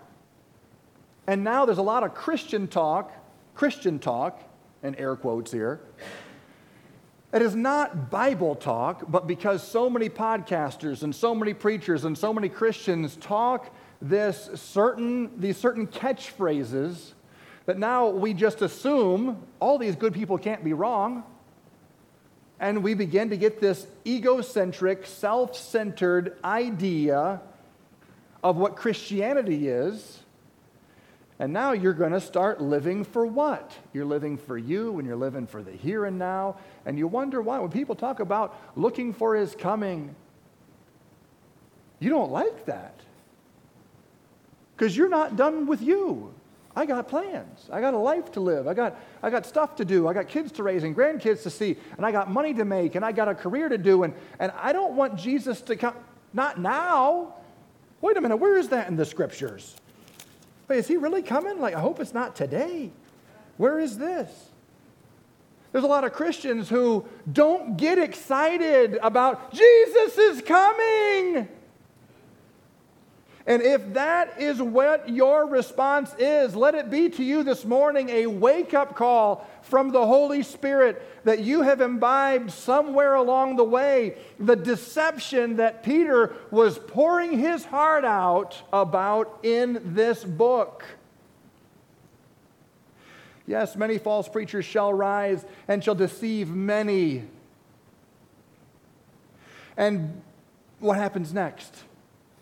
And 1.26 1.42
now 1.42 1.64
there's 1.64 1.78
a 1.78 1.82
lot 1.82 2.02
of 2.02 2.14
Christian 2.14 2.68
talk, 2.68 3.12
Christian 3.54 3.98
talk, 3.98 4.42
and 4.82 4.98
air 4.98 5.16
quotes 5.16 5.50
here. 5.50 5.80
It 7.32 7.42
is 7.42 7.56
not 7.56 8.10
Bible 8.10 8.54
talk, 8.54 9.10
but 9.10 9.26
because 9.26 9.66
so 9.66 9.90
many 9.90 10.08
podcasters 10.08 11.02
and 11.02 11.14
so 11.14 11.34
many 11.34 11.52
preachers 11.52 12.04
and 12.04 12.16
so 12.16 12.32
many 12.32 12.48
Christians 12.48 13.16
talk 13.16 13.74
this 14.00 14.50
certain, 14.54 15.40
these 15.40 15.56
certain 15.56 15.86
catchphrases 15.86 17.12
that 17.66 17.78
now 17.78 18.08
we 18.08 18.34
just 18.34 18.62
assume 18.62 19.42
all 19.58 19.78
these 19.78 19.96
good 19.96 20.12
people 20.12 20.38
can't 20.38 20.62
be 20.62 20.74
wrong. 20.74 21.24
And 22.60 22.82
we 22.84 22.94
begin 22.94 23.30
to 23.30 23.36
get 23.36 23.60
this 23.60 23.86
egocentric, 24.06 25.06
self 25.06 25.56
centered 25.56 26.36
idea 26.44 27.40
of 28.44 28.56
what 28.56 28.76
Christianity 28.76 29.68
is. 29.68 30.20
And 31.38 31.52
now 31.52 31.72
you're 31.72 31.94
going 31.94 32.12
to 32.12 32.20
start 32.20 32.60
living 32.60 33.04
for 33.04 33.26
what? 33.26 33.72
You're 33.92 34.04
living 34.04 34.36
for 34.36 34.56
you 34.56 34.98
and 34.98 35.06
you're 35.06 35.16
living 35.16 35.46
for 35.46 35.62
the 35.62 35.72
here 35.72 36.04
and 36.04 36.18
now. 36.18 36.58
And 36.86 36.96
you 36.96 37.08
wonder 37.08 37.42
why. 37.42 37.58
When 37.58 37.70
people 37.70 37.96
talk 37.96 38.20
about 38.20 38.56
looking 38.76 39.12
for 39.12 39.34
his 39.34 39.54
coming, 39.56 40.14
you 41.98 42.08
don't 42.08 42.30
like 42.30 42.66
that. 42.66 43.00
Because 44.76 44.96
you're 44.96 45.08
not 45.08 45.36
done 45.36 45.66
with 45.66 45.82
you. 45.82 46.32
I 46.76 46.86
got 46.86 47.08
plans. 47.08 47.68
I 47.70 47.80
got 47.80 47.94
a 47.94 47.98
life 47.98 48.32
to 48.32 48.40
live. 48.40 48.66
I 48.66 48.74
got, 48.74 48.96
I 49.22 49.30
got 49.30 49.46
stuff 49.46 49.76
to 49.76 49.84
do. 49.84 50.06
I 50.06 50.12
got 50.12 50.28
kids 50.28 50.52
to 50.52 50.62
raise 50.62 50.84
and 50.84 50.94
grandkids 50.94 51.42
to 51.44 51.50
see. 51.50 51.76
And 51.96 52.06
I 52.06 52.12
got 52.12 52.30
money 52.30 52.54
to 52.54 52.64
make. 52.64 52.94
And 52.94 53.04
I 53.04 53.10
got 53.12 53.28
a 53.28 53.34
career 53.34 53.68
to 53.68 53.78
do. 53.78 54.04
And, 54.04 54.14
and 54.38 54.52
I 54.56 54.72
don't 54.72 54.94
want 54.94 55.16
Jesus 55.16 55.60
to 55.62 55.76
come. 55.76 55.94
Not 56.32 56.60
now. 56.60 57.34
Wait 58.00 58.16
a 58.16 58.20
minute. 58.20 58.36
Where 58.36 58.56
is 58.56 58.68
that 58.68 58.88
in 58.88 58.96
the 58.96 59.04
scriptures? 59.04 59.76
Wait, 60.68 60.78
is 60.78 60.88
he 60.88 60.96
really 60.96 61.22
coming? 61.22 61.60
Like, 61.60 61.74
I 61.74 61.80
hope 61.80 62.00
it's 62.00 62.14
not 62.14 62.34
today. 62.34 62.90
Where 63.56 63.78
is 63.78 63.98
this? 63.98 64.30
There's 65.72 65.84
a 65.84 65.88
lot 65.88 66.04
of 66.04 66.12
Christians 66.12 66.68
who 66.68 67.04
don't 67.32 67.76
get 67.76 67.98
excited 67.98 68.98
about 69.02 69.52
Jesus 69.52 70.16
is 70.16 70.40
coming. 70.42 71.48
And 73.46 73.60
if 73.60 73.92
that 73.92 74.40
is 74.40 74.62
what 74.62 75.08
your 75.08 75.46
response 75.46 76.14
is, 76.18 76.56
let 76.56 76.74
it 76.74 76.90
be 76.90 77.10
to 77.10 77.22
you 77.22 77.42
this 77.42 77.66
morning 77.66 78.08
a 78.08 78.26
wake 78.26 78.72
up 78.72 78.96
call 78.96 79.46
from 79.60 79.90
the 79.90 80.06
Holy 80.06 80.42
Spirit 80.42 81.02
that 81.24 81.40
you 81.40 81.60
have 81.60 81.82
imbibed 81.82 82.50
somewhere 82.50 83.14
along 83.14 83.56
the 83.56 83.64
way 83.64 84.16
the 84.38 84.56
deception 84.56 85.56
that 85.56 85.82
Peter 85.82 86.34
was 86.50 86.78
pouring 86.78 87.38
his 87.38 87.66
heart 87.66 88.04
out 88.04 88.62
about 88.72 89.40
in 89.42 89.94
this 89.94 90.24
book. 90.24 90.84
Yes, 93.46 93.76
many 93.76 93.98
false 93.98 94.26
preachers 94.26 94.64
shall 94.64 94.94
rise 94.94 95.44
and 95.68 95.84
shall 95.84 95.94
deceive 95.94 96.48
many. 96.48 97.24
And 99.76 100.22
what 100.78 100.96
happens 100.96 101.34
next? 101.34 101.84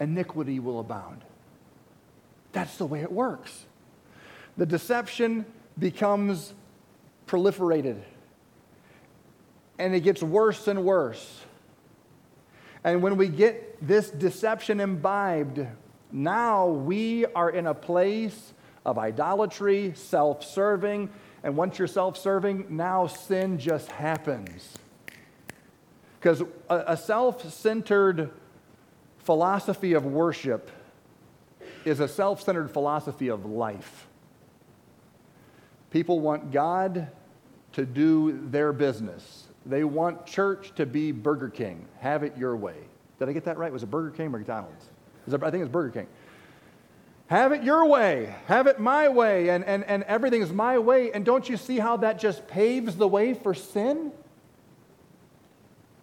Iniquity 0.02 0.58
will 0.58 0.80
abound. 0.80 1.22
That's 2.52 2.76
the 2.76 2.86
way 2.86 3.00
it 3.00 3.12
works. 3.12 3.66
The 4.56 4.66
deception 4.66 5.46
becomes 5.78 6.52
proliferated 7.26 8.02
and 9.78 9.94
it 9.94 10.00
gets 10.00 10.22
worse 10.22 10.68
and 10.68 10.84
worse. 10.84 11.40
And 12.84 13.02
when 13.02 13.16
we 13.16 13.28
get 13.28 13.86
this 13.86 14.10
deception 14.10 14.80
imbibed, 14.80 15.66
now 16.10 16.66
we 16.66 17.24
are 17.26 17.50
in 17.50 17.66
a 17.66 17.74
place 17.74 18.52
of 18.84 18.98
idolatry, 18.98 19.92
self 19.94 20.44
serving, 20.44 21.08
and 21.42 21.56
once 21.56 21.78
you're 21.78 21.88
self 21.88 22.18
serving, 22.18 22.66
now 22.68 23.06
sin 23.06 23.58
just 23.58 23.90
happens. 23.90 24.74
Because 26.18 26.42
a, 26.68 26.96
self 26.96 27.52
centered 27.52 28.30
philosophy 29.24 29.92
of 29.92 30.04
worship 30.04 30.70
is 31.84 32.00
a 32.00 32.08
self 32.08 32.42
centered 32.42 32.70
philosophy 32.70 33.28
of 33.28 33.44
life. 33.44 34.06
People 35.90 36.20
want 36.20 36.52
God 36.52 37.08
to 37.72 37.84
do 37.84 38.48
their 38.48 38.72
business. 38.72 39.46
They 39.66 39.84
want 39.84 40.26
church 40.26 40.72
to 40.76 40.86
be 40.86 41.12
Burger 41.12 41.48
King. 41.48 41.86
Have 42.00 42.22
it 42.22 42.36
your 42.36 42.56
way. 42.56 42.76
Did 43.18 43.28
I 43.28 43.32
get 43.32 43.44
that 43.44 43.58
right? 43.58 43.72
Was 43.72 43.82
it 43.82 43.90
Burger 43.90 44.10
King 44.10 44.26
or 44.26 44.30
McDonald's? 44.30 44.86
I 45.28 45.50
think 45.50 45.62
it's 45.62 45.70
Burger 45.70 45.90
King. 45.90 46.06
Have 47.28 47.52
it 47.52 47.62
your 47.62 47.86
way. 47.86 48.34
Have 48.46 48.66
it 48.66 48.80
my 48.80 49.08
way. 49.08 49.50
And, 49.50 49.64
and, 49.64 49.84
and 49.84 50.02
everything 50.04 50.42
is 50.42 50.52
my 50.52 50.78
way. 50.78 51.12
And 51.12 51.24
don't 51.24 51.48
you 51.48 51.56
see 51.56 51.78
how 51.78 51.96
that 51.98 52.18
just 52.18 52.46
paves 52.48 52.96
the 52.96 53.08
way 53.08 53.32
for 53.34 53.54
sin? 53.54 54.12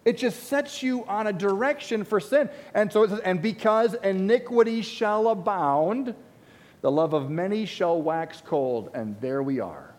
It 0.04 0.16
just 0.16 0.44
sets 0.44 0.82
you 0.82 1.04
on 1.06 1.26
a 1.26 1.32
direction 1.32 2.04
for 2.04 2.20
sin. 2.20 2.48
And 2.74 2.92
so 2.92 3.02
it 3.02 3.10
says, 3.10 3.20
and 3.20 3.42
because 3.42 3.94
iniquity 3.94 4.82
shall 4.82 5.28
abound, 5.28 6.14
the 6.80 6.90
love 6.90 7.12
of 7.12 7.30
many 7.30 7.66
shall 7.66 8.00
wax 8.00 8.42
cold. 8.44 8.90
And 8.94 9.20
there 9.20 9.42
we 9.42 9.60
are. 9.60 9.94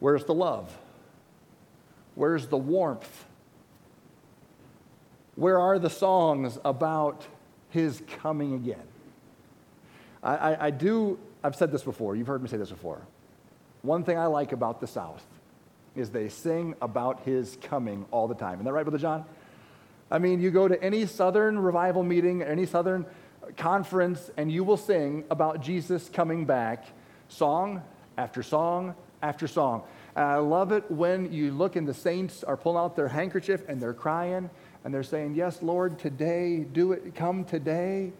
Where's 0.00 0.24
the 0.24 0.34
love? 0.34 0.76
Where's 2.14 2.46
the 2.46 2.56
warmth? 2.56 3.26
Where 5.34 5.58
are 5.58 5.78
the 5.78 5.90
songs 5.90 6.58
about 6.64 7.26
his 7.70 8.02
coming 8.22 8.54
again? 8.54 8.82
I, 10.22 10.36
I, 10.36 10.66
I 10.66 10.70
do, 10.70 11.18
I've 11.44 11.54
said 11.54 11.70
this 11.70 11.82
before, 11.82 12.16
you've 12.16 12.26
heard 12.26 12.42
me 12.42 12.48
say 12.48 12.56
this 12.56 12.70
before. 12.70 13.02
One 13.82 14.02
thing 14.02 14.18
I 14.18 14.26
like 14.26 14.52
about 14.52 14.80
the 14.80 14.86
South 14.86 15.24
is 15.98 16.10
they 16.10 16.28
sing 16.28 16.74
about 16.80 17.20
his 17.24 17.58
coming 17.60 18.06
all 18.12 18.28
the 18.28 18.34
time. 18.34 18.54
Isn't 18.54 18.66
that 18.66 18.72
right, 18.72 18.84
Brother 18.84 18.98
John? 18.98 19.24
I 20.10 20.18
mean, 20.18 20.40
you 20.40 20.50
go 20.50 20.68
to 20.68 20.82
any 20.82 21.04
Southern 21.06 21.58
revival 21.58 22.02
meeting, 22.02 22.42
any 22.42 22.66
Southern 22.66 23.04
conference, 23.56 24.30
and 24.36 24.50
you 24.50 24.64
will 24.64 24.76
sing 24.76 25.24
about 25.30 25.60
Jesus 25.60 26.08
coming 26.08 26.44
back, 26.44 26.86
song 27.28 27.82
after 28.16 28.42
song 28.42 28.94
after 29.22 29.46
song. 29.46 29.82
And 30.14 30.24
I 30.24 30.36
love 30.36 30.72
it 30.72 30.88
when 30.90 31.32
you 31.32 31.52
look 31.52 31.76
and 31.76 31.86
the 31.86 31.94
saints 31.94 32.44
are 32.44 32.56
pulling 32.56 32.78
out 32.78 32.96
their 32.96 33.08
handkerchief 33.08 33.62
and 33.68 33.82
they're 33.82 33.92
crying 33.92 34.48
and 34.84 34.94
they're 34.94 35.02
saying, 35.02 35.34
Yes, 35.34 35.62
Lord, 35.62 35.98
today, 35.98 36.60
do 36.60 36.92
it, 36.92 37.14
come 37.14 37.44
today. 37.44 38.12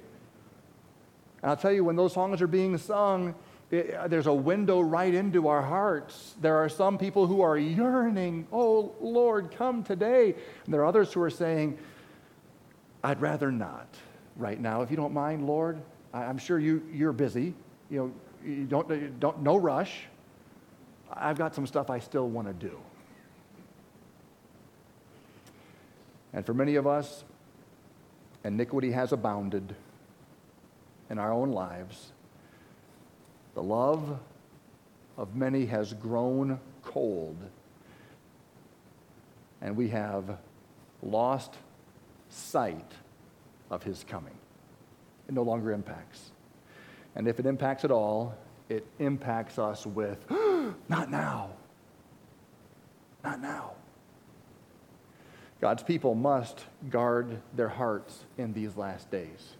And 1.43 1.51
I'll 1.51 1.57
tell 1.57 1.73
you, 1.73 1.85
when 1.85 1.97
those 1.97 2.12
songs 2.12 2.43
are 2.43 2.49
being 2.49 2.77
sung, 2.79 3.35
uh, 3.71 4.09
there's 4.09 4.27
a 4.27 4.33
window 4.33 4.81
right 4.81 5.13
into 5.13 5.49
our 5.49 5.63
hearts. 5.63 6.35
There 6.41 6.57
are 6.57 6.69
some 6.69 6.97
people 6.97 7.27
who 7.27 7.43
are 7.43 7.59
yearning, 7.59 8.47
oh 8.51 8.95
Lord, 9.01 9.51
come 9.51 9.83
today. 9.83 10.35
And 10.65 10.73
there 10.73 10.81
are 10.81 10.87
others 10.87 11.13
who 11.13 11.21
are 11.23 11.31
saying, 11.31 11.79
I'd 13.05 13.21
rather 13.21 13.53
not 13.53 13.89
right 14.37 14.59
now, 14.59 14.83
if 14.83 14.91
you 14.91 14.97
don't 14.97 15.13
mind, 15.13 15.47
Lord. 15.47 15.81
I'm 16.15 16.39
sure 16.39 16.59
you, 16.59 16.83
you're 16.93 17.13
busy. 17.13 17.55
You 17.91 17.99
know, 17.99 18.13
you 18.45 18.65
don't, 18.65 18.89
you 18.89 19.13
don't, 19.19 19.43
no 19.43 19.57
rush. 19.57 20.05
I've 21.13 21.37
got 21.37 21.55
some 21.55 21.67
stuff 21.67 21.91
I 21.91 21.99
still 21.99 22.29
want 22.29 22.49
to 22.49 22.55
do. 22.55 22.79
And 26.33 26.45
for 26.47 26.55
many 26.55 26.77
of 26.77 26.87
us, 26.87 27.25
iniquity 28.45 28.93
has 28.93 29.13
abounded 29.13 29.75
in 31.11 31.19
our 31.19 31.33
own 31.33 31.51
lives 31.51 32.13
The 33.59 33.64
love 33.64 34.21
of 35.16 35.35
many 35.35 35.66
has 35.66 35.92
grown 35.92 36.61
cold, 36.85 37.37
and 39.61 39.77
we 39.77 39.88
have 39.88 40.38
lost 41.03 41.57
sight 42.29 42.92
of 43.68 43.83
his 43.83 44.05
coming. 44.05 44.37
It 45.27 45.35
no 45.35 45.42
longer 45.42 45.73
impacts. 45.73 46.31
And 47.16 47.27
if 47.27 47.40
it 47.40 47.47
impacts 47.47 47.85
at 47.85 47.90
all, 47.90 48.38
it 48.68 48.87
impacts 49.01 49.59
us 49.59 49.85
with, 49.85 50.25
not 50.88 51.11
now. 51.11 51.51
Not 53.25 53.40
now. 53.40 53.73
God's 55.61 55.83
people 55.83 56.14
must 56.14 56.64
guard 56.90 57.40
their 57.57 57.71
hearts 57.71 58.25
in 58.37 58.53
these 58.53 58.77
last 58.77 59.11
days. 59.11 59.57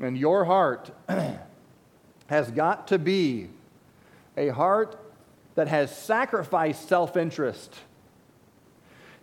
And 0.00 0.18
your 0.18 0.44
heart 0.44 0.90
has 2.32 2.50
got 2.50 2.88
to 2.88 2.98
be 2.98 3.46
a 4.38 4.48
heart 4.48 4.98
that 5.54 5.68
has 5.68 5.94
sacrificed 5.94 6.88
self 6.88 7.14
interest. 7.14 7.76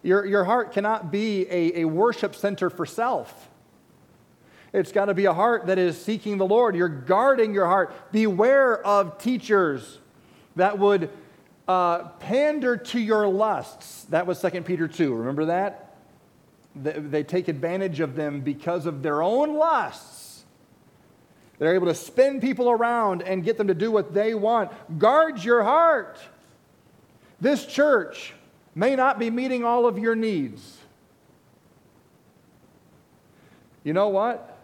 Your, 0.03 0.23
your 0.27 0.43
heart 0.43 0.73
cannot 0.73 1.11
be 1.11 1.47
a, 1.49 1.81
a 1.81 1.85
worship 1.85 2.35
center 2.35 2.69
for 2.69 2.85
self. 2.85 3.49
It's 4.73 4.91
got 4.91 5.05
to 5.05 5.15
be 5.15 5.25
a 5.25 5.33
heart 5.33 5.65
that 5.65 5.79
is 5.79 5.99
seeking 5.99 6.37
the 6.37 6.45
Lord. 6.45 6.75
You're 6.75 6.87
guarding 6.87 7.51
your 7.51 7.65
heart. 7.65 7.91
Beware 8.11 8.85
of 8.85 9.17
teachers 9.17 9.97
that 10.55 10.77
would 10.77 11.09
uh, 11.67 12.09
pander 12.19 12.77
to 12.77 12.99
your 12.99 13.27
lusts. 13.27 14.03
That 14.11 14.27
was 14.27 14.39
2 14.39 14.61
Peter 14.61 14.87
2. 14.87 15.15
Remember 15.15 15.45
that? 15.45 15.95
They, 16.75 16.91
they 16.91 17.23
take 17.23 17.47
advantage 17.47 18.01
of 18.01 18.15
them 18.15 18.41
because 18.41 18.85
of 18.85 19.01
their 19.01 19.23
own 19.23 19.55
lusts. 19.55 20.18
They're 21.59 21.75
able 21.75 21.87
to 21.87 21.95
spin 21.95 22.39
people 22.39 22.69
around 22.69 23.21
and 23.21 23.43
get 23.43 23.57
them 23.57 23.67
to 23.67 23.73
do 23.73 23.91
what 23.91 24.13
they 24.13 24.33
want. 24.33 24.71
Guard 24.97 25.43
your 25.43 25.61
heart. 25.61 26.17
This 27.41 27.65
church 27.65 28.33
may 28.73 28.95
not 28.95 29.19
be 29.19 29.29
meeting 29.29 29.65
all 29.65 29.85
of 29.85 29.99
your 29.99 30.15
needs. 30.15 30.77
You 33.83 33.93
know 33.93 34.07
what? 34.07 34.57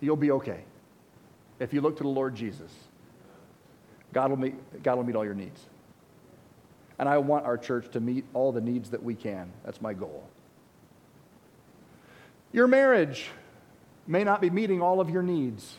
You'll 0.00 0.16
be 0.16 0.32
okay 0.32 0.64
if 1.58 1.72
you 1.72 1.80
look 1.80 1.96
to 1.98 2.02
the 2.02 2.08
Lord 2.08 2.34
Jesus. 2.34 2.72
God 4.12 4.30
will 4.30 4.38
meet, 4.38 4.82
God 4.82 4.96
will 4.96 5.04
meet 5.04 5.16
all 5.16 5.24
your 5.24 5.34
needs. 5.34 5.60
And 6.98 7.08
I 7.08 7.18
want 7.18 7.44
our 7.44 7.58
church 7.58 7.90
to 7.92 8.00
meet 8.00 8.24
all 8.34 8.50
the 8.52 8.60
needs 8.60 8.90
that 8.90 9.02
we 9.02 9.14
can. 9.14 9.52
That's 9.64 9.80
my 9.80 9.92
goal. 9.92 10.24
Your 12.52 12.66
marriage 12.66 13.28
may 14.06 14.24
not 14.24 14.40
be 14.40 14.50
meeting 14.50 14.82
all 14.82 15.00
of 15.00 15.10
your 15.10 15.22
needs. 15.22 15.76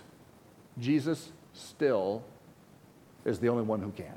Jesus 0.80 1.32
still 1.54 2.24
is 3.26 3.40
the 3.40 3.50
only 3.50 3.63
one 3.63 3.82
who 3.82 3.92
can. 3.92 4.13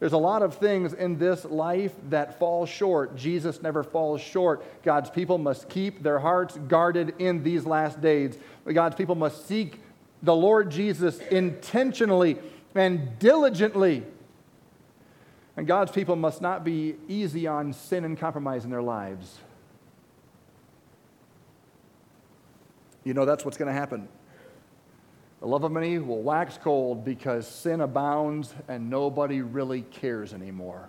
There's 0.00 0.12
a 0.12 0.18
lot 0.18 0.42
of 0.42 0.56
things 0.56 0.92
in 0.92 1.18
this 1.18 1.44
life 1.44 1.92
that 2.10 2.38
fall 2.38 2.66
short. 2.66 3.16
Jesus 3.16 3.62
never 3.62 3.82
falls 3.82 4.20
short. 4.20 4.62
God's 4.82 5.08
people 5.08 5.38
must 5.38 5.68
keep 5.68 6.02
their 6.02 6.18
hearts 6.18 6.58
guarded 6.68 7.14
in 7.18 7.42
these 7.42 7.64
last 7.64 8.00
days. 8.00 8.36
God's 8.70 8.96
people 8.96 9.14
must 9.14 9.48
seek 9.48 9.80
the 10.22 10.34
Lord 10.34 10.70
Jesus 10.70 11.18
intentionally 11.30 12.38
and 12.74 13.18
diligently. 13.18 14.02
And 15.56 15.66
God's 15.66 15.92
people 15.92 16.16
must 16.16 16.42
not 16.42 16.64
be 16.64 16.96
easy 17.08 17.46
on 17.46 17.72
sin 17.72 18.04
and 18.04 18.18
compromise 18.18 18.64
in 18.64 18.70
their 18.70 18.82
lives. 18.82 19.38
You 23.04 23.14
know, 23.14 23.24
that's 23.24 23.44
what's 23.44 23.56
going 23.56 23.72
to 23.72 23.78
happen. 23.78 24.08
The 25.40 25.46
love 25.46 25.62
of 25.64 25.72
many 25.72 25.98
will 25.98 26.22
wax 26.22 26.58
cold 26.58 27.04
because 27.04 27.46
sin 27.46 27.82
abounds 27.82 28.54
and 28.66 28.88
nobody 28.88 29.42
really 29.42 29.82
cares 29.82 30.32
anymore. 30.32 30.88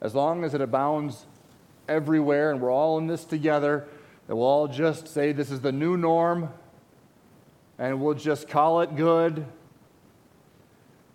As 0.00 0.14
long 0.14 0.44
as 0.44 0.54
it 0.54 0.60
abounds 0.60 1.26
everywhere 1.88 2.52
and 2.52 2.60
we're 2.60 2.72
all 2.72 2.98
in 2.98 3.08
this 3.08 3.24
together, 3.24 3.86
that 4.28 4.36
we'll 4.36 4.46
all 4.46 4.68
just 4.68 5.08
say 5.08 5.32
this 5.32 5.50
is 5.50 5.60
the 5.60 5.72
new 5.72 5.96
norm 5.96 6.48
and 7.80 8.00
we'll 8.00 8.14
just 8.14 8.46
call 8.48 8.82
it 8.82 8.94
good. 8.94 9.44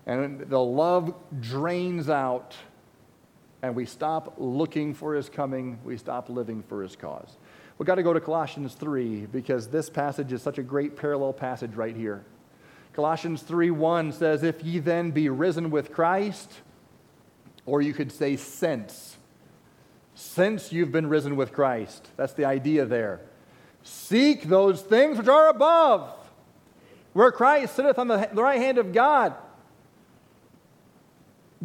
And 0.07 0.41
the 0.41 0.59
love 0.59 1.15
drains 1.39 2.09
out, 2.09 2.55
and 3.61 3.75
we 3.75 3.85
stop 3.85 4.35
looking 4.37 4.93
for 4.93 5.15
his 5.15 5.29
coming, 5.29 5.79
we 5.83 5.97
stop 5.97 6.29
living 6.29 6.63
for 6.63 6.83
his 6.83 6.95
cause. 6.95 7.37
We've 7.77 7.87
got 7.87 7.95
to 7.95 8.03
go 8.03 8.13
to 8.13 8.21
Colossians 8.21 8.73
3 8.73 9.27
because 9.27 9.67
this 9.67 9.89
passage 9.89 10.31
is 10.31 10.41
such 10.41 10.57
a 10.57 10.63
great 10.63 10.95
parallel 10.95 11.33
passage 11.33 11.75
right 11.75 11.95
here. 11.95 12.23
Colossians 12.93 13.41
3 13.41 13.71
1 13.71 14.13
says, 14.13 14.43
If 14.43 14.63
ye 14.63 14.79
then 14.79 15.11
be 15.11 15.27
risen 15.27 15.69
with 15.69 15.91
Christ, 15.91 16.61
or 17.65 17.81
you 17.81 17.93
could 17.93 18.11
say, 18.11 18.37
since. 18.37 19.17
Since 20.13 20.71
you've 20.71 20.93
been 20.93 21.07
risen 21.07 21.35
with 21.35 21.51
Christ. 21.51 22.09
That's 22.15 22.33
the 22.33 22.45
idea 22.45 22.85
there. 22.85 23.21
Seek 23.83 24.43
those 24.43 24.81
things 24.81 25.17
which 25.17 25.27
are 25.27 25.49
above 25.49 26.13
where 27.15 27.31
Christ 27.31 27.75
sitteth 27.75 27.97
on 27.97 28.09
the 28.09 28.29
right 28.33 28.59
hand 28.59 28.77
of 28.77 28.91
God. 28.91 29.35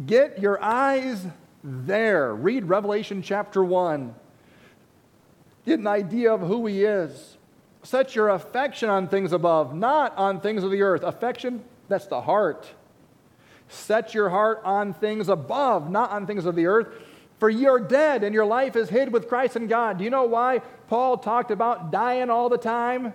Get 0.05 0.39
your 0.39 0.61
eyes 0.63 1.25
there. 1.61 2.33
Read 2.33 2.65
Revelation 2.65 3.21
chapter 3.21 3.61
1. 3.61 4.15
Get 5.65 5.79
an 5.79 5.87
idea 5.87 6.33
of 6.33 6.41
who 6.41 6.65
He 6.65 6.83
is. 6.83 7.37
Set 7.83 8.15
your 8.15 8.29
affection 8.29 8.89
on 8.89 9.07
things 9.07 9.31
above, 9.33 9.75
not 9.75 10.15
on 10.17 10.39
things 10.39 10.63
of 10.63 10.71
the 10.71 10.81
earth. 10.81 11.03
Affection, 11.03 11.63
that's 11.87 12.07
the 12.07 12.21
heart. 12.21 12.67
Set 13.67 14.13
your 14.13 14.29
heart 14.29 14.61
on 14.63 14.93
things 14.93 15.29
above, 15.29 15.89
not 15.89 16.11
on 16.11 16.27
things 16.27 16.45
of 16.45 16.55
the 16.55 16.65
earth. 16.67 16.87
For 17.39 17.49
you're 17.49 17.79
dead 17.79 18.23
and 18.23 18.35
your 18.35 18.45
life 18.45 18.75
is 18.75 18.89
hid 18.89 19.11
with 19.11 19.27
Christ 19.27 19.55
in 19.55 19.67
God. 19.67 19.97
Do 19.97 20.03
you 20.03 20.11
know 20.11 20.25
why 20.25 20.59
Paul 20.87 21.17
talked 21.17 21.49
about 21.49 21.91
dying 21.91 22.29
all 22.29 22.49
the 22.49 22.57
time? 22.57 23.13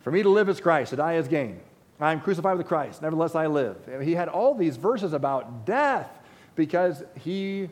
For 0.00 0.10
me 0.10 0.22
to 0.22 0.30
live 0.30 0.48
is 0.48 0.60
Christ, 0.60 0.90
to 0.90 0.96
die 0.96 1.16
is 1.16 1.28
gain. 1.28 1.60
I 2.00 2.12
am 2.12 2.20
crucified 2.20 2.58
with 2.58 2.66
Christ, 2.66 3.02
nevertheless 3.02 3.34
I 3.34 3.46
live. 3.46 3.76
He 4.02 4.14
had 4.14 4.28
all 4.28 4.54
these 4.54 4.76
verses 4.76 5.12
about 5.12 5.66
death 5.66 6.10
because 6.56 7.04
he 7.20 7.68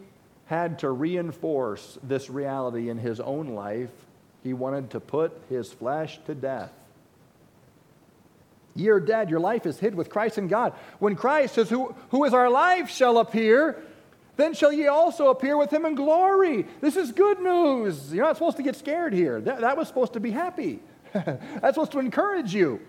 had 0.51 0.81
to 0.81 0.91
reinforce 0.91 1.97
this 2.03 2.29
reality 2.29 2.91
in 2.91 2.99
his 2.99 3.21
own 3.21 3.51
life. 3.51 3.93
He 4.43 4.53
wanted 4.53 4.91
to 4.91 4.99
put 4.99 5.41
his 5.49 5.73
flesh 5.73 6.19
to 6.27 6.35
death. 6.35 6.73
You're 8.75 8.99
dead. 8.99 9.31
Your 9.31 9.39
life 9.39 9.65
is 9.65 9.79
hid 9.79 9.95
with 9.95 10.11
Christ 10.11 10.39
in 10.39 10.49
God. 10.49 10.73
When 10.99 11.15
Christ 11.15 11.55
says, 11.55 11.71
Who, 11.71 11.95
who 12.11 12.25
is 12.25 12.35
our 12.35 12.51
life, 12.51 12.91
shall 12.91 13.19
appear, 13.19 13.81
then 14.37 14.53
shall 14.53 14.73
ye 14.73 14.89
also 14.89 15.29
appear 15.29 15.57
with 15.57 15.73
him 15.73 15.87
in 15.87 15.95
glory. 15.95 16.67
This 16.81 16.97
is 16.97 17.13
good 17.13 17.39
news. 17.39 18.13
You're 18.13 18.25
not 18.25 18.35
supposed 18.35 18.57
to 18.57 18.65
get 18.65 18.75
scared 18.75 19.13
here. 19.13 19.41
That, 19.41 19.61
that 19.61 19.77
was 19.77 19.87
supposed 19.87 20.15
to 20.15 20.21
be 20.21 20.33
happy. 20.33 20.81
That's 21.13 21.75
supposed 21.75 21.93
to 21.93 22.01
encourage 22.01 22.53
you. 22.53 22.81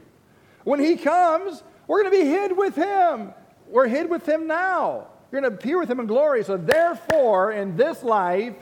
When 0.63 0.79
he 0.79 0.95
comes, 0.95 1.61
we're 1.85 2.01
going 2.01 2.11
to 2.11 2.23
be 2.23 2.27
hid 2.27 2.57
with 2.57 2.75
him. 2.75 3.35
We're 3.67 3.87
hid 3.87 4.09
with 4.09 4.27
him 4.27 4.47
now. 4.47 5.09
You're 5.31 5.41
going 5.41 5.51
to 5.51 5.57
appear 5.57 5.79
with 5.79 5.89
him 5.89 5.99
in 5.99 6.07
glory. 6.07 6.43
So, 6.43 6.57
therefore, 6.57 7.53
in 7.53 7.77
this 7.77 8.03
life, 8.03 8.55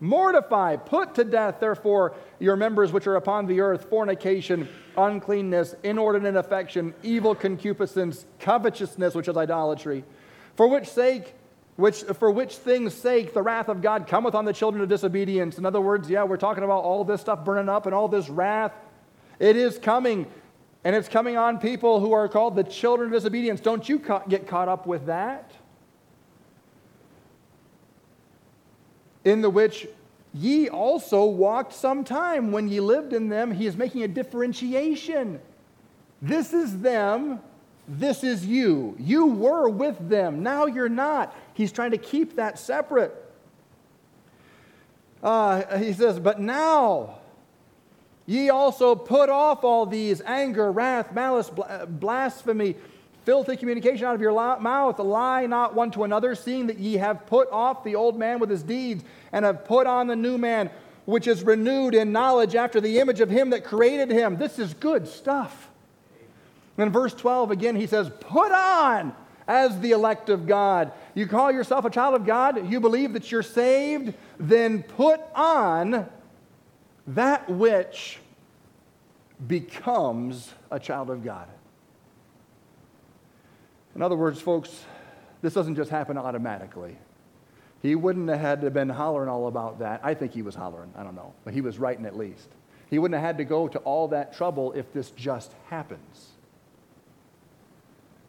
mortify, 0.00 0.76
put 0.76 1.14
to 1.14 1.24
death, 1.24 1.56
therefore, 1.60 2.14
your 2.38 2.56
members 2.56 2.92
which 2.92 3.06
are 3.06 3.16
upon 3.16 3.46
the 3.46 3.60
earth 3.60 3.88
fornication, 3.88 4.68
uncleanness, 4.96 5.74
inordinate 5.82 6.36
affection, 6.36 6.94
evil 7.02 7.34
concupiscence, 7.34 8.26
covetousness, 8.40 9.14
which 9.14 9.28
is 9.28 9.36
idolatry. 9.36 10.04
For 10.56 10.68
which 10.68 10.88
sake, 10.88 11.34
which, 11.76 12.02
for 12.02 12.30
which 12.30 12.56
things 12.56 12.92
sake 12.92 13.32
the 13.32 13.42
wrath 13.42 13.68
of 13.68 13.80
God 13.80 14.06
cometh 14.06 14.34
on 14.34 14.44
the 14.44 14.52
children 14.52 14.82
of 14.82 14.88
disobedience. 14.88 15.56
In 15.56 15.64
other 15.64 15.80
words, 15.80 16.10
yeah, 16.10 16.24
we're 16.24 16.36
talking 16.36 16.64
about 16.64 16.84
all 16.84 17.04
this 17.04 17.22
stuff 17.22 17.44
burning 17.44 17.70
up 17.70 17.86
and 17.86 17.94
all 17.94 18.08
this 18.08 18.28
wrath 18.28 18.72
it 19.42 19.56
is 19.56 19.76
coming, 19.76 20.26
and 20.84 20.94
it's 20.94 21.08
coming 21.08 21.36
on 21.36 21.58
people 21.58 21.98
who 21.98 22.12
are 22.12 22.28
called 22.28 22.54
the 22.54 22.62
children 22.62 23.08
of 23.08 23.12
disobedience. 23.12 23.60
Don't 23.60 23.88
you 23.88 23.98
ca- 23.98 24.22
get 24.28 24.46
caught 24.46 24.68
up 24.68 24.86
with 24.86 25.06
that? 25.06 25.50
In 29.24 29.40
the 29.40 29.50
which 29.50 29.86
ye 30.34 30.68
also 30.68 31.24
walked 31.24 31.72
some 31.72 32.04
time 32.04 32.52
when 32.52 32.68
ye 32.68 32.80
lived 32.80 33.12
in 33.12 33.28
them. 33.28 33.52
He 33.52 33.66
is 33.66 33.76
making 33.76 34.02
a 34.02 34.08
differentiation. 34.08 35.40
This 36.20 36.52
is 36.52 36.80
them, 36.80 37.40
this 37.86 38.24
is 38.24 38.46
you. 38.46 38.96
You 38.98 39.26
were 39.26 39.68
with 39.68 40.08
them, 40.08 40.42
now 40.42 40.66
you're 40.66 40.88
not. 40.88 41.36
He's 41.54 41.72
trying 41.72 41.90
to 41.90 41.98
keep 41.98 42.36
that 42.36 42.58
separate. 42.58 43.14
Uh, 45.22 45.78
he 45.78 45.92
says, 45.92 46.18
But 46.18 46.40
now, 46.40 47.18
Ye 48.26 48.50
also 48.50 48.94
put 48.94 49.28
off 49.28 49.64
all 49.64 49.84
these 49.84 50.20
anger, 50.22 50.70
wrath, 50.70 51.12
malice, 51.12 51.50
blasphemy, 51.88 52.76
filthy 53.24 53.56
communication 53.56 54.06
out 54.06 54.14
of 54.14 54.20
your 54.20 54.32
mouth. 54.60 54.98
Lie 54.98 55.46
not 55.46 55.74
one 55.74 55.90
to 55.92 56.04
another, 56.04 56.34
seeing 56.34 56.66
that 56.66 56.78
ye 56.78 56.94
have 56.94 57.26
put 57.26 57.50
off 57.50 57.84
the 57.84 57.94
old 57.94 58.18
man 58.18 58.38
with 58.38 58.50
his 58.50 58.62
deeds, 58.62 59.04
and 59.32 59.44
have 59.44 59.64
put 59.64 59.86
on 59.86 60.06
the 60.06 60.16
new 60.16 60.38
man, 60.38 60.70
which 61.04 61.26
is 61.26 61.42
renewed 61.42 61.94
in 61.94 62.12
knowledge 62.12 62.54
after 62.54 62.80
the 62.80 62.98
image 62.98 63.20
of 63.20 63.30
him 63.30 63.50
that 63.50 63.64
created 63.64 64.10
him. 64.10 64.36
This 64.36 64.58
is 64.58 64.74
good 64.74 65.06
stuff. 65.06 65.70
In 66.78 66.90
verse 66.90 67.14
12, 67.14 67.50
again, 67.50 67.76
he 67.76 67.86
says, 67.86 68.10
Put 68.20 68.52
on 68.52 69.14
as 69.46 69.78
the 69.80 69.90
elect 69.90 70.30
of 70.30 70.46
God. 70.46 70.92
You 71.14 71.26
call 71.26 71.52
yourself 71.52 71.84
a 71.84 71.90
child 71.90 72.14
of 72.14 72.24
God, 72.24 72.70
you 72.70 72.80
believe 72.80 73.12
that 73.12 73.30
you're 73.30 73.42
saved, 73.42 74.14
then 74.38 74.82
put 74.82 75.20
on 75.34 76.08
that 77.08 77.48
which 77.50 78.18
becomes 79.46 80.52
a 80.70 80.78
child 80.78 81.10
of 81.10 81.24
God. 81.24 81.48
In 83.94 84.02
other 84.02 84.16
words, 84.16 84.40
folks, 84.40 84.84
this 85.42 85.54
doesn't 85.54 85.76
just 85.76 85.90
happen 85.90 86.16
automatically. 86.16 86.96
He 87.82 87.94
wouldn't 87.94 88.28
have 88.28 88.40
had 88.40 88.60
to 88.60 88.66
have 88.66 88.74
been 88.74 88.88
hollering 88.88 89.28
all 89.28 89.48
about 89.48 89.80
that. 89.80 90.00
I 90.04 90.14
think 90.14 90.32
he 90.32 90.42
was 90.42 90.54
hollering, 90.54 90.92
I 90.96 91.02
don't 91.02 91.16
know, 91.16 91.34
but 91.44 91.52
he 91.52 91.60
was 91.60 91.78
writing 91.78 92.06
at 92.06 92.16
least. 92.16 92.48
He 92.88 92.98
wouldn't 92.98 93.18
have 93.18 93.26
had 93.26 93.38
to 93.38 93.44
go 93.44 93.68
to 93.68 93.78
all 93.80 94.08
that 94.08 94.34
trouble 94.34 94.72
if 94.72 94.92
this 94.92 95.10
just 95.10 95.52
happens. 95.68 96.28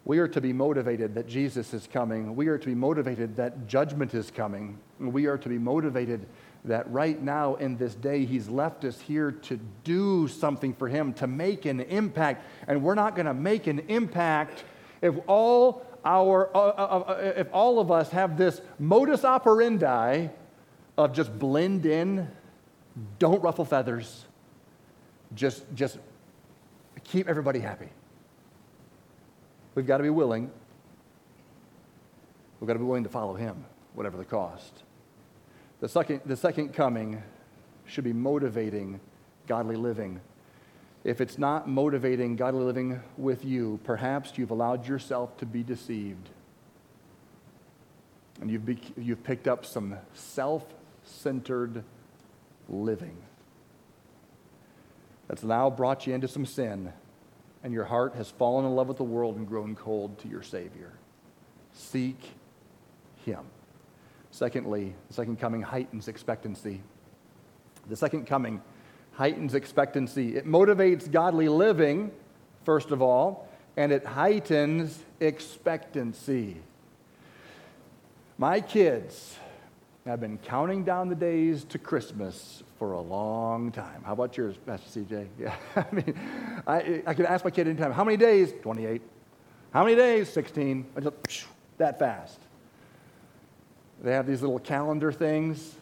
We 0.06 0.20
are 0.20 0.28
to 0.28 0.42
be 0.42 0.52
motivated 0.52 1.16
that 1.16 1.28
Jesus 1.28 1.74
is 1.74 1.88
coming. 1.92 2.36
We 2.36 2.48
are 2.48 2.58
to 2.58 2.66
be 2.66 2.76
motivated 2.76 3.38
that 3.38 3.68
judgment 3.68 4.14
is 4.14 4.32
coming. 4.32 4.78
We 5.00 5.28
are 5.28 5.38
to 5.38 5.50
be 5.50 5.58
motivated 5.58 6.26
that 6.66 6.90
right 6.92 7.22
now 7.22 7.56
in 7.56 7.78
this 7.78 7.96
day, 7.96 8.26
He's 8.26 8.50
left 8.50 8.84
us 8.84 9.00
here 9.00 9.32
to 9.32 9.60
do 9.84 10.28
something 10.28 10.74
for 10.74 10.88
Him, 10.90 11.14
to 11.14 11.28
make 11.28 11.66
an 11.66 11.82
impact. 11.82 12.46
And 12.68 12.84
we're 12.84 12.96
not 12.96 13.16
going 13.16 13.28
to 13.28 13.34
make 13.34 13.68
an 13.68 13.80
impact 13.88 14.66
if 15.04 15.14
all 15.28 15.86
our, 16.06 16.50
uh, 16.56 16.60
uh, 16.60 17.04
uh, 17.08 17.34
if 17.36 17.48
all 17.54 17.80
of 17.80 17.92
us 17.92 18.10
have 18.12 18.38
this 18.38 18.62
modus 18.80 19.26
operandi 19.26 20.30
of 20.98 21.14
just 21.14 21.38
blend 21.38 21.86
in, 21.86 22.28
don't 23.20 23.44
ruffle 23.44 23.66
feathers, 23.66 24.26
just, 25.36 25.66
just 25.76 26.00
keep 27.04 27.28
everybody 27.28 27.60
happy. 27.60 27.90
We've 29.76 29.86
got 29.86 29.98
to 29.98 30.04
be 30.04 30.10
willing. 30.10 30.50
We've 32.60 32.68
got 32.68 32.74
to 32.74 32.80
be 32.80 32.86
willing 32.86 33.04
to 33.04 33.10
follow 33.10 33.34
him, 33.34 33.66
whatever 33.96 34.16
the 34.16 34.26
cost. 34.26 34.84
The 35.82 35.90
second, 35.90 36.22
the 36.26 36.38
second 36.38 36.70
coming 36.74 37.22
should 37.86 38.06
be 38.06 38.14
motivating 38.14 39.02
godly 39.48 39.76
living. 39.76 40.22
If 41.04 41.20
it's 41.20 41.38
not 41.38 41.68
motivating 41.68 42.36
godly 42.36 42.64
living 42.64 43.02
with 43.18 43.44
you, 43.44 43.80
perhaps 43.84 44.38
you've 44.38 44.52
allowed 44.52 44.88
yourself 44.88 45.36
to 45.38 45.46
be 45.46 45.64
deceived. 45.64 46.30
And 48.40 48.50
you've, 48.50 48.66
be, 48.66 48.80
you've 48.98 49.24
picked 49.24 49.48
up 49.48 49.66
some 49.66 49.98
self 50.14 50.66
centered 51.06 51.84
living 52.70 53.18
that's 55.28 55.44
now 55.44 55.70
brought 55.70 56.08
you 56.08 56.14
into 56.14 56.28
some 56.28 56.46
sin 56.46 56.94
and 57.64 57.74
your 57.74 57.86
heart 57.86 58.16
has 58.16 58.30
fallen 58.30 58.66
in 58.66 58.76
love 58.76 58.88
with 58.88 58.98
the 58.98 59.04
world 59.04 59.38
and 59.38 59.48
grown 59.48 59.76
cold 59.76 60.18
to 60.20 60.28
your 60.28 60.44
Savior. 60.44 60.92
Seek 61.74 62.20
Him. 63.26 63.40
Secondly, 64.32 64.94
the 65.08 65.14
second 65.14 65.40
coming 65.40 65.62
heightens 65.62 66.08
expectancy. 66.08 66.82
The 67.88 67.96
second 67.96 68.28
coming 68.28 68.62
heightens 69.14 69.54
expectancy. 69.54 70.36
It 70.36 70.46
motivates 70.46 71.10
godly 71.10 71.48
living, 71.48 72.12
first 72.66 72.92
of 72.92 73.02
all, 73.02 73.48
and 73.78 73.92
it 73.92 74.06
heightens 74.06 75.00
expectancy. 75.20 76.58
My 78.38 78.60
kids 78.62 79.38
have 80.06 80.20
been 80.20 80.38
counting 80.40 80.84
down 80.84 81.08
the 81.08 81.16
days 81.16 81.64
to 81.66 81.78
Christmas 81.78 82.64
for 82.78 82.94
a 82.94 83.02
long 83.02 83.72
time. 83.72 84.04
How 84.04 84.14
about 84.14 84.36
yours, 84.36 84.56
Pastor 84.66 85.00
CJ? 85.00 85.28
Yeah, 85.40 85.56
I 85.76 85.86
mean, 85.92 86.20
I, 86.68 87.04
I 87.08 87.14
can 87.14 87.26
ask 87.26 87.46
my 87.46 87.52
kid 87.52 87.68
anytime, 87.68 87.92
how 87.92 88.04
many 88.04 88.18
days? 88.18 88.54
28. 88.62 89.02
How 89.72 89.84
many 89.84 89.96
days? 89.96 90.30
16. 90.30 90.86
Just, 91.02 91.46
that 91.78 91.98
fast. 92.00 92.40
They 94.04 94.12
have 94.12 94.28
these 94.28 94.42
little 94.42 94.60
calendar 94.60 95.12
things, 95.12 95.76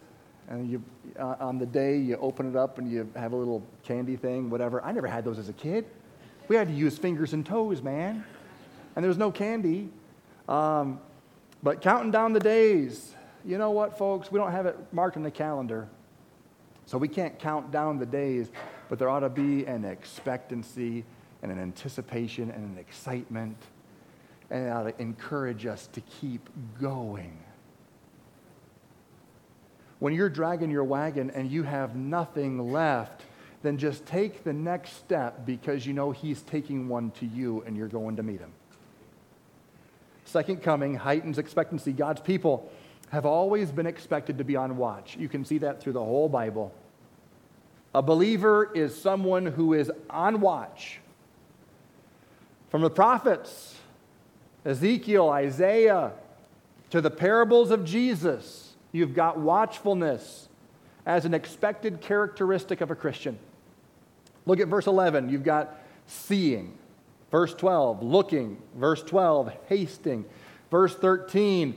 and 0.48 0.70
you, 0.70 0.82
uh, 1.18 1.36
on 1.40 1.58
the 1.58 1.66
day 1.66 1.98
you 1.98 2.16
open 2.16 2.48
it 2.48 2.56
up 2.56 2.78
and 2.78 2.90
you 2.90 3.08
have 3.16 3.32
a 3.32 3.36
little 3.36 3.62
candy 3.82 4.16
thing, 4.16 4.50
whatever. 4.50 4.82
I 4.84 4.92
never 4.92 5.06
had 5.06 5.24
those 5.24 5.38
as 5.38 5.48
a 5.48 5.52
kid. 5.54 5.86
We 6.48 6.56
had 6.56 6.68
to 6.68 6.74
use 6.74 6.98
fingers 6.98 7.32
and 7.32 7.46
toes, 7.46 7.82
man, 7.82 8.24
and 8.94 9.02
there 9.02 9.08
was 9.08 9.18
no 9.18 9.30
candy. 9.30 9.88
Um, 10.48 11.00
but 11.62 11.80
counting 11.80 12.10
down 12.10 12.32
the 12.32 12.40
days, 12.40 13.14
you 13.44 13.58
know 13.58 13.70
what, 13.70 13.96
folks? 13.96 14.30
We 14.30 14.38
don't 14.38 14.52
have 14.52 14.66
it 14.66 14.76
marked 14.92 15.16
in 15.16 15.22
the 15.22 15.30
calendar. 15.30 15.88
So 16.86 16.98
we 16.98 17.08
can't 17.08 17.38
count 17.38 17.70
down 17.70 17.98
the 17.98 18.06
days, 18.06 18.50
but 18.88 18.98
there 18.98 19.08
ought 19.08 19.20
to 19.20 19.28
be 19.28 19.64
an 19.66 19.84
expectancy 19.84 21.04
and 21.42 21.50
an 21.50 21.58
anticipation 21.58 22.50
and 22.50 22.64
an 22.64 22.78
excitement, 22.78 23.56
and 24.50 24.66
it 24.66 24.70
ought 24.70 24.84
to 24.84 25.00
encourage 25.00 25.66
us 25.66 25.88
to 25.92 26.00
keep 26.02 26.48
going. 26.80 27.38
When 30.02 30.14
you're 30.14 30.28
dragging 30.28 30.68
your 30.68 30.82
wagon 30.82 31.30
and 31.30 31.48
you 31.48 31.62
have 31.62 31.94
nothing 31.94 32.72
left, 32.72 33.22
then 33.62 33.78
just 33.78 34.04
take 34.04 34.42
the 34.42 34.52
next 34.52 34.96
step 34.96 35.46
because 35.46 35.86
you 35.86 35.92
know 35.92 36.10
He's 36.10 36.42
taking 36.42 36.88
one 36.88 37.12
to 37.20 37.24
you 37.24 37.62
and 37.68 37.76
you're 37.76 37.86
going 37.86 38.16
to 38.16 38.24
meet 38.24 38.40
Him. 38.40 38.50
Second 40.24 40.60
coming 40.60 40.96
heightens 40.96 41.38
expectancy. 41.38 41.92
God's 41.92 42.20
people 42.20 42.68
have 43.10 43.24
always 43.24 43.70
been 43.70 43.86
expected 43.86 44.38
to 44.38 44.44
be 44.44 44.56
on 44.56 44.76
watch. 44.76 45.16
You 45.16 45.28
can 45.28 45.44
see 45.44 45.58
that 45.58 45.80
through 45.80 45.92
the 45.92 46.04
whole 46.04 46.28
Bible. 46.28 46.74
A 47.94 48.02
believer 48.02 48.72
is 48.74 49.00
someone 49.00 49.46
who 49.46 49.72
is 49.72 49.88
on 50.10 50.40
watch. 50.40 50.98
From 52.70 52.82
the 52.82 52.90
prophets, 52.90 53.76
Ezekiel, 54.64 55.28
Isaiah, 55.28 56.10
to 56.90 57.00
the 57.00 57.10
parables 57.10 57.70
of 57.70 57.84
Jesus, 57.84 58.61
you've 58.92 59.14
got 59.14 59.38
watchfulness 59.38 60.48
as 61.04 61.24
an 61.24 61.34
expected 61.34 62.00
characteristic 62.00 62.80
of 62.80 62.90
a 62.90 62.94
Christian. 62.94 63.38
Look 64.46 64.60
at 64.60 64.68
verse 64.68 64.86
11. 64.86 65.28
You've 65.28 65.44
got 65.44 65.80
seeing. 66.06 66.78
Verse 67.30 67.54
12, 67.54 68.02
looking. 68.02 68.58
Verse 68.76 69.02
12, 69.02 69.52
hasting. 69.68 70.24
Verse 70.70 70.94
13, 70.94 71.76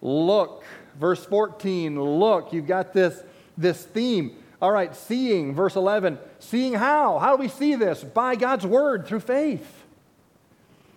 look. 0.00 0.64
Verse 0.98 1.24
14, 1.24 2.00
look. 2.00 2.52
You've 2.52 2.66
got 2.66 2.92
this, 2.92 3.22
this 3.58 3.82
theme. 3.82 4.36
All 4.60 4.70
right, 4.70 4.94
seeing, 4.94 5.54
verse 5.54 5.74
11. 5.74 6.18
Seeing 6.38 6.74
how? 6.74 7.18
How 7.18 7.36
do 7.36 7.42
we 7.42 7.48
see 7.48 7.74
this? 7.74 8.04
By 8.04 8.36
God's 8.36 8.64
word, 8.64 9.06
through 9.06 9.20
faith. 9.20 9.84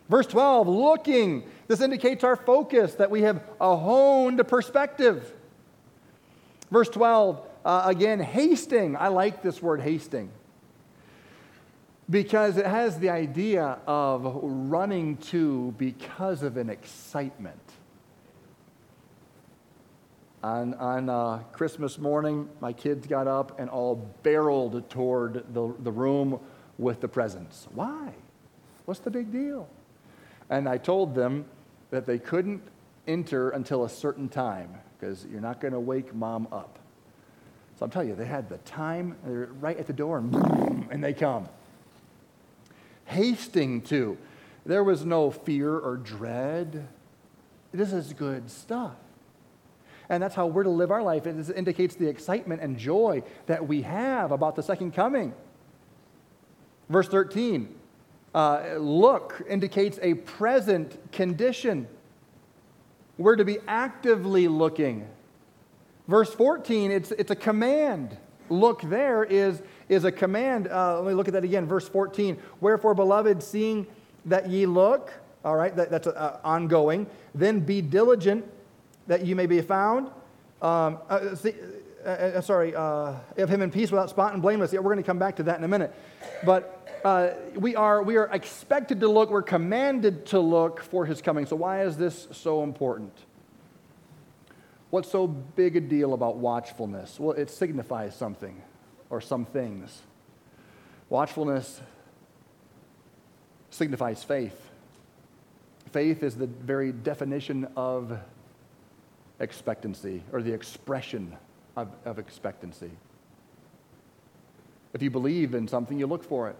Verse 0.08 0.28
12, 0.28 0.68
looking. 0.68 1.44
This 1.68 1.82
indicates 1.82 2.24
our 2.24 2.36
focus, 2.36 2.94
that 2.96 3.10
we 3.10 3.24
have 3.24 3.42
a 3.60 3.76
honed 3.76 4.48
perspective. 4.48 5.34
Verse 6.76 6.90
12, 6.90 7.42
uh, 7.64 7.84
again, 7.86 8.20
hasting. 8.20 8.98
I 8.98 9.08
like 9.08 9.42
this 9.42 9.62
word 9.62 9.80
hasting 9.80 10.30
because 12.10 12.58
it 12.58 12.66
has 12.66 13.00
the 13.00 13.12
idea 13.12 13.80
of 13.88 14.40
running 14.44 15.16
to 15.32 15.74
because 15.78 16.44
of 16.44 16.58
an 16.58 16.70
excitement. 16.70 17.62
On, 20.44 20.74
on 20.74 21.10
uh, 21.10 21.38
Christmas 21.54 21.98
morning, 21.98 22.50
my 22.60 22.74
kids 22.74 23.08
got 23.08 23.26
up 23.26 23.58
and 23.58 23.70
all 23.70 23.96
barreled 24.24 24.90
toward 24.90 25.46
the, 25.54 25.74
the 25.80 25.92
room 25.94 26.42
with 26.78 27.00
the 27.00 27.08
presents. 27.08 27.70
Why? 27.74 28.12
What's 28.84 29.00
the 29.00 29.12
big 29.12 29.32
deal? 29.32 29.70
And 30.50 30.68
I 30.68 30.78
told 30.78 31.16
them 31.16 31.46
that 31.92 32.06
they 32.06 32.20
couldn't 32.20 32.64
enter 33.08 33.52
until 33.52 33.86
a 33.86 33.90
certain 33.90 34.28
time 34.28 34.82
because 35.00 35.26
you're 35.32 35.42
not 35.42 35.62
going 35.62 35.74
to 35.74 35.80
wake 35.80 36.14
mom 36.14 36.48
up. 36.52 36.80
So 37.78 37.86
I'm 37.86 37.92
telling 37.92 38.08
you, 38.08 38.16
they 38.16 38.26
had 38.26 38.48
the 38.50 38.58
time, 38.60 39.18
they're 39.26 39.50
right 39.60 39.78
at 39.78 39.88
the 39.88 39.94
door, 39.94 40.18
and, 40.18 40.32
boom, 40.32 40.88
and 40.92 41.04
they 41.04 41.14
come. 41.14 41.50
Hasting 43.06 43.82
to. 43.84 44.18
There 44.66 44.84
was 44.84 45.06
no 45.06 45.30
fear 45.30 45.78
or 45.78 45.98
dread. 45.98 46.88
This 47.72 47.92
is 47.92 48.14
good 48.14 48.50
stuff. 48.50 48.96
And 50.10 50.22
that's 50.22 50.36
how 50.36 50.48
we're 50.48 50.64
to 50.64 50.70
live 50.70 50.92
our 50.92 51.04
life. 51.04 51.28
It 51.28 51.50
indicates 51.56 51.96
the 51.96 52.08
excitement 52.08 52.62
and 52.62 52.78
joy 52.78 53.24
that 53.48 53.68
we 53.68 53.82
have 53.82 54.32
about 54.32 54.56
the 54.56 54.64
second 54.64 54.94
coming. 54.94 55.34
Verse 56.90 57.08
13 57.08 57.74
uh, 58.36 58.76
look 58.78 59.42
indicates 59.50 59.98
a 60.02 60.14
present 60.14 61.12
condition. 61.14 61.88
We're 63.18 63.36
to 63.38 63.46
be 63.46 63.60
actively 63.68 64.48
looking. 64.48 65.08
Verse 66.08 66.34
14, 66.34 66.92
it's, 66.92 67.12
it's 67.12 67.32
a 67.32 67.36
command. 67.36 68.18
Look 68.50 68.82
there 68.82 69.24
is, 69.24 69.62
is 69.90 70.04
a 70.04 70.12
command. 70.12 70.68
Uh, 70.68 71.02
let 71.02 71.10
me 71.10 71.14
look 71.14 71.28
at 71.28 71.34
that 71.34 71.44
again. 71.44 71.66
Verse 71.66 71.88
14. 71.88 72.38
Wherefore, 72.62 72.94
beloved, 72.94 73.42
seeing 73.42 73.88
that 74.26 74.50
ye 74.50 74.66
look, 74.66 75.12
all 75.44 75.56
right, 75.56 75.76
that, 75.76 75.90
that's 75.90 76.08
uh, 76.08 76.40
ongoing, 76.44 77.08
then 77.34 77.60
be 77.60 77.82
diligent 77.82 78.46
that 79.08 79.26
you 79.26 79.36
may 79.36 79.46
be 79.46 79.62
found. 79.62 80.10
Um, 80.62 81.00
uh, 81.10 81.36
see, 81.36 81.54
uh, 82.06 82.10
uh 82.10 82.42
sorry, 82.42 82.74
of 82.76 83.50
him 83.50 83.62
in 83.62 83.72
peace 83.72 83.92
without 83.92 84.10
spot 84.10 84.34
and 84.34 84.42
blameless. 84.42 84.74
Yeah, 84.74 84.80
we're 84.80 84.94
going 84.94 85.04
to 85.04 85.04
come 85.04 85.20
back 85.20 85.36
to 85.38 85.44
that 85.44 85.58
in 85.58 85.64
a 85.64 85.68
minute. 85.68 85.94
But 86.44 86.75
uh, 87.06 87.36
we, 87.54 87.76
are, 87.76 88.02
we 88.02 88.18
are 88.18 88.26
expected 88.34 89.02
to 89.02 89.08
look, 89.08 89.30
we're 89.30 89.44
commanded 89.44 90.26
to 90.26 90.40
look 90.40 90.82
for 90.82 91.06
his 91.06 91.22
coming. 91.22 91.46
So, 91.46 91.56
why 91.56 91.84
is 91.84 91.98
this 91.98 92.28
so 92.32 92.64
important? 92.64 93.14
What's 94.90 95.12
so 95.12 95.28
big 95.28 95.76
a 95.76 95.82
deal 95.82 96.16
about 96.16 96.38
watchfulness? 96.38 97.20
Well, 97.20 97.34
it 97.38 97.52
signifies 97.52 98.16
something 98.16 98.60
or 99.12 99.22
some 99.22 99.46
things. 99.46 100.02
Watchfulness 101.10 101.80
signifies 103.70 104.24
faith. 104.24 104.60
Faith 105.92 106.24
is 106.24 106.36
the 106.36 106.48
very 106.48 106.92
definition 106.92 107.68
of 107.78 108.18
expectancy 109.40 110.24
or 110.32 110.42
the 110.42 110.54
expression 110.54 111.38
of, 111.78 111.90
of 112.04 112.18
expectancy. 112.18 112.90
If 114.96 115.04
you 115.04 115.12
believe 115.12 115.54
in 115.54 115.68
something, 115.68 116.00
you 116.00 116.08
look 116.08 116.24
for 116.24 116.50
it. 116.50 116.56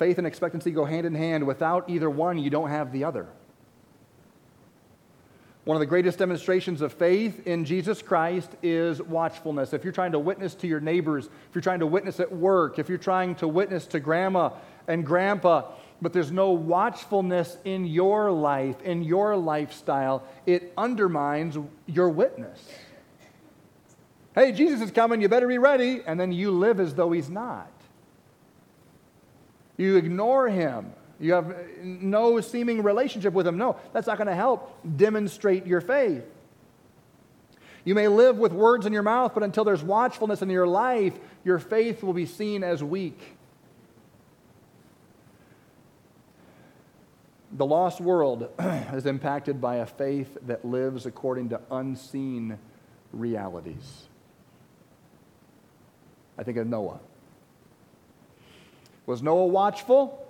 Faith 0.00 0.16
and 0.16 0.26
expectancy 0.26 0.70
go 0.70 0.86
hand 0.86 1.04
in 1.04 1.14
hand. 1.14 1.46
Without 1.46 1.90
either 1.90 2.08
one, 2.08 2.38
you 2.38 2.48
don't 2.48 2.70
have 2.70 2.90
the 2.90 3.04
other. 3.04 3.26
One 5.64 5.76
of 5.76 5.80
the 5.80 5.86
greatest 5.86 6.18
demonstrations 6.18 6.80
of 6.80 6.94
faith 6.94 7.46
in 7.46 7.66
Jesus 7.66 8.00
Christ 8.00 8.50
is 8.62 9.02
watchfulness. 9.02 9.74
If 9.74 9.84
you're 9.84 9.92
trying 9.92 10.12
to 10.12 10.18
witness 10.18 10.54
to 10.54 10.66
your 10.66 10.80
neighbors, 10.80 11.26
if 11.26 11.54
you're 11.54 11.60
trying 11.60 11.80
to 11.80 11.86
witness 11.86 12.18
at 12.18 12.32
work, 12.32 12.78
if 12.78 12.88
you're 12.88 12.96
trying 12.96 13.34
to 13.36 13.46
witness 13.46 13.84
to 13.88 14.00
grandma 14.00 14.52
and 14.88 15.04
grandpa, 15.04 15.70
but 16.00 16.14
there's 16.14 16.32
no 16.32 16.52
watchfulness 16.52 17.58
in 17.66 17.84
your 17.84 18.30
life, 18.30 18.80
in 18.80 19.02
your 19.02 19.36
lifestyle, 19.36 20.24
it 20.46 20.72
undermines 20.78 21.58
your 21.84 22.08
witness. 22.08 22.66
Hey, 24.34 24.52
Jesus 24.52 24.80
is 24.80 24.92
coming, 24.92 25.20
you 25.20 25.28
better 25.28 25.46
be 25.46 25.58
ready. 25.58 26.00
And 26.06 26.18
then 26.18 26.32
you 26.32 26.52
live 26.52 26.80
as 26.80 26.94
though 26.94 27.12
he's 27.12 27.28
not. 27.28 27.70
You 29.80 29.96
ignore 29.96 30.46
him. 30.46 30.92
You 31.18 31.32
have 31.32 31.56
no 31.82 32.42
seeming 32.42 32.82
relationship 32.82 33.32
with 33.32 33.46
him. 33.46 33.56
No, 33.56 33.76
that's 33.94 34.06
not 34.06 34.18
going 34.18 34.26
to 34.26 34.34
help 34.34 34.78
demonstrate 34.98 35.66
your 35.66 35.80
faith. 35.80 36.22
You 37.86 37.94
may 37.94 38.06
live 38.06 38.36
with 38.36 38.52
words 38.52 38.84
in 38.84 38.92
your 38.92 39.02
mouth, 39.02 39.32
but 39.32 39.42
until 39.42 39.64
there's 39.64 39.82
watchfulness 39.82 40.42
in 40.42 40.50
your 40.50 40.66
life, 40.66 41.18
your 41.44 41.58
faith 41.58 42.02
will 42.02 42.12
be 42.12 42.26
seen 42.26 42.62
as 42.62 42.84
weak. 42.84 43.18
The 47.52 47.64
lost 47.64 48.02
world 48.02 48.50
is 48.92 49.06
impacted 49.06 49.62
by 49.62 49.76
a 49.76 49.86
faith 49.86 50.36
that 50.42 50.62
lives 50.62 51.06
according 51.06 51.48
to 51.48 51.60
unseen 51.70 52.58
realities. 53.14 54.08
I 56.36 56.42
think 56.42 56.58
of 56.58 56.66
Noah. 56.66 57.00
Was 59.10 59.24
Noah 59.24 59.46
watchful? 59.46 60.24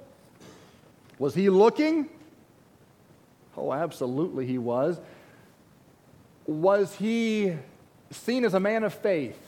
Was 1.18 1.34
he 1.34 1.50
looking? 1.50 2.08
Oh, 3.54 3.74
absolutely 3.74 4.46
he 4.46 4.56
was. 4.56 4.98
Was 6.46 6.94
he 6.94 7.58
seen 8.10 8.46
as 8.46 8.54
a 8.54 8.60
man 8.60 8.84
of 8.84 8.94
faith? 8.94 9.38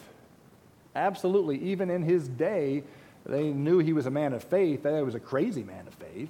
Absolutely. 0.95 1.57
Even 1.63 1.89
in 1.89 2.03
his 2.03 2.29
day, 2.29 2.83
they 3.25 3.55
knew 3.55 3.79
he 3.79 3.95
was 3.95 4.05
a 4.05 4.11
man 4.11 4.35
of 4.35 4.45
faith. 4.45 4.83
They 4.83 5.03
was 5.03 5.15
a 5.15 5.21
crazy 5.21 5.63
man 5.63 5.87
of 5.87 5.95
faith. 5.95 6.29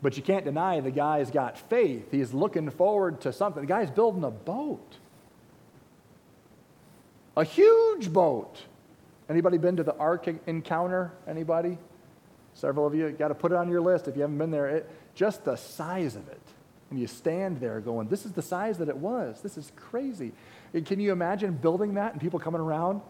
But 0.00 0.16
you 0.16 0.22
can't 0.22 0.44
deny 0.44 0.78
the 0.78 0.92
guy's 0.92 1.32
got 1.32 1.58
faith. 1.58 2.12
He's 2.12 2.32
looking 2.32 2.70
forward 2.70 3.20
to 3.22 3.32
something. 3.32 3.62
The 3.62 3.66
guy's 3.66 3.90
building 3.90 4.22
a 4.22 4.30
boat. 4.30 4.94
A 7.36 7.42
huge 7.42 8.12
boat. 8.12 8.62
Anybody 9.28 9.58
been 9.58 9.74
to 9.78 9.82
the 9.82 9.96
Ark 9.96 10.28
encounter? 10.46 11.10
Anybody? 11.26 11.78
Several 12.56 12.86
of 12.86 12.94
you 12.94 13.10
got 13.10 13.28
to 13.28 13.34
put 13.34 13.52
it 13.52 13.56
on 13.56 13.68
your 13.68 13.82
list 13.82 14.08
if 14.08 14.16
you 14.16 14.22
haven't 14.22 14.38
been 14.38 14.50
there. 14.50 14.66
It, 14.68 14.90
just 15.14 15.44
the 15.44 15.56
size 15.56 16.16
of 16.16 16.26
it. 16.28 16.40
And 16.90 16.98
you 16.98 17.06
stand 17.06 17.60
there 17.60 17.80
going, 17.80 18.08
this 18.08 18.24
is 18.24 18.32
the 18.32 18.40
size 18.40 18.78
that 18.78 18.88
it 18.88 18.96
was. 18.96 19.42
This 19.42 19.58
is 19.58 19.72
crazy. 19.76 20.32
And 20.72 20.86
can 20.86 20.98
you 20.98 21.12
imagine 21.12 21.52
building 21.52 21.94
that 21.94 22.12
and 22.12 22.20
people 22.20 22.38
coming 22.38 22.60
around 22.60 23.02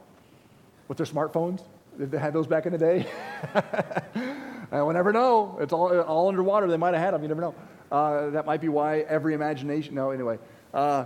with 0.88 0.98
their 0.98 1.06
smartphones? 1.06 1.62
They 1.96 2.18
had 2.18 2.32
those 2.32 2.48
back 2.48 2.66
in 2.66 2.72
the 2.72 2.78
day. 2.78 3.06
I 4.72 4.82
will 4.82 4.92
never 4.92 5.12
know. 5.12 5.58
It's 5.60 5.72
all, 5.72 5.96
all 6.00 6.28
underwater. 6.28 6.66
They 6.66 6.76
might 6.76 6.94
have 6.94 7.02
had 7.02 7.14
them. 7.14 7.22
You 7.22 7.28
never 7.28 7.40
know. 7.40 7.54
Uh, 7.92 8.30
that 8.30 8.46
might 8.46 8.60
be 8.60 8.68
why 8.68 9.00
every 9.00 9.34
imagination. 9.34 9.94
No, 9.94 10.10
anyway. 10.10 10.38
Uh, 10.74 11.04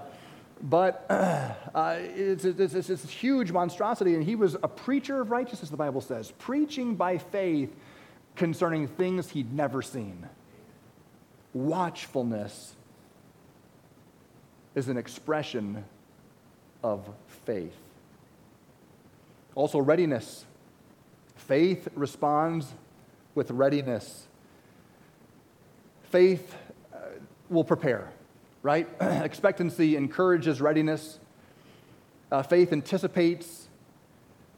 but 0.62 1.04
uh, 1.10 1.96
it's, 1.98 2.46
it's, 2.46 2.74
it's, 2.74 2.88
it's, 2.88 3.10
huge 3.10 3.52
monstrosity. 3.52 4.14
And 4.14 4.24
he 4.24 4.34
was 4.34 4.56
a 4.62 4.68
preacher 4.68 5.20
of 5.20 5.30
righteousness, 5.30 5.68
the 5.68 5.76
Bible 5.76 6.00
says, 6.00 6.32
preaching 6.38 6.94
by 6.94 7.18
faith 7.18 7.74
concerning 8.36 8.88
things 8.88 9.30
he'd 9.30 9.52
never 9.52 9.82
seen. 9.82 10.28
Watchfulness 11.52 12.74
is 14.74 14.88
an 14.88 14.96
expression 14.96 15.84
of 16.82 17.08
faith. 17.26 17.76
Also, 19.54 19.78
readiness. 19.78 20.44
Faith 21.36 21.88
responds 21.94 22.72
with 23.34 23.50
readiness. 23.50 24.26
Faith 26.04 26.54
uh, 26.94 26.98
will 27.48 27.64
prepare, 27.64 28.12
right? 28.62 28.88
Expectancy 29.00 29.96
encourages 29.96 30.60
readiness. 30.60 31.18
Uh, 32.30 32.42
faith 32.42 32.72
anticipates 32.72 33.68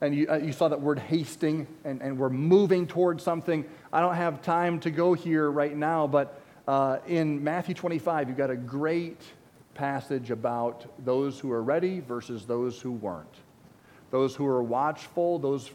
and 0.03 0.13
you, 0.13 0.27
uh, 0.29 0.35
you 0.35 0.51
saw 0.51 0.67
that 0.67 0.81
word 0.81 0.99
hasting, 0.99 1.65
and, 1.85 2.01
and 2.01 2.17
we're 2.17 2.29
moving 2.29 2.85
towards 2.85 3.23
something. 3.23 3.63
I 3.93 4.01
don't 4.01 4.15
have 4.15 4.41
time 4.41 4.81
to 4.81 4.91
go 4.91 5.13
here 5.13 5.49
right 5.49 5.75
now, 5.75 6.07
but 6.07 6.41
uh, 6.67 6.97
in 7.07 7.41
Matthew 7.41 7.73
25, 7.73 8.27
you've 8.27 8.37
got 8.37 8.49
a 8.49 8.55
great 8.57 9.21
passage 9.75 10.29
about 10.29 10.85
those 11.05 11.39
who 11.39 11.53
are 11.53 11.63
ready 11.63 12.01
versus 12.01 12.45
those 12.45 12.81
who 12.81 12.91
weren't. 12.91 13.35
Those 14.11 14.35
who 14.35 14.45
are 14.45 14.61
watchful 14.61 15.39
those, 15.39 15.71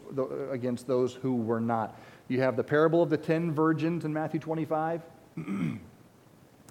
against 0.51 0.87
those 0.87 1.15
who 1.15 1.35
were 1.35 1.61
not. 1.61 1.99
You 2.29 2.43
have 2.43 2.55
the 2.55 2.65
parable 2.65 3.03
of 3.03 3.09
the 3.09 3.17
ten 3.17 3.51
virgins 3.51 4.05
in 4.05 4.13
Matthew 4.13 4.41
25. 4.41 5.01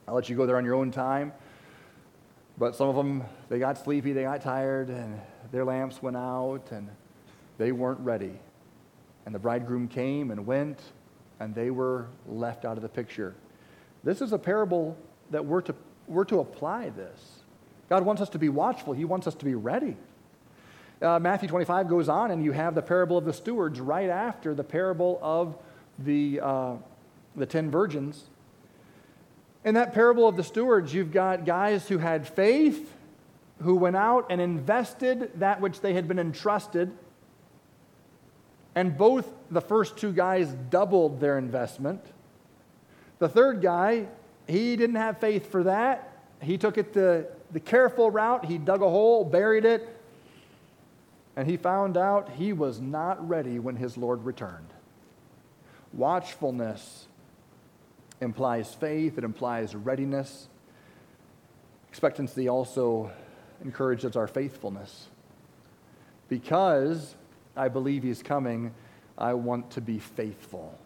I'll 0.07 0.13
let 0.13 0.29
you 0.29 0.35
go 0.35 0.45
there 0.45 0.57
on 0.57 0.63
your 0.63 0.75
own 0.75 0.91
time. 0.91 1.33
But 2.59 2.75
some 2.75 2.87
of 2.87 2.95
them, 2.95 3.23
they 3.49 3.57
got 3.57 3.79
sleepy, 3.79 4.13
they 4.13 4.23
got 4.23 4.41
tired, 4.41 4.89
and 4.89 5.19
their 5.51 5.65
lamps 5.65 6.03
went 6.03 6.17
out, 6.17 6.71
and 6.71 6.87
they 7.57 7.71
weren't 7.71 7.99
ready. 7.99 8.39
And 9.25 9.35
the 9.35 9.39
bridegroom 9.39 9.87
came 9.87 10.31
and 10.31 10.45
went, 10.45 10.79
and 11.39 11.53
they 11.53 11.69
were 11.69 12.07
left 12.27 12.65
out 12.65 12.77
of 12.77 12.83
the 12.83 12.89
picture. 12.89 13.35
This 14.03 14.21
is 14.21 14.31
a 14.31 14.39
parable 14.39 14.97
that 15.31 15.45
we're 15.45 15.61
to, 15.61 15.75
we're 16.07 16.23
to 16.25 16.39
apply 16.39 16.89
this. 16.89 17.41
God 17.89 18.05
wants 18.05 18.21
us 18.21 18.29
to 18.29 18.39
be 18.39 18.49
watchful, 18.49 18.93
He 18.93 19.05
wants 19.05 19.27
us 19.27 19.35
to 19.35 19.45
be 19.45 19.55
ready. 19.55 19.97
Uh, 21.01 21.19
Matthew 21.19 21.47
25 21.47 21.89
goes 21.89 22.09
on, 22.09 22.31
and 22.31 22.43
you 22.43 22.51
have 22.53 22.73
the 22.73 22.81
parable 22.81 23.17
of 23.17 23.25
the 23.25 23.33
stewards 23.33 23.79
right 23.79 24.09
after 24.09 24.55
the 24.55 24.63
parable 24.63 25.19
of 25.21 25.55
the, 25.99 26.39
uh, 26.41 26.73
the 27.35 27.45
ten 27.45 27.69
virgins. 27.69 28.23
In 29.63 29.75
that 29.75 29.93
parable 29.93 30.27
of 30.27 30.37
the 30.37 30.43
stewards, 30.43 30.93
you've 30.93 31.11
got 31.11 31.45
guys 31.45 31.87
who 31.87 31.97
had 31.97 32.27
faith, 32.27 32.93
who 33.61 33.75
went 33.75 33.95
out 33.95 34.27
and 34.29 34.39
invested 34.41 35.31
that 35.35 35.61
which 35.61 35.81
they 35.81 35.93
had 35.93 36.07
been 36.07 36.19
entrusted 36.19 36.91
and 38.77 38.95
both 38.95 39.27
the 39.49 39.59
first 39.59 39.97
two 39.97 40.13
guys 40.13 40.53
doubled 40.69 41.19
their 41.19 41.39
investment. 41.39 41.99
The 43.17 43.27
third 43.27 43.59
guy, 43.59 44.05
he 44.47 44.75
didn't 44.75 44.97
have 44.97 45.19
faith 45.19 45.51
for 45.51 45.63
that. 45.63 46.15
He 46.43 46.59
took 46.59 46.77
it 46.77 46.93
the, 46.93 47.27
the 47.51 47.59
careful 47.59 48.11
route. 48.11 48.45
He 48.45 48.59
dug 48.59 48.83
a 48.83 48.87
hole, 48.87 49.25
buried 49.25 49.65
it, 49.65 49.99
and 51.35 51.49
he 51.49 51.57
found 51.57 51.97
out 51.97 52.29
he 52.29 52.53
was 52.53 52.79
not 52.79 53.27
ready 53.27 53.57
when 53.57 53.77
his 53.77 53.97
Lord 53.97 54.23
returned. 54.23 54.69
Watchfulness 55.91 57.07
implies 58.21 58.75
faith, 58.75 59.17
it 59.17 59.23
implies 59.23 59.75
readiness. 59.75 60.49
Expectancy 61.89 62.47
also 62.47 63.09
encourages 63.63 64.15
our 64.15 64.27
faithfulness 64.27 65.07
because 66.29 67.15
I 67.57 67.67
believe 67.67 68.03
he's 68.03 68.23
coming. 68.23 68.73
I 69.17 69.33
want 69.33 69.71
to 69.71 69.81
be 69.81 69.99
faithful. 69.99 70.77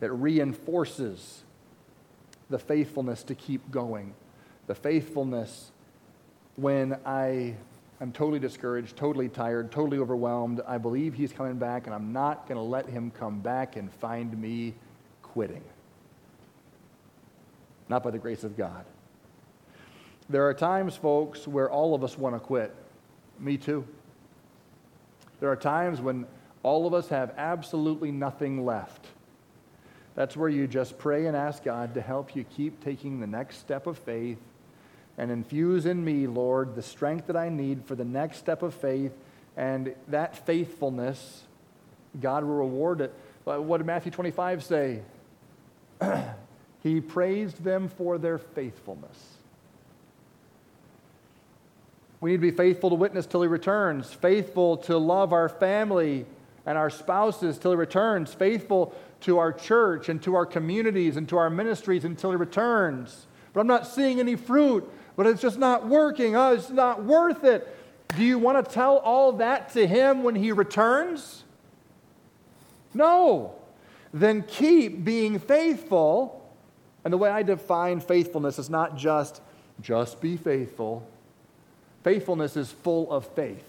It 0.00 0.12
reinforces 0.12 1.42
the 2.48 2.58
faithfulness 2.58 3.22
to 3.24 3.34
keep 3.34 3.70
going, 3.70 4.14
the 4.66 4.74
faithfulness 4.74 5.72
when 6.56 6.98
I 7.04 7.54
am 8.00 8.12
totally 8.12 8.38
discouraged, 8.38 8.96
totally 8.96 9.28
tired, 9.28 9.70
totally 9.70 9.98
overwhelmed. 9.98 10.60
I 10.66 10.78
believe 10.78 11.14
he's 11.14 11.32
coming 11.32 11.56
back, 11.56 11.86
and 11.86 11.94
I'm 11.94 12.12
not 12.12 12.46
going 12.46 12.56
to 12.56 12.62
let 12.62 12.88
him 12.88 13.10
come 13.10 13.40
back 13.40 13.76
and 13.76 13.92
find 13.92 14.40
me 14.40 14.74
quitting. 15.22 15.62
Not 17.88 18.02
by 18.02 18.10
the 18.10 18.18
grace 18.18 18.44
of 18.44 18.56
God. 18.56 18.84
There 20.28 20.46
are 20.46 20.54
times, 20.54 20.94
folks, 20.94 21.48
where 21.48 21.70
all 21.70 21.94
of 21.94 22.04
us 22.04 22.18
want 22.18 22.34
to 22.34 22.40
quit. 22.40 22.74
Me 23.38 23.56
too. 23.56 23.86
There 25.40 25.50
are 25.50 25.56
times 25.56 26.00
when 26.00 26.26
all 26.62 26.86
of 26.86 26.94
us 26.94 27.08
have 27.08 27.32
absolutely 27.36 28.10
nothing 28.10 28.64
left. 28.64 29.06
That's 30.14 30.36
where 30.36 30.48
you 30.48 30.66
just 30.66 30.98
pray 30.98 31.26
and 31.26 31.36
ask 31.36 31.62
God 31.62 31.94
to 31.94 32.00
help 32.00 32.34
you 32.34 32.44
keep 32.44 32.82
taking 32.82 33.20
the 33.20 33.26
next 33.26 33.58
step 33.58 33.86
of 33.86 33.98
faith 33.98 34.38
and 35.16 35.30
infuse 35.32 35.84
in 35.84 36.04
me, 36.04 36.26
Lord, 36.26 36.76
the 36.76 36.82
strength 36.82 37.26
that 37.26 37.36
I 37.36 37.48
need 37.48 37.84
for 37.84 37.96
the 37.96 38.04
next 38.04 38.38
step 38.38 38.62
of 38.62 38.72
faith. 38.72 39.12
And 39.56 39.94
that 40.06 40.46
faithfulness, 40.46 41.42
God 42.20 42.44
will 42.44 42.54
reward 42.54 43.00
it. 43.00 43.12
But 43.44 43.64
what 43.64 43.78
did 43.78 43.86
Matthew 43.86 44.12
25 44.12 44.62
say? 44.62 45.02
he 46.82 47.00
praised 47.00 47.64
them 47.64 47.88
for 47.88 48.18
their 48.18 48.38
faithfulness. 48.38 49.37
We 52.20 52.30
need 52.30 52.38
to 52.38 52.42
be 52.42 52.50
faithful 52.50 52.90
to 52.90 52.96
witness 52.96 53.26
till 53.26 53.42
he 53.42 53.48
returns, 53.48 54.12
faithful 54.12 54.76
to 54.78 54.98
love 54.98 55.32
our 55.32 55.48
family 55.48 56.26
and 56.66 56.76
our 56.76 56.90
spouses 56.90 57.58
till 57.58 57.70
he 57.70 57.76
returns, 57.76 58.34
faithful 58.34 58.94
to 59.20 59.38
our 59.38 59.52
church 59.52 60.08
and 60.08 60.22
to 60.22 60.34
our 60.34 60.46
communities 60.46 61.16
and 61.16 61.28
to 61.28 61.36
our 61.36 61.50
ministries 61.50 62.04
until 62.04 62.30
he 62.30 62.36
returns. 62.36 63.26
But 63.52 63.60
I'm 63.60 63.66
not 63.66 63.86
seeing 63.86 64.20
any 64.20 64.36
fruit, 64.36 64.88
but 65.16 65.26
it's 65.26 65.40
just 65.40 65.58
not 65.58 65.86
working. 65.86 66.36
Oh, 66.36 66.54
it's 66.54 66.70
not 66.70 67.04
worth 67.04 67.44
it. 67.44 67.74
Do 68.16 68.24
you 68.24 68.38
want 68.38 68.64
to 68.64 68.72
tell 68.72 68.98
all 68.98 69.32
that 69.32 69.72
to 69.74 69.86
him 69.86 70.22
when 70.22 70.34
he 70.34 70.52
returns? 70.52 71.44
No. 72.94 73.54
Then 74.12 74.42
keep 74.42 75.04
being 75.04 75.38
faithful. 75.38 76.34
And 77.04 77.12
the 77.12 77.18
way 77.18 77.30
I 77.30 77.42
define 77.42 78.00
faithfulness 78.00 78.58
is 78.58 78.68
not 78.68 78.96
just 78.96 79.40
just 79.80 80.20
be 80.20 80.36
faithful. 80.36 81.08
Faithfulness 82.02 82.56
is 82.56 82.70
full 82.70 83.10
of 83.10 83.26
faith. 83.26 83.64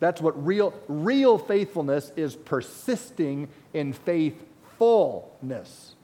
That's 0.00 0.20
what 0.20 0.46
real, 0.46 0.72
real 0.88 1.38
faithfulness 1.38 2.10
is 2.16 2.34
persisting 2.34 3.48
in 3.74 3.92
faithfulness. 3.92 5.94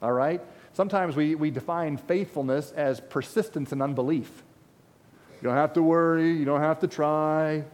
All 0.00 0.12
right? 0.12 0.40
Sometimes 0.72 1.14
we, 1.14 1.34
we 1.34 1.50
define 1.50 1.98
faithfulness 1.98 2.72
as 2.72 3.00
persistence 3.00 3.72
in 3.72 3.82
unbelief. 3.82 4.42
You 5.40 5.48
don't 5.48 5.56
have 5.56 5.74
to 5.74 5.82
worry, 5.82 6.32
you 6.32 6.44
don't 6.44 6.60
have 6.60 6.80
to 6.80 6.88
try, 6.88 7.64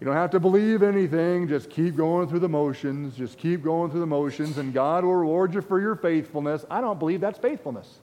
you 0.00 0.04
don't 0.04 0.14
have 0.14 0.30
to 0.30 0.40
believe 0.40 0.82
anything, 0.82 1.48
just 1.48 1.70
keep 1.70 1.96
going 1.96 2.28
through 2.28 2.38
the 2.40 2.48
motions, 2.48 3.16
just 3.16 3.38
keep 3.38 3.62
going 3.62 3.90
through 3.90 4.00
the 4.00 4.06
motions, 4.06 4.58
and 4.58 4.72
God 4.72 5.04
will 5.04 5.16
reward 5.16 5.54
you 5.54 5.60
for 5.60 5.80
your 5.80 5.96
faithfulness. 5.96 6.64
I 6.70 6.80
don't 6.80 6.98
believe 6.98 7.20
that's 7.20 7.38
faithfulness. 7.38 7.98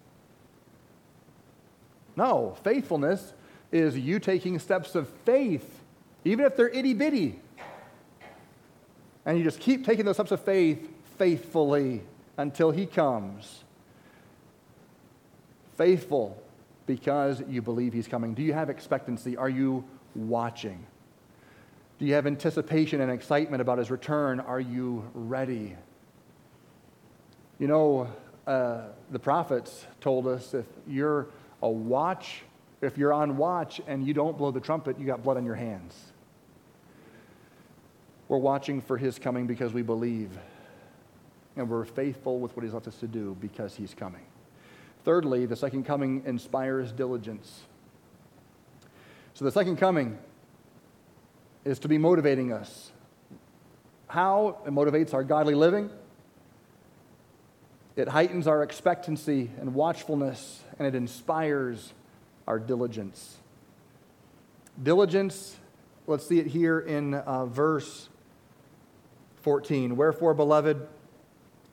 No, 2.18 2.57
faithfulness 2.63 3.34
is 3.76 3.98
you 3.98 4.20
taking 4.20 4.58
steps 4.60 4.96
of 4.96 5.10
faith 5.26 5.82
even 6.26 6.44
if 6.44 6.58
they're 6.58 6.70
itty 6.70 6.94
bitty. 6.94 7.40
And 9.26 9.38
you 9.38 9.44
just 9.44 9.60
keep 9.60 9.86
taking 9.86 10.06
those 10.06 10.16
steps 10.16 10.32
of 10.32 10.42
faith 10.44 10.90
faithfully 11.18 12.02
until 12.38 12.72
He 12.72 12.86
comes. 12.86 13.64
Faithful 15.78 16.42
because 16.88 17.42
you 17.48 17.62
believe 17.62 17.94
He's 17.94 18.08
coming. 18.08 18.34
Do 18.34 18.42
you 18.42 18.54
have 18.54 18.70
expectancy? 18.70 19.38
Are 19.38 19.50
you 19.50 19.86
watching? 20.16 20.86
Do 21.98 22.06
you 22.06 22.14
have 22.16 22.28
anticipation 22.28 23.02
and 23.02 23.12
excitement 23.12 23.62
about 23.62 23.78
His 23.78 23.90
return? 23.90 24.40
Are 24.40 24.60
you 24.60 25.10
ready? 25.14 25.76
You 27.60 27.68
know, 27.68 28.10
uh, 28.46 28.82
the 29.12 29.20
prophets 29.20 29.86
told 30.02 30.28
us 30.28 30.54
if 30.54 30.66
you're 30.88 31.28
a 31.62 31.70
watch, 31.70 32.42
if 32.82 32.98
you're 32.98 33.14
on 33.14 33.38
watch 33.38 33.82
and 33.88 34.06
you 34.06 34.14
don't 34.14 34.38
blow 34.38 34.52
the 34.52 34.60
trumpet, 34.60 35.00
you 35.00 35.06
got 35.06 35.24
blood 35.24 35.38
on 35.38 35.46
your 35.46 35.56
hands. 35.56 35.96
We're 38.28 38.38
watching 38.38 38.82
for 38.82 38.98
his 38.98 39.20
coming 39.20 39.48
because 39.48 39.74
we 39.74 39.82
believe, 39.82 40.32
and 41.56 41.70
we're 41.70 41.86
faithful 41.86 42.40
with 42.40 42.56
what 42.56 42.64
he's 42.64 42.74
left 42.74 42.88
us 42.88 42.98
to 42.98 43.08
do 43.08 43.38
because 43.40 43.76
he's 43.76 43.94
coming. 43.94 44.26
Thirdly, 45.04 45.46
the 45.46 45.56
second 45.56 45.86
coming 45.86 46.24
inspires 46.26 46.92
diligence. 46.92 47.62
So 49.36 49.46
the 49.46 49.52
second 49.52 49.78
coming 49.78 50.18
is 51.64 51.78
to 51.80 51.88
be 51.88 51.98
motivating 51.98 52.52
us. 52.52 52.92
How 54.08 54.60
it 54.66 54.72
motivates 54.72 55.14
our 55.14 55.24
godly 55.24 55.56
living? 55.56 55.90
It 57.96 58.08
heightens 58.08 58.48
our 58.48 58.64
expectancy 58.64 59.52
and 59.60 59.74
watchfulness, 59.74 60.64
and 60.78 60.88
it 60.88 60.96
inspires 60.96 61.94
our 62.48 62.60
diligence. 62.60 63.38
Diligence, 64.82 65.58
let's 66.08 66.28
see 66.28 66.39
it 66.39 66.48
here 66.48 66.80
in 66.80 67.14
uh, 67.14 67.46
verse 67.46 68.10
14. 69.41 69.96
Wherefore, 69.96 70.34
beloved, 70.34 70.88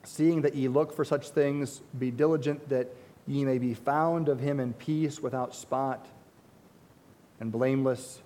seeing 0.03 0.41
that 0.41 0.55
ye 0.55 0.67
look 0.67 0.95
for 0.95 1.03
such 1.03 1.29
things, 1.29 1.81
be 1.97 2.11
diligent 2.11 2.69
that 2.69 2.93
ye 3.27 3.45
may 3.45 3.57
be 3.57 3.73
found 3.73 4.29
of 4.29 4.39
him 4.39 4.59
in 4.59 4.73
peace, 4.73 5.19
without 5.19 5.55
spot 5.55 6.07
and 7.39 7.51
blameless. 7.51 8.21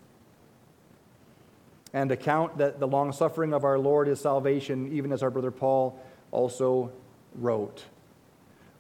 And 1.93 2.11
account 2.11 2.57
that 2.57 2.79
the 2.79 2.87
long 2.87 3.13
suffering 3.13 3.53
of 3.53 3.63
our 3.63 3.79
Lord 3.79 4.07
is 4.07 4.19
salvation, 4.19 4.91
even 4.93 5.11
as 5.11 5.23
our 5.23 5.31
brother 5.31 5.51
Paul 5.51 5.99
also 6.31 6.91
wrote. 7.35 7.83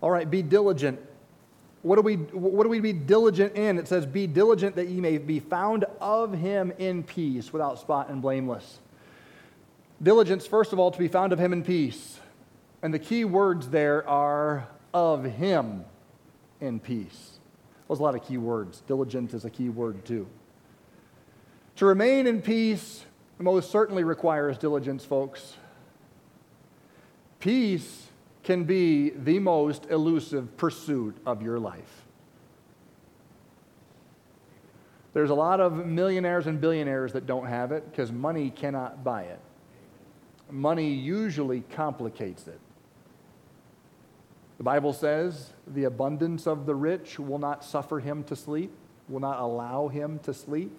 All 0.01 0.11
right, 0.11 0.29
be 0.29 0.41
diligent. 0.41 0.99
What 1.87 1.95
do 1.95 2.01
we 2.01 2.15
what 2.15 2.63
do 2.63 2.69
we 2.69 2.81
be 2.81 2.91
diligent 2.91 3.55
in? 3.55 3.77
It 3.77 3.87
says, 3.87 4.05
Be 4.05 4.27
diligent 4.27 4.75
that 4.75 4.89
ye 4.89 4.99
may 4.99 5.17
be 5.17 5.39
found 5.39 5.85
of 6.01 6.33
him 6.33 6.73
in 6.77 7.01
peace, 7.01 7.53
without 7.53 7.79
spot 7.79 8.09
and 8.09 8.21
blameless. 8.21 8.79
Diligence, 10.03 10.45
first 10.45 10.73
of 10.73 10.79
all, 10.79 10.91
to 10.91 10.99
be 10.99 11.07
found 11.07 11.31
of 11.31 11.39
him 11.39 11.53
in 11.53 11.63
peace. 11.63 12.19
And 12.83 12.93
the 12.93 12.99
key 12.99 13.23
words 13.23 13.69
there 13.69 14.07
are 14.07 14.67
of 14.93 15.23
him 15.23 15.85
in 16.59 16.79
peace. 16.79 17.39
There's 17.87 17.99
a 17.99 18.03
lot 18.03 18.15
of 18.15 18.23
key 18.23 18.37
words. 18.37 18.81
Diligent 18.85 19.33
is 19.33 19.45
a 19.45 19.49
key 19.49 19.69
word 19.69 20.03
too. 20.03 20.27
To 21.77 21.85
remain 21.85 22.27
in 22.27 22.41
peace 22.41 23.05
most 23.39 23.71
certainly 23.71 24.03
requires 24.03 24.57
diligence, 24.57 25.05
folks. 25.05 25.55
Peace 27.39 28.06
can 28.47 28.63
be 28.63 29.11
the 29.11 29.37
most 29.37 29.85
elusive 29.91 30.57
pursuit 30.57 31.15
of 31.27 31.43
your 31.43 31.59
life. 31.59 32.05
There's 35.13 35.29
a 35.29 35.35
lot 35.35 35.59
of 35.59 35.85
millionaires 35.85 36.47
and 36.47 36.59
billionaires 36.59 37.13
that 37.13 37.27
don't 37.27 37.45
have 37.45 37.71
it 37.71 37.87
because 37.91 38.11
money 38.11 38.49
cannot 38.49 39.03
buy 39.03 39.23
it 39.23 39.39
money 40.51 40.89
usually 40.89 41.61
complicates 41.61 42.47
it. 42.47 42.59
The 44.57 44.63
Bible 44.63 44.93
says 44.93 45.53
the 45.67 45.83
abundance 45.83 46.47
of 46.47 46.65
the 46.65 46.75
rich 46.75 47.19
will 47.19 47.39
not 47.39 47.63
suffer 47.63 47.99
him 47.99 48.23
to 48.25 48.35
sleep, 48.35 48.71
will 49.07 49.19
not 49.19 49.39
allow 49.39 49.87
him 49.87 50.19
to 50.19 50.33
sleep. 50.33 50.71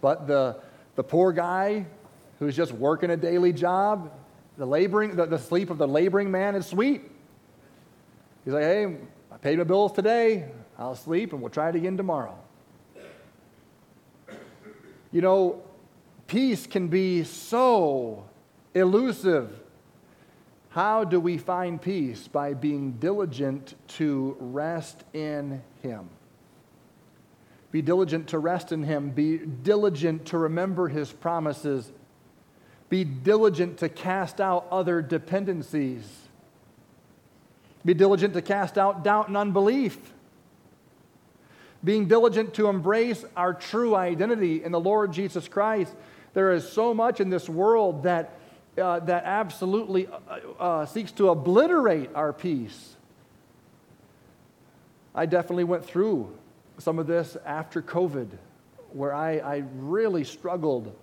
But 0.00 0.26
the, 0.26 0.60
the 0.94 1.02
poor 1.02 1.32
guy 1.32 1.86
who's 2.38 2.56
just 2.56 2.72
working 2.72 3.10
a 3.10 3.16
daily 3.16 3.52
job, 3.52 4.12
the, 4.60 4.66
laboring, 4.66 5.16
the, 5.16 5.24
the 5.24 5.38
sleep 5.38 5.70
of 5.70 5.78
the 5.78 5.88
laboring 5.88 6.30
man 6.30 6.54
is 6.54 6.66
sweet. 6.66 7.00
He's 8.44 8.52
like, 8.52 8.62
hey, 8.62 8.98
I 9.32 9.38
paid 9.38 9.56
my 9.56 9.64
bills 9.64 9.92
today. 9.92 10.50
I'll 10.78 10.94
sleep 10.94 11.32
and 11.32 11.40
we'll 11.40 11.48
try 11.48 11.70
it 11.70 11.76
again 11.76 11.96
tomorrow. 11.96 12.36
You 15.12 15.22
know, 15.22 15.62
peace 16.26 16.66
can 16.66 16.88
be 16.88 17.24
so 17.24 18.28
elusive. 18.74 19.58
How 20.68 21.04
do 21.04 21.18
we 21.20 21.38
find 21.38 21.80
peace? 21.80 22.28
By 22.28 22.52
being 22.52 22.92
diligent 22.92 23.76
to 23.96 24.36
rest 24.40 25.04
in 25.14 25.62
Him. 25.82 26.10
Be 27.72 27.80
diligent 27.80 28.28
to 28.28 28.38
rest 28.38 28.72
in 28.72 28.82
Him. 28.82 29.08
Be 29.08 29.38
diligent 29.38 30.26
to 30.26 30.36
remember 30.36 30.88
His 30.88 31.10
promises. 31.10 31.92
Be 32.90 33.04
diligent 33.04 33.78
to 33.78 33.88
cast 33.88 34.40
out 34.40 34.66
other 34.70 35.00
dependencies. 35.00 36.04
Be 37.84 37.94
diligent 37.94 38.34
to 38.34 38.42
cast 38.42 38.76
out 38.76 39.02
doubt 39.02 39.28
and 39.28 39.36
unbelief. 39.38 39.96
Being 41.82 42.08
diligent 42.08 42.52
to 42.54 42.68
embrace 42.68 43.24
our 43.34 43.54
true 43.54 43.96
identity 43.96 44.62
in 44.62 44.72
the 44.72 44.80
Lord 44.80 45.12
Jesus 45.12 45.48
Christ 45.48 45.94
there 46.32 46.52
is 46.52 46.68
so 46.68 46.94
much 46.94 47.20
in 47.20 47.30
this 47.30 47.48
world 47.48 48.04
that, 48.04 48.38
uh, 48.78 49.00
that 49.00 49.24
absolutely 49.24 50.06
uh, 50.06 50.38
uh, 50.58 50.86
seeks 50.86 51.12
to 51.12 51.30
obliterate 51.30 52.10
our 52.14 52.32
peace. 52.32 52.96
I 55.14 55.26
definitely 55.26 55.64
went 55.64 55.84
through 55.84 56.36
some 56.78 56.98
of 56.98 57.06
this 57.06 57.36
after 57.44 57.82
COVID, 57.82 58.28
where 58.92 59.12
I, 59.12 59.38
I 59.38 59.64
really 59.74 60.24
struggled 60.24 60.94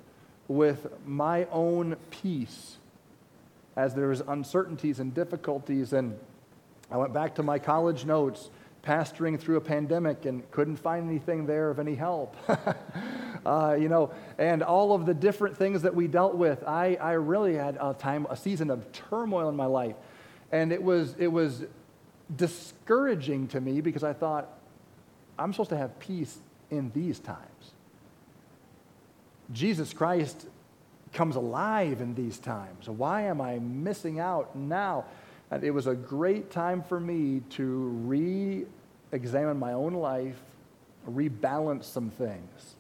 with 0.48 0.88
my 1.06 1.46
own 1.52 1.96
peace 2.10 2.78
as 3.76 3.94
there 3.94 4.08
was 4.08 4.22
uncertainties 4.28 5.00
and 5.00 5.14
difficulties. 5.14 5.94
And 5.94 6.18
I 6.90 6.98
went 6.98 7.14
back 7.14 7.36
to 7.36 7.44
my 7.44 7.60
college 7.60 8.06
notes 8.06 8.50
pastoring 8.84 9.40
through 9.40 9.58
a 9.58 9.62
pandemic 9.62 10.26
and 10.26 10.50
couldn't 10.52 10.78
find 10.78 11.10
anything 11.10 11.46
there 11.46 11.70
of 11.70 11.80
any 11.80 11.94
help. 11.94 12.36
uh, 13.46 13.76
you 13.80 13.90
know, 13.90 14.12
and 14.38 14.64
all 14.64 14.94
of 14.94 15.06
the 15.06 15.14
different 15.14 15.58
things 15.58 15.82
that 15.82 15.94
we 15.94 16.08
dealt 16.08 16.36
with. 16.36 16.64
I, 16.66 16.96
I 16.96 17.14
really 17.14 17.56
had 17.56 17.78
a 17.80 17.94
time, 17.94 18.26
a 18.30 18.38
season 18.38 18.70
of 18.70 18.92
turmoil 18.92 19.50
in 19.50 19.56
my 19.56 19.66
life. 19.66 19.96
And 20.52 20.72
it 20.72 20.82
was, 20.82 21.16
it 21.20 21.28
was 21.28 21.66
discouraging 22.36 23.50
to 23.50 23.62
me 23.62 23.82
because 23.82 24.04
I 24.04 24.14
thought, 24.14 24.58
I'm 25.38 25.52
supposed 25.54 25.70
to 25.70 25.78
have 25.78 26.00
peace 26.00 26.38
in 26.72 26.92
these 26.96 27.20
times. 27.20 27.42
Jesus 29.52 29.94
Christ 29.94 30.48
comes 31.14 31.36
alive 31.36 32.02
in 32.02 32.16
these 32.16 32.38
times. 32.38 32.90
Why 32.90 33.24
am 33.24 33.42
I 33.42 33.60
missing 33.60 34.20
out 34.20 34.56
now? 34.56 35.06
And 35.50 35.64
it 35.64 35.72
was 35.72 35.88
a 35.88 35.96
great 35.96 36.52
time 36.52 36.84
for 36.84 37.00
me 37.00 37.42
to 37.52 37.64
re 37.64 38.66
examine 39.12 39.58
my 39.58 39.74
own 39.74 39.94
life, 39.94 40.40
rebalance 41.10 41.86
some 41.86 42.10
things, 42.10 42.76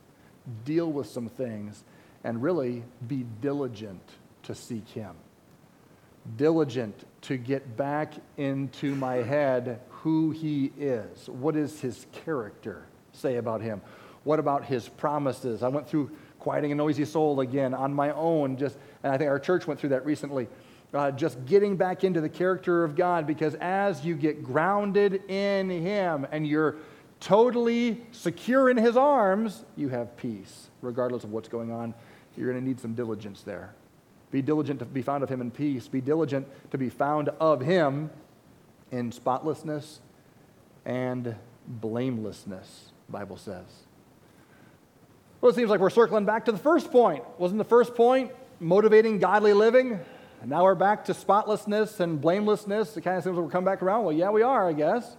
deal 0.65 0.91
with 0.91 1.07
some 1.07 1.30
things, 1.30 1.84
and 2.24 2.41
really 2.41 2.84
be 3.07 3.26
diligent 3.41 4.01
to 4.43 4.53
seek 4.53 4.88
Him. 4.89 5.15
Diligent 6.36 7.05
to 7.22 7.38
get 7.38 7.78
back 7.78 8.13
into 8.36 8.95
my 8.95 9.15
head 9.15 9.80
who 9.89 10.32
He 10.32 10.74
is. 10.78 11.30
What 11.30 11.55
does 11.55 11.80
His 11.80 12.05
character 12.11 12.86
say 13.13 13.38
about 13.38 13.61
Him? 13.61 13.82
What 14.26 14.39
about 14.39 14.65
His 14.65 14.89
promises? 14.89 15.63
I 15.63 15.70
went 15.70 15.88
through 15.88 16.11
quieting 16.48 16.72
a 16.72 16.76
noisy 16.76 17.04
soul 17.04 17.41
again 17.41 17.74
on 17.74 17.93
my 17.93 18.10
own, 18.12 18.56
just, 18.56 18.78
and 19.04 19.12
I 19.12 19.18
think 19.18 19.30
our 19.30 19.38
church 19.38 19.68
went 19.68 19.82
through 19.82 19.89
that 19.89 20.06
recently 20.06 20.48
uh, 20.93 21.12
just 21.12 21.45
getting 21.45 21.76
back 21.76 22.06
into 22.06 22.22
the 22.22 22.30
character 22.30 22.86
of 22.86 22.95
God 22.95 23.28
because 23.28 23.56
as 23.56 24.06
you 24.06 24.16
get 24.16 24.41
grounded 24.41 25.30
in 25.30 25.70
Him 25.70 26.26
and 26.32 26.48
you're 26.48 26.78
totally 27.20 28.02
secure 28.14 28.70
in 28.70 28.78
His 28.78 28.95
arms, 28.95 29.66
you 29.76 29.89
have 29.89 30.16
peace, 30.16 30.70
regardless 30.82 31.26
of 31.26 31.34
what's 31.34 31.50
going 31.50 31.70
on. 31.70 31.93
You're 32.38 32.50
going 32.50 32.64
to 32.64 32.66
need 32.66 32.80
some 32.80 32.93
diligence 32.93 33.41
there. 33.41 33.74
Be 34.32 34.41
diligent 34.41 34.80
to 34.80 34.86
be 34.86 35.02
found 35.02 35.24
of 35.24 35.30
Him 35.30 35.41
in 35.41 35.52
peace. 35.52 35.89
Be 35.89 36.00
diligent 36.00 36.48
to 36.72 36.78
be 36.78 36.88
found 36.88 37.28
of 37.41 37.60
Him 37.60 38.10
in 38.89 39.12
spotlessness 39.12 40.00
and 40.86 41.36
blamelessness, 41.68 42.93
Bible 43.10 43.36
says. 43.36 43.87
Well, 45.40 45.52
it 45.52 45.56
seems 45.56 45.70
like 45.70 45.80
we're 45.80 45.92
circling 45.92 46.26
back 46.26 46.46
to 46.46 46.52
the 46.52 46.58
first 46.58 46.92
point. 46.92 47.24
Wasn't 47.38 47.60
the 47.60 47.64
first 47.64 47.94
point 47.94 48.32
motivating 48.60 49.20
godly 49.20 49.54
living? 49.54 50.00
And 50.42 50.50
now 50.50 50.64
we're 50.64 50.74
back 50.74 51.06
to 51.06 51.14
spotlessness 51.14 52.00
and 52.00 52.20
blamelessness. 52.20 52.98
It 52.98 53.02
kind 53.02 53.18
of 53.18 53.24
seems 53.24 53.36
like 53.36 53.46
we're 53.46 53.52
coming 53.52 53.66
back 53.66 53.84
around. 53.84 54.06
Well, 54.06 54.16
yeah, 54.16 54.32
we 54.32 54.42
are, 54.42 54.68
I 54.68 54.74
guess. 54.74 55.16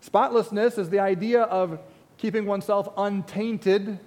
Spotlessness 0.00 0.78
is 0.78 0.88
the 0.88 1.00
idea 1.00 1.42
of 1.42 1.78
keeping 2.16 2.46
oneself 2.46 2.88
untainted. 2.96 3.98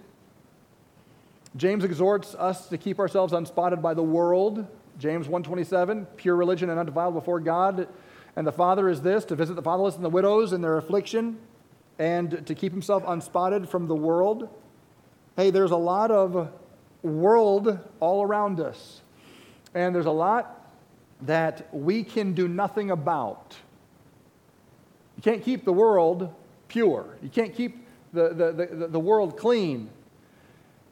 James 1.56 1.84
exhorts 1.84 2.34
us 2.36 2.68
to 2.70 2.78
keep 2.78 3.00
ourselves 3.00 3.32
unspotted 3.32 3.84
by 3.84 3.94
the 3.94 4.04
world. 4.04 4.66
James 4.98 5.28
1:27, 5.28 6.08
pure 6.16 6.36
religion 6.36 6.72
and 6.72 6.80
undefiled 6.80 7.14
before 7.14 7.40
God 7.40 7.88
and 8.36 8.48
the 8.48 8.52
Father 8.52 8.90
is 8.90 9.02
this, 9.02 9.26
to 9.26 9.36
visit 9.36 9.56
the 9.56 9.62
fatherless 9.62 9.96
and 9.96 10.04
the 10.04 10.10
widows 10.10 10.54
in 10.54 10.62
their 10.62 10.78
affliction 10.78 11.38
and 12.00 12.46
to 12.46 12.56
keep 12.56 12.72
himself 12.72 13.04
unspotted 13.08 13.70
from 13.70 13.88
the 13.88 13.96
world. 13.96 14.50
Hey, 15.36 15.50
there's 15.50 15.72
a 15.72 15.78
lot 15.78 16.12
of 16.12 16.50
world 17.02 17.80
all 18.00 18.24
around 18.24 18.60
us. 18.60 19.02
And 19.74 19.94
there's 19.94 20.06
a 20.06 20.12
lot 20.12 20.72
that 21.22 21.68
we 21.74 22.04
can 22.04 22.34
do 22.34 22.48
nothing 22.48 22.92
about. 22.92 23.56
You 25.18 25.24
can't 25.24 25.44
keep 25.44 25.66
the 25.66 25.74
world 25.74 26.34
pure, 26.68 27.06
you 27.22 27.30
can't 27.30 27.54
keep 27.54 27.86
the, 28.14 28.30
the, 28.30 28.52
the, 28.52 28.88
the 28.88 29.00
world 29.00 29.38
clean. 29.38 29.90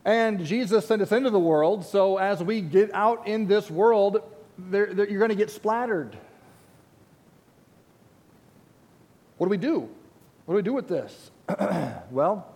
And 0.05 0.45
Jesus 0.45 0.85
sent 0.85 1.01
us 1.01 1.13
into 1.13 1.29
the 1.29 1.39
world, 1.39 1.85
so 1.85 2.17
as 2.17 2.43
we 2.43 2.59
get 2.59 2.93
out 2.93 3.25
in 3.25 3.47
this 3.47 3.71
world, 3.71 4.21
they're, 4.57 4.93
they're, 4.93 5.09
you're 5.09 5.19
going 5.19 5.29
to 5.29 5.35
get 5.35 5.49
splattered. 5.49 6.17
What 9.37 9.47
do 9.47 9.49
we 9.49 9.57
do? 9.57 9.89
What 10.45 10.53
do 10.53 10.55
we 10.57 10.61
do 10.61 10.73
with 10.73 10.89
this? 10.89 11.31
well, 12.11 12.52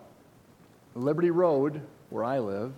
Liberty 0.97 1.31
Road, 1.31 1.81
where 2.09 2.23
I 2.23 2.39
live, 2.39 2.73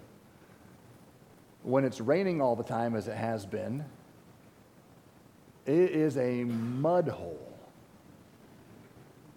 when 1.64 1.86
it's 1.86 2.02
raining 2.02 2.42
all 2.42 2.56
the 2.56 2.64
time, 2.64 2.96
as 2.96 3.08
it 3.08 3.16
has 3.16 3.46
been, 3.46 3.86
it 5.66 5.92
is 5.92 6.18
a 6.18 6.44
mud 6.44 7.08
hole. 7.08 7.46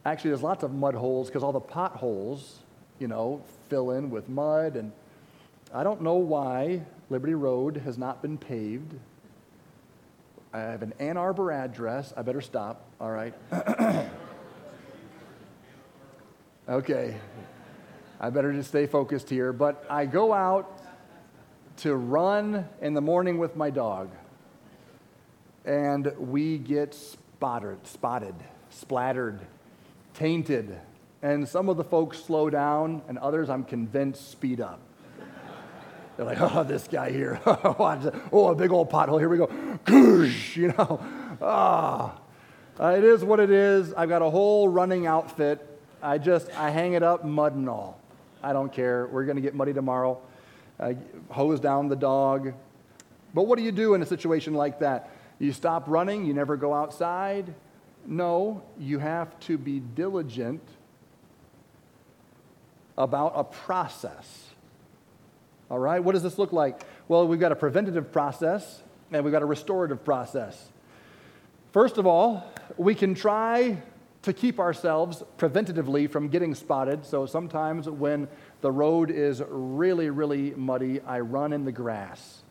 Actually, 0.04 0.30
there's 0.30 0.42
lots 0.42 0.64
of 0.64 0.72
mud 0.72 0.94
holes 0.94 1.28
because 1.28 1.42
all 1.42 1.52
the 1.52 1.60
potholes, 1.60 2.58
you 2.98 3.06
know, 3.06 3.42
fill 3.68 3.92
in 3.92 4.10
with 4.10 4.28
mud. 4.28 4.76
And 4.76 4.92
I 5.72 5.84
don't 5.84 6.02
know 6.02 6.14
why 6.14 6.82
Liberty 7.08 7.34
Road 7.34 7.76
has 7.84 7.98
not 7.98 8.20
been 8.20 8.36
paved. 8.36 8.94
I 10.52 10.58
have 10.58 10.82
an 10.82 10.92
Ann 10.98 11.16
Arbor 11.16 11.52
address. 11.52 12.12
I 12.16 12.22
better 12.22 12.40
stop. 12.40 12.84
All 13.00 13.10
right. 13.10 13.34
okay. 16.68 17.16
I 18.24 18.30
better 18.30 18.52
just 18.52 18.68
stay 18.68 18.86
focused 18.86 19.28
here. 19.28 19.52
But 19.52 19.84
I 19.90 20.06
go 20.06 20.32
out 20.32 20.80
to 21.78 21.96
run 21.96 22.68
in 22.80 22.94
the 22.94 23.00
morning 23.00 23.36
with 23.36 23.56
my 23.56 23.68
dog. 23.68 24.10
And 25.64 26.12
we 26.16 26.58
get 26.58 26.94
spotted, 26.94 27.84
spotted, 27.84 28.36
splattered, 28.70 29.40
tainted. 30.14 30.78
And 31.20 31.48
some 31.48 31.68
of 31.68 31.76
the 31.76 31.84
folks 31.84 32.22
slow 32.22 32.48
down, 32.48 33.02
and 33.08 33.18
others, 33.18 33.50
I'm 33.50 33.64
convinced, 33.64 34.30
speed 34.30 34.60
up. 34.60 34.80
They're 36.16 36.26
like, 36.26 36.40
oh, 36.40 36.62
this 36.62 36.86
guy 36.86 37.10
here. 37.10 37.40
oh, 37.46 38.48
a 38.48 38.54
big 38.54 38.70
old 38.70 38.90
pothole. 38.90 39.18
Here 39.18 39.28
we 39.28 39.38
go. 39.38 39.46
Goosh, 39.84 40.56
you 40.56 40.68
know. 40.68 41.00
Ah. 41.40 42.20
it 42.78 43.02
is 43.02 43.24
what 43.24 43.40
it 43.40 43.50
is. 43.50 43.92
I've 43.94 44.08
got 44.08 44.22
a 44.22 44.30
whole 44.30 44.68
running 44.68 45.06
outfit. 45.06 45.66
I 46.02 46.18
just, 46.18 46.50
I 46.58 46.70
hang 46.70 46.92
it 46.92 47.02
up, 47.02 47.24
mud 47.24 47.54
and 47.54 47.68
all. 47.68 48.01
I 48.42 48.52
don't 48.52 48.72
care. 48.72 49.06
We're 49.06 49.24
going 49.24 49.36
to 49.36 49.42
get 49.42 49.54
muddy 49.54 49.72
tomorrow 49.72 50.20
uh, 50.80 50.94
hose 51.30 51.60
down 51.60 51.88
the 51.88 51.96
dog. 51.96 52.52
But 53.34 53.46
what 53.46 53.56
do 53.58 53.64
you 53.64 53.72
do 53.72 53.94
in 53.94 54.02
a 54.02 54.06
situation 54.06 54.54
like 54.54 54.80
that? 54.80 55.10
You 55.38 55.52
stop 55.52 55.84
running, 55.86 56.24
you 56.24 56.34
never 56.34 56.56
go 56.56 56.74
outside? 56.74 57.54
No, 58.06 58.62
you 58.78 58.98
have 58.98 59.38
to 59.40 59.56
be 59.56 59.80
diligent 59.80 60.62
about 62.98 63.32
a 63.36 63.44
process. 63.44 64.48
All 65.70 65.78
right, 65.78 66.02
what 66.02 66.12
does 66.12 66.22
this 66.22 66.38
look 66.38 66.52
like? 66.52 66.82
Well, 67.08 67.26
we've 67.26 67.40
got 67.40 67.52
a 67.52 67.56
preventative 67.56 68.12
process 68.12 68.82
and 69.10 69.24
we've 69.24 69.32
got 69.32 69.42
a 69.42 69.46
restorative 69.46 70.04
process. 70.04 70.70
First 71.72 71.96
of 71.96 72.06
all, 72.06 72.44
we 72.76 72.94
can 72.94 73.14
try 73.14 73.78
to 74.22 74.32
keep 74.32 74.60
ourselves 74.60 75.22
preventatively 75.36 76.08
from 76.08 76.28
getting 76.28 76.54
spotted. 76.54 77.04
So 77.04 77.26
sometimes 77.26 77.88
when 77.88 78.28
the 78.62 78.70
road 78.70 79.10
is 79.10 79.42
really, 79.48 80.08
really 80.08 80.52
muddy. 80.52 81.00
I 81.00 81.20
run 81.20 81.52
in 81.52 81.64
the 81.64 81.72
grass. 81.72 82.42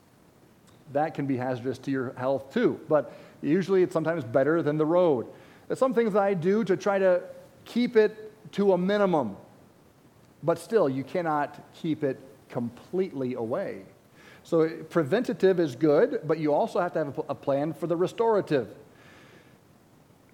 That 0.91 1.13
can 1.13 1.26
be 1.26 1.38
hazardous 1.38 1.78
to 1.80 1.91
your 1.91 2.13
health 2.17 2.53
too, 2.53 2.80
but 2.89 3.13
usually 3.41 3.82
it's 3.82 3.93
sometimes 3.93 4.24
better 4.24 4.61
than 4.61 4.78
the 4.78 4.86
road. 4.86 5.26
There's 5.67 5.80
some 5.80 5.93
things 5.93 6.15
I 6.15 6.34
do 6.34 6.65
to 6.65 6.76
try 6.76 6.99
to 6.99 7.24
keep 7.63 7.95
it 7.95 8.34
to 8.53 8.74
a 8.74 8.78
minimum, 8.78 9.38
but 10.43 10.59
still, 10.59 10.89
you 10.89 11.05
cannot 11.05 11.63
keep 11.74 12.03
it 12.03 12.19
completely 12.49 13.36
away. 13.36 13.84
So, 14.43 14.67
preventative 14.89 15.59
is 15.59 15.76
good, 15.76 16.22
but 16.26 16.39
you 16.39 16.53
also 16.53 16.82
have 16.82 16.91
to 16.93 17.05
have 17.05 17.22
a 17.30 17.36
plan 17.36 17.72
for 17.74 17.88
the 17.88 17.95
restorative. 17.95 18.67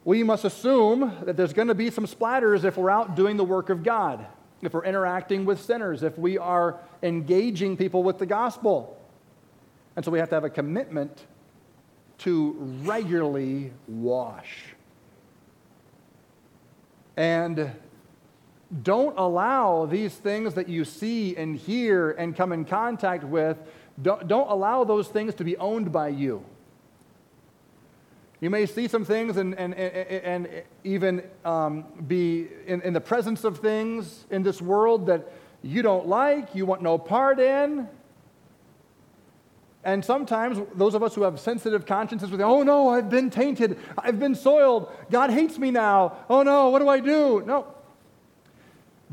We 0.08 0.24
must 0.24 0.45
assume 0.45 1.18
that 1.26 1.36
there's 1.36 1.51
going 1.51 1.68
to 1.68 1.76
be 1.76 1.91
some 1.91 2.05
splatters 2.05 2.64
if 2.64 2.78
we're 2.78 2.89
out 2.89 3.16
doing 3.16 3.36
the 3.36 3.43
work 3.43 3.70
of 3.70 3.84
God 3.84 4.26
if 4.62 4.74
we're 4.74 4.86
interacting 4.86 5.45
with 5.45 5.62
sinners, 5.62 6.03
if 6.03 6.18
we 6.18 6.38
are 6.38 6.80
engaging 7.03 7.78
people 7.78 8.03
with 8.03 8.18
the 8.18 8.26
gospel. 8.26 8.99
And 9.95 10.03
so 10.03 10.12
we 10.12 10.20
have 10.20 10.30
to 10.30 10.36
have 10.36 10.43
a 10.43 10.49
commitment 10.49 11.26
to 12.20 12.53
regularly 12.84 13.72
wash. 13.88 14.74
And 17.16 17.72
don't 18.84 19.18
allow 19.18 19.86
these 19.86 20.14
things 20.14 20.55
that 20.55 20.68
you 20.68 20.86
see 20.86 21.36
and 21.36 21.55
hear 21.55 22.12
and 22.12 22.36
come 22.36 22.51
in 22.51 22.66
contact 22.66 23.24
with, 23.24 23.58
don't, 24.01 24.28
don't 24.28 24.49
allow 24.49 24.84
those 24.84 25.08
things 25.08 25.36
to 25.36 25.43
be 25.43 25.55
owned 25.58 25.91
by 25.91 26.10
you. 26.10 26.43
You 28.39 28.51
may 28.51 28.67
see 28.67 28.88
some 28.88 29.03
things 29.03 29.38
and, 29.38 29.55
and, 29.55 29.73
and, 29.73 30.47
and 30.47 30.63
even 30.83 31.23
um, 31.43 31.85
be 32.07 32.47
in, 32.67 32.81
in 32.81 32.93
the 32.93 33.01
presence 33.01 33.43
of 33.43 33.59
things 33.59 34.25
in 34.29 34.43
this 34.43 34.61
world 34.61 35.07
that 35.07 35.31
you 35.63 35.81
don't 35.81 36.07
like, 36.07 36.53
you 36.53 36.65
want 36.65 36.83
no 36.83 36.99
part 36.99 37.39
in. 37.39 37.88
And 39.83 40.03
sometimes 40.05 40.59
those 40.75 40.93
of 40.93 41.01
us 41.01 41.15
who 41.15 41.23
have 41.23 41.39
sensitive 41.39 41.85
consciences 41.85 42.29
will 42.29 42.38
say, 42.38 42.43
oh 42.43 42.61
no, 42.61 42.89
I've 42.89 43.09
been 43.09 43.29
tainted, 43.29 43.79
I've 43.97 44.19
been 44.19 44.35
soiled, 44.35 44.91
God 45.09 45.31
hates 45.31 45.57
me 45.57 45.71
now, 45.71 46.17
oh 46.29 46.43
no, 46.43 46.69
what 46.69 46.79
do 46.79 46.89
I 46.89 46.99
do? 46.99 47.41
No. 47.45 47.67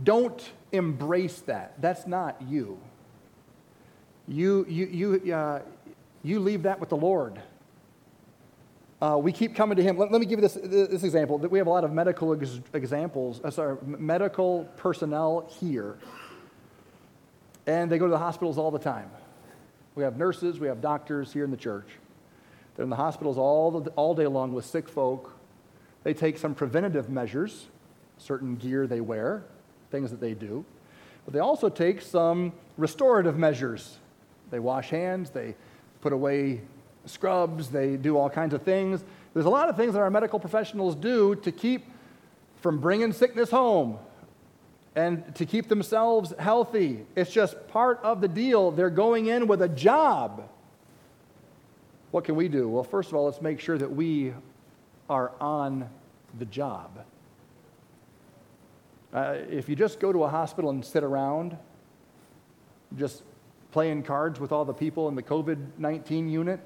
Don't 0.03 0.51
embrace 0.73 1.39
that. 1.43 1.81
That's 1.81 2.07
not 2.07 2.43
you. 2.43 2.79
you, 4.27 4.67
you, 4.69 5.21
you, 5.23 5.35
uh, 5.35 5.63
you 6.23 6.41
leave 6.41 6.65
that 6.65 6.81
with 6.81 6.89
the 6.89 6.97
Lord. 6.97 7.41
Uh, 9.03 9.19
we 9.19 9.33
keep 9.33 9.55
coming 9.55 9.77
to 9.77 9.83
him. 9.83 9.99
Let, 9.99 10.13
let, 10.13 10.21
me 10.21 10.27
give 10.27 10.39
you 10.39 10.49
this, 10.49 10.55
this 10.55 11.03
example. 11.03 11.39
We 11.39 11.59
have 11.59 11.67
a 11.67 11.71
lot 11.71 11.85
of 11.85 11.93
medical 11.93 12.33
ex- 12.33 12.61
examples, 12.73 13.41
uh, 13.43 13.51
sorry, 13.51 13.77
medical 13.85 14.65
personnel 14.77 15.51
here. 15.61 15.99
And 17.67 17.91
they 17.91 17.99
go 17.99 18.07
to 18.07 18.11
the 18.11 18.19
hospitals 18.19 18.59
all 18.59 18.71
the 18.71 18.79
time. 18.79 19.11
We 19.95 20.03
have 20.05 20.17
nurses, 20.17 20.59
we 20.59 20.69
have 20.69 20.81
doctors 20.81 21.33
here 21.33 21.45
in 21.45 21.51
the 21.51 21.57
church. 21.57 21.87
They're 22.75 22.85
in 22.85 22.91
the 22.91 22.97
hospitals 22.97 23.39
all, 23.39 23.71
the, 23.81 23.91
all 23.91 24.15
day 24.15 24.27
long 24.27 24.53
with 24.53 24.65
sick 24.65 24.89
folk. 24.89 25.37
They 26.03 26.15
take 26.15 26.39
some 26.39 26.55
preventative 26.55 27.09
measures, 27.09 27.67
certain 28.19 28.57
gear 28.57 28.87
they 28.87 29.01
wear, 29.01 29.45
things 29.91 30.11
that 30.11 30.21
they 30.21 30.35
do. 30.35 30.65
But 31.25 31.33
they 31.33 31.41
also 31.41 31.69
take 31.69 32.03
some 32.03 32.53
restorative 32.77 33.39
measures. 33.39 33.99
They 34.51 34.59
wash 34.59 34.91
hands, 34.91 35.31
they 35.31 35.55
put 36.01 36.13
away 36.13 36.61
scrubs, 37.07 37.69
they 37.69 37.97
do 37.97 38.17
all 38.17 38.31
kinds 38.31 38.55
of 38.55 38.63
things. 38.63 39.05
There's 39.33 39.47
a 39.47 39.51
lot 39.51 39.69
of 39.69 39.77
things 39.77 39.95
that 39.95 40.01
our 40.01 40.11
medical 40.11 40.39
professionals 40.39 40.95
do 40.95 41.35
to 41.37 41.53
keep 41.53 41.87
from 42.61 42.81
bringing 42.81 43.13
sickness 43.13 43.51
home 43.51 43.99
and 44.97 45.35
to 45.35 45.45
keep 45.45 45.69
themselves 45.69 46.33
healthy. 46.39 47.05
It's 47.17 47.31
just 47.31 47.69
part 47.69 48.01
of 48.03 48.21
the 48.21 48.29
deal. 48.29 48.71
They're 48.71 48.91
going 48.91 49.27
in 49.27 49.47
with 49.47 49.61
a 49.61 49.69
job. 49.69 50.49
What 52.11 52.25
can 52.25 52.37
we 52.37 52.49
do? 52.49 52.69
Well, 52.69 52.85
first 52.85 53.09
of 53.09 53.17
all, 53.17 53.25
let's 53.25 53.43
make 53.43 53.59
sure 53.59 53.77
that 53.77 53.91
we 53.91 54.33
are 55.11 55.33
on 55.41 55.91
the 56.39 56.45
job. 56.45 57.05
Uh, 59.13 59.37
if 59.49 59.69
you 59.69 59.77
just 59.77 60.01
go 60.01 60.13
to 60.13 60.25
a 60.25 60.29
hospital 60.29 60.71
and 60.71 60.85
sit 60.85 61.05
around, 61.05 61.57
just 62.97 63.23
playing 63.73 64.05
cards 64.05 64.39
with 64.39 64.53
all 64.53 64.65
the 64.65 64.73
people 64.73 65.09
in 65.09 65.17
the 65.17 65.23
COVID 65.23 65.59
19 65.79 66.29
unit, 66.29 66.61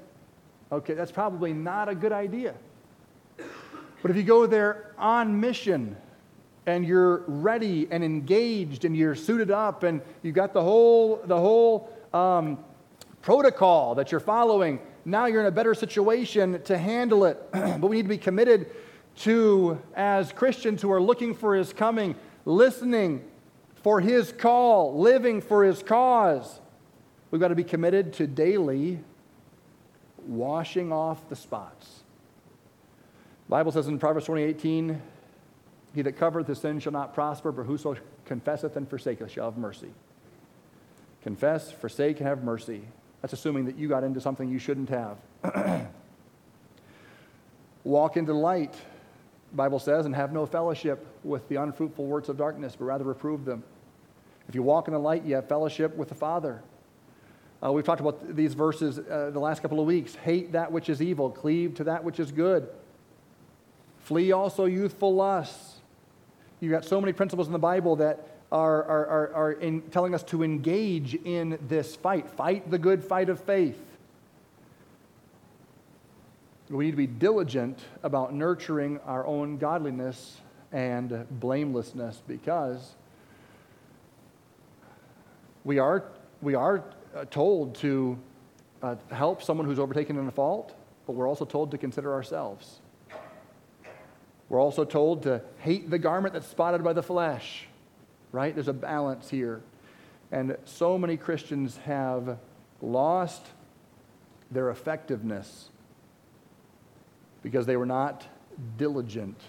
okay, 0.71 0.93
that's 0.93 1.11
probably 1.11 1.53
not 1.53 1.89
a 1.89 1.95
good 1.95 2.11
idea. 2.11 2.55
But 4.01 4.11
if 4.11 4.17
you 4.17 4.23
go 4.23 4.45
there 4.45 4.93
on 4.97 5.39
mission 5.39 5.95
and 6.65 6.85
you're 6.85 7.23
ready 7.27 7.87
and 7.91 8.03
engaged 8.03 8.85
and 8.85 8.95
you're 8.95 9.15
suited 9.15 9.51
up 9.51 9.83
and 9.83 10.01
you've 10.23 10.35
got 10.35 10.53
the 10.53 10.61
whole, 10.61 11.21
the 11.25 11.37
whole 11.37 11.91
um, 12.13 12.63
protocol 13.21 13.95
that 13.95 14.11
you're 14.11 14.21
following, 14.21 14.79
now 15.03 15.25
you're 15.25 15.41
in 15.41 15.47
a 15.47 15.51
better 15.51 15.73
situation 15.73 16.61
to 16.63 16.77
handle 16.77 17.25
it. 17.25 17.37
but 17.51 17.87
we 17.87 17.97
need 17.97 18.03
to 18.03 18.09
be 18.09 18.17
committed 18.17 18.71
to, 19.17 19.81
as 19.95 20.31
Christians 20.31 20.81
who 20.81 20.91
are 20.91 21.01
looking 21.01 21.33
for 21.33 21.55
his 21.55 21.73
coming, 21.73 22.15
listening 22.45 23.23
for 23.83 23.99
his 23.99 24.31
call, 24.31 24.97
living 24.99 25.41
for 25.41 25.63
his 25.65 25.83
cause. 25.83 26.61
We've 27.31 27.41
got 27.41 27.49
to 27.49 27.55
be 27.55 27.63
committed 27.63 28.13
to 28.13 28.27
daily 28.27 28.99
washing 30.29 30.93
off 30.93 31.27
the 31.27 31.35
spots. 31.35 32.03
The 33.47 33.51
Bible 33.51 33.71
says 33.71 33.87
in 33.87 33.97
Proverbs 33.99 34.27
20:18, 34.27 35.01
he 35.95 36.01
that 36.03 36.13
covereth 36.13 36.47
his 36.47 36.59
sin 36.59 36.79
shall 36.79 36.91
not 36.91 37.13
prosper, 37.13 37.51
but 37.51 37.65
whoso 37.65 37.95
confesseth 38.25 38.77
and 38.77 38.87
forsaketh 38.87 39.31
shall 39.31 39.45
have 39.45 39.57
mercy. 39.57 39.91
Confess, 41.23 41.71
forsake, 41.71 42.19
and 42.19 42.27
have 42.27 42.43
mercy. 42.43 42.83
That's 43.21 43.33
assuming 43.33 43.65
that 43.65 43.75
you 43.75 43.89
got 43.89 44.03
into 44.03 44.21
something 44.21 44.47
you 44.49 44.59
shouldn't 44.59 44.89
have. 44.89 45.17
Walk 47.83 48.15
into 48.17 48.33
light. 48.33 48.75
Bible 49.51 49.79
says, 49.79 50.05
and 50.05 50.15
have 50.15 50.31
no 50.31 50.45
fellowship 50.45 51.05
with 51.23 51.47
the 51.49 51.55
unfruitful 51.55 52.05
works 52.05 52.29
of 52.29 52.37
darkness, 52.37 52.75
but 52.77 52.85
rather 52.85 53.03
reprove 53.03 53.45
them. 53.45 53.63
If 54.47 54.53
you 54.53 54.61
walk 54.61 54.87
in 54.87 54.93
the 54.93 54.99
light, 54.99 55.25
you 55.25 55.35
have 55.35 55.47
fellowship 55.47 55.95
with 55.95 56.09
the 56.09 56.15
Father. 56.15 56.61
Uh, 57.61 57.71
we've 57.73 57.83
talked 57.83 57.99
about 57.99 58.35
these 58.35 58.53
verses 58.53 58.99
uh, 58.99 59.31
the 59.33 59.39
last 59.39 59.61
couple 59.61 59.79
of 59.79 59.85
weeks. 59.85 60.15
Hate 60.15 60.53
that 60.53 60.71
which 60.71 60.87
is 60.87 61.01
evil, 61.01 61.29
cleave 61.29 61.75
to 61.75 61.83
that 61.85 62.03
which 62.03 62.19
is 62.19 62.31
good. 62.31 62.69
Flee 63.99 64.31
also 64.31 64.65
youthful 64.65 65.13
lusts. 65.13 65.75
You've 66.61 66.71
got 66.71 66.85
so 66.85 66.99
many 67.01 67.13
principles 67.13 67.47
in 67.47 67.53
the 67.53 67.59
Bible 67.59 67.97
that 67.97 68.27
are, 68.51 68.83
are, 68.83 69.07
are, 69.07 69.33
are 69.33 69.51
in 69.53 69.81
telling 69.83 70.15
us 70.15 70.23
to 70.23 70.43
engage 70.43 71.15
in 71.15 71.59
this 71.67 71.95
fight. 71.95 72.29
Fight 72.29 72.71
the 72.71 72.77
good 72.77 73.03
fight 73.03 73.29
of 73.29 73.39
faith. 73.41 73.77
We 76.69 76.85
need 76.85 76.91
to 76.91 76.97
be 76.97 77.07
diligent 77.07 77.79
about 78.03 78.33
nurturing 78.33 78.99
our 78.99 79.25
own 79.25 79.57
godliness 79.57 80.37
and 80.71 81.25
blamelessness 81.39 82.21
because 82.27 82.93
we 85.63 85.79
are, 85.79 86.03
we 86.41 86.53
are 86.53 86.83
told 87.29 87.75
to 87.75 88.17
uh, 88.81 88.95
help 89.11 89.43
someone 89.43 89.65
who's 89.65 89.79
overtaken 89.79 90.17
in 90.17 90.27
a 90.27 90.31
fault, 90.31 90.75
but 91.05 91.13
we're 91.13 91.27
also 91.27 91.45
told 91.45 91.71
to 91.71 91.77
consider 91.77 92.13
ourselves. 92.13 92.79
We're 94.47 94.61
also 94.61 94.83
told 94.83 95.23
to 95.23 95.41
hate 95.59 95.89
the 95.89 95.99
garment 95.99 96.33
that's 96.33 96.47
spotted 96.47 96.83
by 96.83 96.93
the 96.93 97.03
flesh, 97.03 97.67
right? 98.31 98.53
There's 98.53 98.67
a 98.67 98.73
balance 98.73 99.29
here. 99.29 99.61
And 100.31 100.57
so 100.65 100.97
many 100.97 101.17
Christians 101.17 101.77
have 101.85 102.37
lost 102.81 103.45
their 104.51 104.69
effectiveness 104.69 105.69
because 107.43 107.65
they 107.65 107.77
were 107.77 107.85
not 107.85 108.27
diligent 108.77 109.39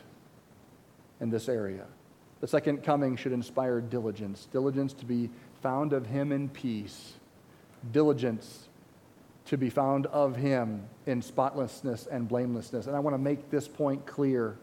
in 1.21 1.31
this 1.31 1.49
area. 1.49 1.87
The 2.41 2.47
second 2.47 2.83
coming 2.83 3.17
should 3.17 3.33
inspire 3.33 3.81
diligence 3.81 4.49
diligence 4.51 4.93
to 4.95 5.05
be 5.05 5.31
found 5.63 5.93
of 5.93 6.07
Him 6.07 6.33
in 6.33 6.49
peace, 6.49 7.15
diligence 7.93 8.69
to 9.47 9.57
be 9.57 9.71
found 9.71 10.07
of 10.07 10.37
Him 10.37 10.85
in 11.07 11.23
spotlessness 11.23 12.07
and 12.07 12.29
blamelessness. 12.29 12.87
And 12.87 12.95
I 12.95 13.01
want 13.01 13.15
to 13.15 13.19
make 13.19 13.51
this 13.51 13.67
point 13.67 14.07
clear. 14.07 14.57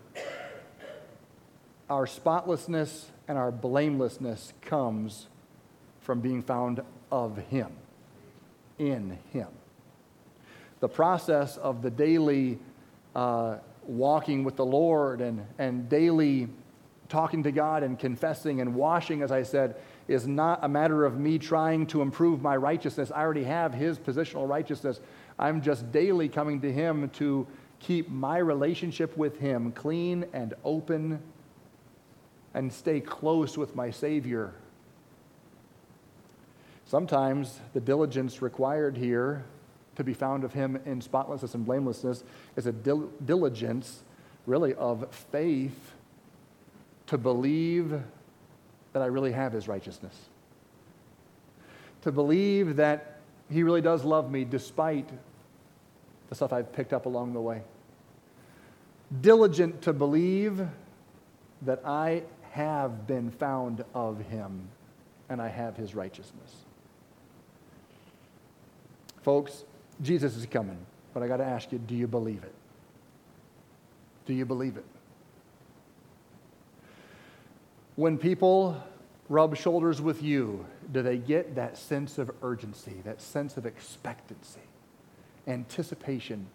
Our 1.89 2.07
spotlessness 2.07 3.09
and 3.27 3.37
our 3.37 3.51
blamelessness 3.51 4.53
comes 4.61 5.27
from 6.01 6.21
being 6.21 6.41
found 6.41 6.81
of 7.11 7.37
Him, 7.37 7.71
in 8.79 9.17
Him. 9.33 9.47
The 10.79 10.89
process 10.89 11.57
of 11.57 11.81
the 11.81 11.89
daily 11.89 12.59
uh, 13.15 13.57
walking 13.83 14.43
with 14.43 14.55
the 14.55 14.65
Lord 14.65 15.21
and, 15.21 15.45
and 15.57 15.89
daily 15.89 16.47
talking 17.09 17.43
to 17.43 17.51
God 17.51 17.83
and 17.83 17.97
confessing 17.97 18.61
and 18.61 18.75
washing, 18.75 19.21
as 19.21 19.31
I 19.31 19.43
said, 19.43 19.75
is 20.07 20.27
not 20.27 20.63
a 20.63 20.69
matter 20.69 21.05
of 21.05 21.17
me 21.17 21.37
trying 21.37 21.85
to 21.87 22.01
improve 22.01 22.41
my 22.41 22.55
righteousness. 22.55 23.11
I 23.13 23.21
already 23.21 23.43
have 23.43 23.73
His 23.73 23.97
positional 23.97 24.47
righteousness. 24.47 24.99
I'm 25.37 25.61
just 25.61 25.91
daily 25.91 26.29
coming 26.29 26.61
to 26.61 26.71
Him 26.71 27.09
to 27.11 27.45
keep 27.79 28.09
my 28.09 28.37
relationship 28.37 29.15
with 29.17 29.39
Him 29.39 29.71
clean 29.71 30.25
and 30.33 30.53
open 30.63 31.19
and 32.53 32.71
stay 32.71 32.99
close 32.99 33.57
with 33.57 33.75
my 33.75 33.91
Savior. 33.91 34.53
Sometimes 36.85 37.59
the 37.73 37.81
diligence 37.81 38.41
required 38.41 38.97
here 38.97 39.43
to 39.97 40.03
be 40.03 40.13
found 40.13 40.43
of 40.43 40.53
him 40.53 40.79
in 40.85 41.01
spotlessness 41.01 41.53
and 41.53 41.65
blamelessness 41.65 42.23
is 42.55 42.65
a 42.65 42.71
dil- 42.71 43.09
diligence, 43.25 44.03
really, 44.45 44.73
of 44.75 45.13
faith 45.13 45.91
to 47.07 47.17
believe 47.17 48.01
that 48.97 49.03
I 49.03 49.07
really 49.07 49.31
have 49.31 49.53
his 49.53 49.67
righteousness. 49.67 50.15
To 52.01 52.11
believe 52.11 52.77
that 52.77 53.19
he 53.51 53.61
really 53.61 53.81
does 53.81 54.03
love 54.03 54.31
me 54.31 54.43
despite 54.43 55.07
the 56.29 56.35
stuff 56.35 56.51
I've 56.51 56.73
picked 56.73 56.93
up 56.93 57.05
along 57.05 57.33
the 57.33 57.41
way. 57.41 57.61
Diligent 59.21 59.83
to 59.83 59.93
believe 59.93 60.67
that 61.61 61.81
I 61.85 62.23
have 62.51 63.05
been 63.05 63.29
found 63.29 63.85
of 63.93 64.19
him 64.19 64.67
and 65.29 65.41
I 65.41 65.47
have 65.47 65.77
his 65.77 65.93
righteousness. 65.93 66.55
Folks, 69.21 69.63
Jesus 70.01 70.35
is 70.35 70.45
coming. 70.47 70.77
But 71.13 71.21
I 71.21 71.27
got 71.27 71.37
to 71.37 71.45
ask 71.45 71.71
you 71.71 71.77
do 71.77 71.95
you 71.95 72.07
believe 72.07 72.43
it? 72.43 72.53
Do 74.25 74.33
you 74.33 74.45
believe 74.45 74.77
it? 74.77 74.85
When 77.97 78.19
people 78.19 78.81
rub 79.27 79.57
shoulders 79.57 79.99
with 79.99 80.21
you, 80.21 80.67
do 80.91 81.01
they 81.01 81.17
get 81.17 81.55
that 81.55 81.79
sense 81.79 82.19
of 82.19 82.29
urgency, 82.43 82.93
that 83.05 83.19
sense 83.19 83.57
of 83.57 83.65
expectancy, 83.65 84.61
anticipation 85.47 86.45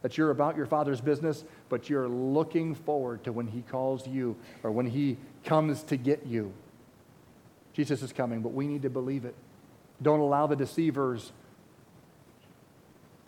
that 0.00 0.16
you're 0.16 0.30
about 0.30 0.56
your 0.56 0.64
Father's 0.64 1.02
business, 1.02 1.44
but 1.68 1.90
you're 1.90 2.08
looking 2.08 2.74
forward 2.74 3.22
to 3.24 3.32
when 3.32 3.46
He 3.46 3.60
calls 3.60 4.08
you 4.08 4.34
or 4.62 4.70
when 4.70 4.86
He 4.86 5.18
comes 5.44 5.82
to 5.84 5.98
get 5.98 6.24
you? 6.26 6.54
Jesus 7.74 8.00
is 8.00 8.14
coming, 8.14 8.40
but 8.40 8.54
we 8.54 8.66
need 8.66 8.80
to 8.80 8.90
believe 8.90 9.26
it. 9.26 9.34
Don't 10.00 10.20
allow 10.20 10.46
the 10.46 10.56
deceivers 10.56 11.32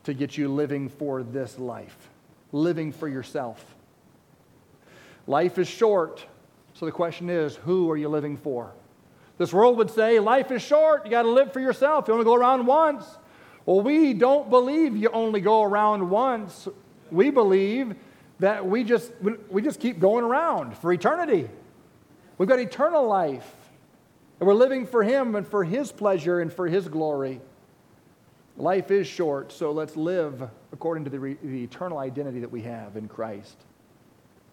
to 0.05 0.15
get 0.15 0.39
you 0.39 0.49
living 0.49 0.89
for 0.89 1.23
this 1.23 1.59
life, 1.59 2.09
living 2.53 2.91
for 2.91 3.07
yourself. 3.07 3.75
Life 5.27 5.59
is 5.59 5.69
short, 5.69 6.25
so 6.79 6.87
the 6.87 6.93
question 6.93 7.29
is 7.29 7.57
who 7.57 7.91
are 7.91 7.97
you 7.97 8.09
living 8.09 8.37
for? 8.37 8.73
This 9.37 9.53
world 9.53 9.77
would 9.79 9.91
say 9.91 10.21
life 10.21 10.53
is 10.53 10.63
short, 10.63 11.05
you 11.05 11.11
got 11.11 11.23
to 11.23 11.31
live 11.31 11.53
for 11.53 11.61
yourself, 11.61 12.07
you 12.07 12.15
only 12.15 12.25
go 12.25 12.35
around 12.35 12.67
once. 12.67 13.05
Well, 13.67 13.81
we 13.81 14.15
don't 14.15 14.49
believe 14.49 14.97
you 14.97 15.11
only 15.11 15.41
go 15.41 15.63
around 15.63 16.09
once. 16.09 16.69
We 17.11 17.31
believe 17.31 17.95
that 18.39 18.65
we 18.65 18.85
just, 18.85 19.13
we 19.51 19.61
just 19.61 19.81
keep 19.81 19.99
going 19.99 20.25
around 20.25 20.77
for 20.77 20.93
eternity. 20.93 21.51
We've 22.39 22.49
got 22.49 22.61
eternal 22.61 23.07
life. 23.07 23.55
And 24.41 24.47
we're 24.47 24.55
living 24.55 24.87
for 24.87 25.03
Him 25.03 25.35
and 25.35 25.47
for 25.47 25.65
His 25.65 25.91
pleasure 25.91 26.41
and 26.41 26.53
for 26.53 26.69
His 26.69 26.89
glory. 26.89 27.41
Life 28.57 28.91
is 28.91 29.07
short, 29.07 29.53
so 29.53 29.73
let's 29.73 29.97
live 29.97 30.49
according 30.73 31.05
to 31.05 31.11
the, 31.11 31.19
re- 31.19 31.37
the 31.43 31.65
eternal 31.65 31.99
identity 31.99 32.41
that 32.41 32.51
we 32.51 32.63
have 32.63 32.97
in 32.97 33.09
Christ. 33.09 33.57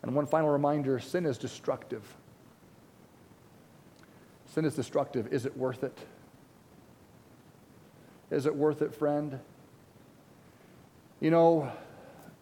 And 0.05 0.13
one 0.13 0.27
final 0.27 0.49
reminder 0.51 0.99
sin 0.99 1.25
is 1.25 1.39
destructive. 1.39 2.03
Sin 4.45 4.63
is 4.63 4.75
destructive. 4.75 5.33
Is 5.33 5.47
it 5.47 5.57
worth 5.57 5.83
it? 5.83 5.97
Is 8.29 8.45
it 8.45 8.55
worth 8.55 8.83
it, 8.83 8.93
friend? 8.93 9.39
You 11.19 11.31
know, 11.31 11.71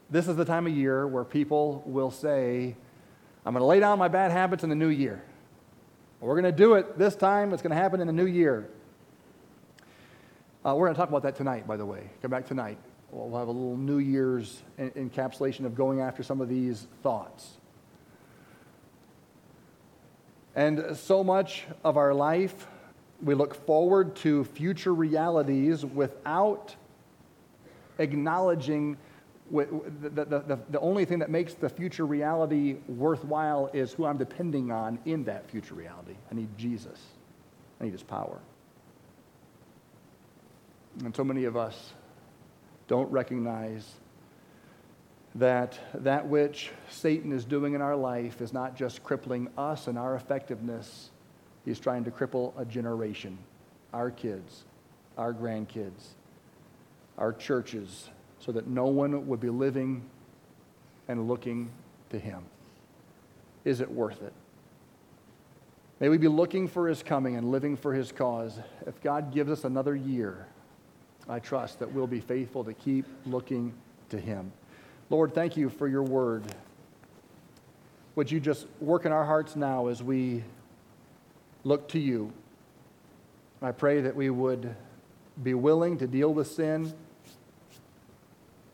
this 0.10 0.28
is 0.28 0.36
the 0.36 0.44
time 0.44 0.68
of 0.68 0.74
year 0.74 1.08
where 1.08 1.24
people 1.24 1.82
will 1.86 2.12
say, 2.12 2.76
I'm 3.46 3.54
going 3.54 3.62
to 3.62 3.66
lay 3.66 3.80
down 3.80 3.98
my 3.98 4.10
bad 4.10 4.32
habits 4.32 4.64
in 4.64 4.70
the 4.70 4.76
new 4.76 4.90
year. 4.90 5.24
We're 6.20 6.40
going 6.40 6.44
to 6.44 6.52
do 6.52 6.74
it 6.74 6.98
this 6.98 7.16
time. 7.16 7.54
It's 7.54 7.62
going 7.62 7.72
to 7.72 7.82
happen 7.82 8.02
in 8.02 8.08
the 8.08 8.14
new 8.14 8.26
year. 8.26 8.70
Uh, 10.66 10.76
we're 10.76 10.88
going 10.88 10.96
to 10.96 11.00
talk 11.00 11.10
about 11.10 11.24
that 11.24 11.38
tonight, 11.38 11.66
by 11.66 11.78
the 11.78 11.86
way. 11.86 12.10
Come 12.22 12.32
back 12.32 12.46
tonight. 12.46 12.78
We'll 13.14 13.38
have 13.38 13.48
a 13.48 13.52
little 13.52 13.78
New 13.78 14.00
Year's 14.00 14.64
encapsulation 14.80 15.66
of 15.66 15.76
going 15.76 16.02
after 16.02 16.24
some 16.24 16.42
of 16.42 16.50
these 16.50 16.88
thoughts. 17.04 17.58
And 20.56 20.98
so 20.98 21.24
much 21.24 21.66
of 21.84 21.96
our 21.96 22.14
life, 22.14 22.68
we 23.22 23.36
look 23.36 23.54
forward 23.68 24.16
to 24.18 24.44
future 24.46 24.96
realities 24.96 25.86
without 25.86 26.76
acknowledging 28.00 28.98
the, 29.52 29.68
the, 30.10 30.26
the, 30.26 30.60
the, 30.72 30.80
only 30.80 31.06
thing 31.06 31.20
that 31.20 31.30
makes 31.30 31.54
the 31.54 31.70
future 31.70 32.08
reality 32.08 32.78
worthwhile 32.88 33.70
is 33.74 33.94
who 33.94 34.06
I'm 34.06 34.18
depending 34.18 34.72
on 34.72 34.98
in 35.06 35.24
that 35.26 35.48
future 35.52 35.76
reality. 35.76 36.16
I 36.32 36.34
need 36.34 36.58
Jesus, 36.58 37.00
I 37.80 37.84
need 37.84 37.92
his 37.92 38.02
power. 38.02 38.40
And 41.04 41.16
so 41.16 41.24
many 41.24 41.44
of 41.44 41.56
us 41.56 41.94
don't 42.88 43.12
recognize 43.12 43.94
that 45.36 45.80
that 45.96 46.28
which 46.28 46.72
Satan 46.90 47.32
is 47.32 47.44
doing 47.46 47.74
in 47.74 47.82
our 47.82 47.96
life 47.96 48.42
is 48.42 48.54
not 48.54 48.76
just 48.76 49.04
crippling 49.04 49.50
us 49.58 49.88
and 49.88 49.98
our 49.98 50.16
effectiveness, 50.16 51.10
he's 51.66 51.80
trying 51.80 52.04
to 52.04 52.12
cripple 52.12 52.54
a 52.60 52.66
generation, 52.66 53.38
our 53.94 54.12
kids, 54.12 54.66
our 55.18 55.34
grandkids, 55.34 56.10
our 57.18 57.34
churches, 57.34 58.10
so 58.40 58.52
that 58.52 58.68
no 58.68 58.86
one 58.86 59.28
would 59.28 59.40
be 59.40 59.50
living 59.50 60.04
and 61.08 61.28
looking 61.28 61.72
to 62.10 62.20
him. 62.20 62.44
Is 63.66 63.82
it 63.82 63.90
worth 63.90 64.22
it? 64.22 64.34
May 66.00 66.10
we 66.10 66.18
be 66.18 66.28
looking 66.28 66.68
for 66.68 66.88
his 66.88 67.02
coming 67.02 67.38
and 67.38 67.50
living 67.50 67.78
for 67.78 67.94
his 67.94 68.12
cause. 68.12 68.60
If 68.86 69.02
God 69.02 69.34
gives 69.34 69.50
us 69.50 69.64
another 69.64 69.96
year, 69.96 70.48
I 71.28 71.40
trust 71.40 71.80
that 71.80 71.92
we'll 71.92 72.08
be 72.08 72.20
faithful 72.20 72.64
to 72.64 72.74
keep 72.74 73.06
looking 73.26 73.74
to 74.10 74.20
him. 74.20 74.52
Lord, 75.10 75.34
thank 75.34 75.56
you 75.56 75.70
for 75.70 75.88
your 75.88 76.04
word. 76.04 76.44
Would 78.16 78.32
you 78.32 78.40
just 78.40 78.68
work 78.80 79.06
in 79.06 79.12
our 79.12 79.26
hearts 79.26 79.56
now 79.56 79.88
as 79.88 80.04
we 80.04 80.44
look 81.64 81.88
to 81.90 82.00
you? 82.00 82.32
I 83.62 83.72
pray 83.72 84.02
that 84.02 84.16
we 84.16 84.30
would 84.30 84.76
be 85.42 85.54
willing 85.54 85.98
to 86.00 86.08
deal 86.08 86.34
with 86.34 86.48
sin 86.48 86.94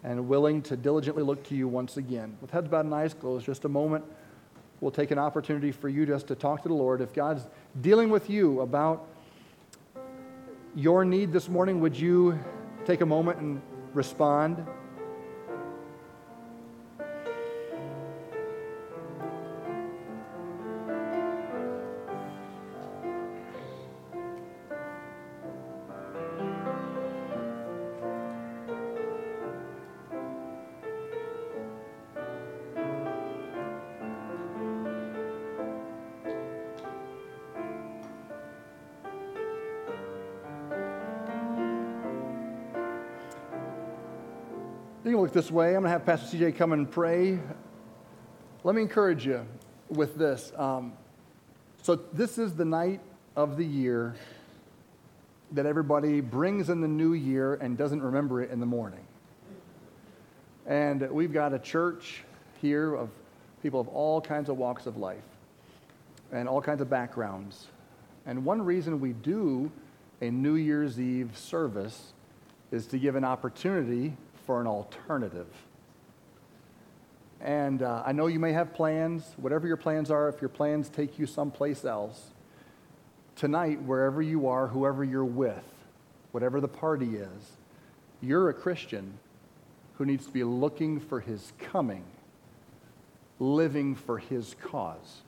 and 0.03 0.27
willing 0.27 0.61
to 0.63 0.75
diligently 0.75 1.23
look 1.23 1.43
to 1.43 1.55
you 1.55 1.67
once 1.67 1.97
again. 1.97 2.35
With 2.41 2.51
heads 2.51 2.67
bowed 2.67 2.85
and 2.85 2.93
eyes 2.93 3.13
closed, 3.13 3.45
just 3.45 3.65
a 3.65 3.69
moment, 3.69 4.03
we'll 4.81 4.91
take 4.91 5.11
an 5.11 5.19
opportunity 5.19 5.71
for 5.71 5.89
you 5.89 6.05
just 6.05 6.27
to 6.27 6.35
talk 6.35 6.63
to 6.63 6.69
the 6.69 6.73
Lord. 6.73 7.01
If 7.01 7.13
God's 7.13 7.45
dealing 7.79 8.09
with 8.09 8.29
you 8.29 8.61
about 8.61 9.07
your 10.75 11.03
need 11.03 11.31
this 11.31 11.49
morning, 11.49 11.79
would 11.81 11.97
you 11.97 12.39
take 12.85 13.01
a 13.01 13.05
moment 13.05 13.39
and 13.39 13.61
respond? 13.93 14.65
This 45.39 45.49
way. 45.49 45.67
I'm 45.67 45.75
going 45.75 45.83
to 45.83 45.89
have 45.91 46.05
Pastor 46.05 46.35
CJ 46.35 46.57
come 46.57 46.73
and 46.73 46.91
pray. 46.91 47.39
Let 48.65 48.75
me 48.75 48.81
encourage 48.81 49.25
you 49.25 49.45
with 49.87 50.17
this. 50.17 50.51
Um, 50.57 50.91
so, 51.81 51.95
this 51.95 52.37
is 52.37 52.55
the 52.55 52.65
night 52.65 52.99
of 53.37 53.55
the 53.55 53.63
year 53.63 54.17
that 55.53 55.65
everybody 55.65 56.19
brings 56.19 56.69
in 56.69 56.81
the 56.81 56.89
new 56.89 57.13
year 57.13 57.53
and 57.53 57.77
doesn't 57.77 58.01
remember 58.01 58.41
it 58.41 58.51
in 58.51 58.59
the 58.59 58.65
morning. 58.65 58.99
And 60.65 61.09
we've 61.09 61.31
got 61.31 61.53
a 61.53 61.59
church 61.59 62.25
here 62.61 62.93
of 62.93 63.09
people 63.63 63.79
of 63.79 63.87
all 63.87 64.19
kinds 64.19 64.49
of 64.49 64.57
walks 64.57 64.87
of 64.87 64.97
life 64.97 65.23
and 66.33 66.49
all 66.49 66.61
kinds 66.61 66.81
of 66.81 66.89
backgrounds. 66.89 67.67
And 68.25 68.43
one 68.43 68.61
reason 68.61 68.99
we 68.99 69.13
do 69.13 69.71
a 70.19 70.29
New 70.29 70.55
Year's 70.55 70.99
Eve 70.99 71.31
service 71.37 72.11
is 72.73 72.85
to 72.87 72.99
give 72.99 73.15
an 73.15 73.23
opportunity 73.23 74.17
for 74.49 74.59
an 74.59 74.65
alternative. 74.65 75.45
And 77.39 77.83
uh, 77.83 78.01
I 78.03 78.13
know 78.13 78.25
you 78.25 78.39
may 78.39 78.51
have 78.53 78.73
plans, 78.73 79.35
whatever 79.37 79.67
your 79.67 79.77
plans 79.77 80.09
are, 80.09 80.27
if 80.27 80.41
your 80.41 80.49
plans 80.49 80.89
take 80.89 81.19
you 81.19 81.27
someplace 81.27 81.85
else, 81.85 82.31
tonight, 83.35 83.79
wherever 83.83 84.23
you 84.23 84.47
are, 84.47 84.65
whoever 84.65 85.03
you're 85.03 85.23
with, 85.23 85.71
whatever 86.31 86.59
the 86.59 86.67
party 86.67 87.17
is, 87.17 87.57
you're 88.23 88.49
a 88.49 88.53
Christian 88.55 89.19
who 89.99 90.05
needs 90.07 90.25
to 90.25 90.31
be 90.31 90.43
looking 90.43 90.99
for 90.99 91.19
his 91.19 91.53
coming, 91.59 92.03
living 93.37 93.93
for 93.93 94.17
his 94.17 94.55
cause. 94.63 95.21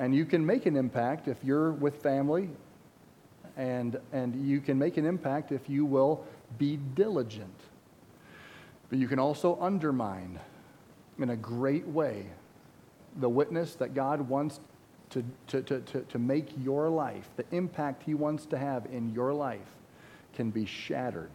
And 0.00 0.12
you 0.12 0.24
can 0.24 0.44
make 0.44 0.66
an 0.66 0.74
impact 0.74 1.28
if 1.28 1.36
you're 1.44 1.70
with 1.70 2.02
family, 2.02 2.50
and, 3.56 4.00
and 4.12 4.34
you 4.44 4.60
can 4.60 4.76
make 4.76 4.96
an 4.96 5.06
impact 5.06 5.52
if 5.52 5.70
you 5.70 5.84
will 5.84 6.26
be 6.58 6.76
diligent. 6.76 7.54
But 8.88 8.98
you 8.98 9.08
can 9.08 9.18
also 9.18 9.58
undermine 9.60 10.38
in 11.18 11.30
a 11.30 11.36
great 11.36 11.86
way 11.86 12.26
the 13.16 13.28
witness 13.28 13.74
that 13.76 13.94
God 13.94 14.20
wants 14.28 14.60
to, 15.10 15.24
to, 15.48 15.62
to, 15.62 15.80
to, 15.80 16.00
to 16.02 16.18
make 16.18 16.48
your 16.62 16.88
life, 16.88 17.28
the 17.36 17.44
impact 17.52 18.02
He 18.02 18.14
wants 18.14 18.46
to 18.46 18.58
have 18.58 18.86
in 18.86 19.12
your 19.12 19.32
life, 19.32 19.76
can 20.34 20.50
be 20.50 20.66
shattered, 20.66 21.30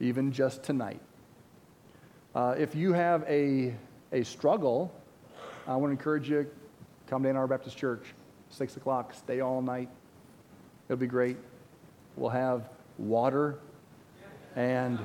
even 0.00 0.32
just 0.32 0.62
tonight. 0.62 1.00
Uh, 2.34 2.54
if 2.58 2.74
you 2.74 2.92
have 2.92 3.24
a, 3.26 3.74
a 4.12 4.22
struggle, 4.22 4.92
I 5.66 5.76
want 5.76 5.90
to 5.90 5.92
encourage 5.92 6.28
you 6.28 6.50
come 7.06 7.22
to 7.22 7.28
Ann 7.28 7.36
Arbor 7.36 7.56
Baptist 7.56 7.78
Church, 7.78 8.02
6 8.50 8.76
o'clock, 8.76 9.14
stay 9.14 9.40
all 9.40 9.62
night. 9.62 9.88
It'll 10.88 10.98
be 10.98 11.06
great. 11.06 11.36
We'll 12.16 12.30
have 12.30 12.68
water 12.98 13.58
and 14.56 14.98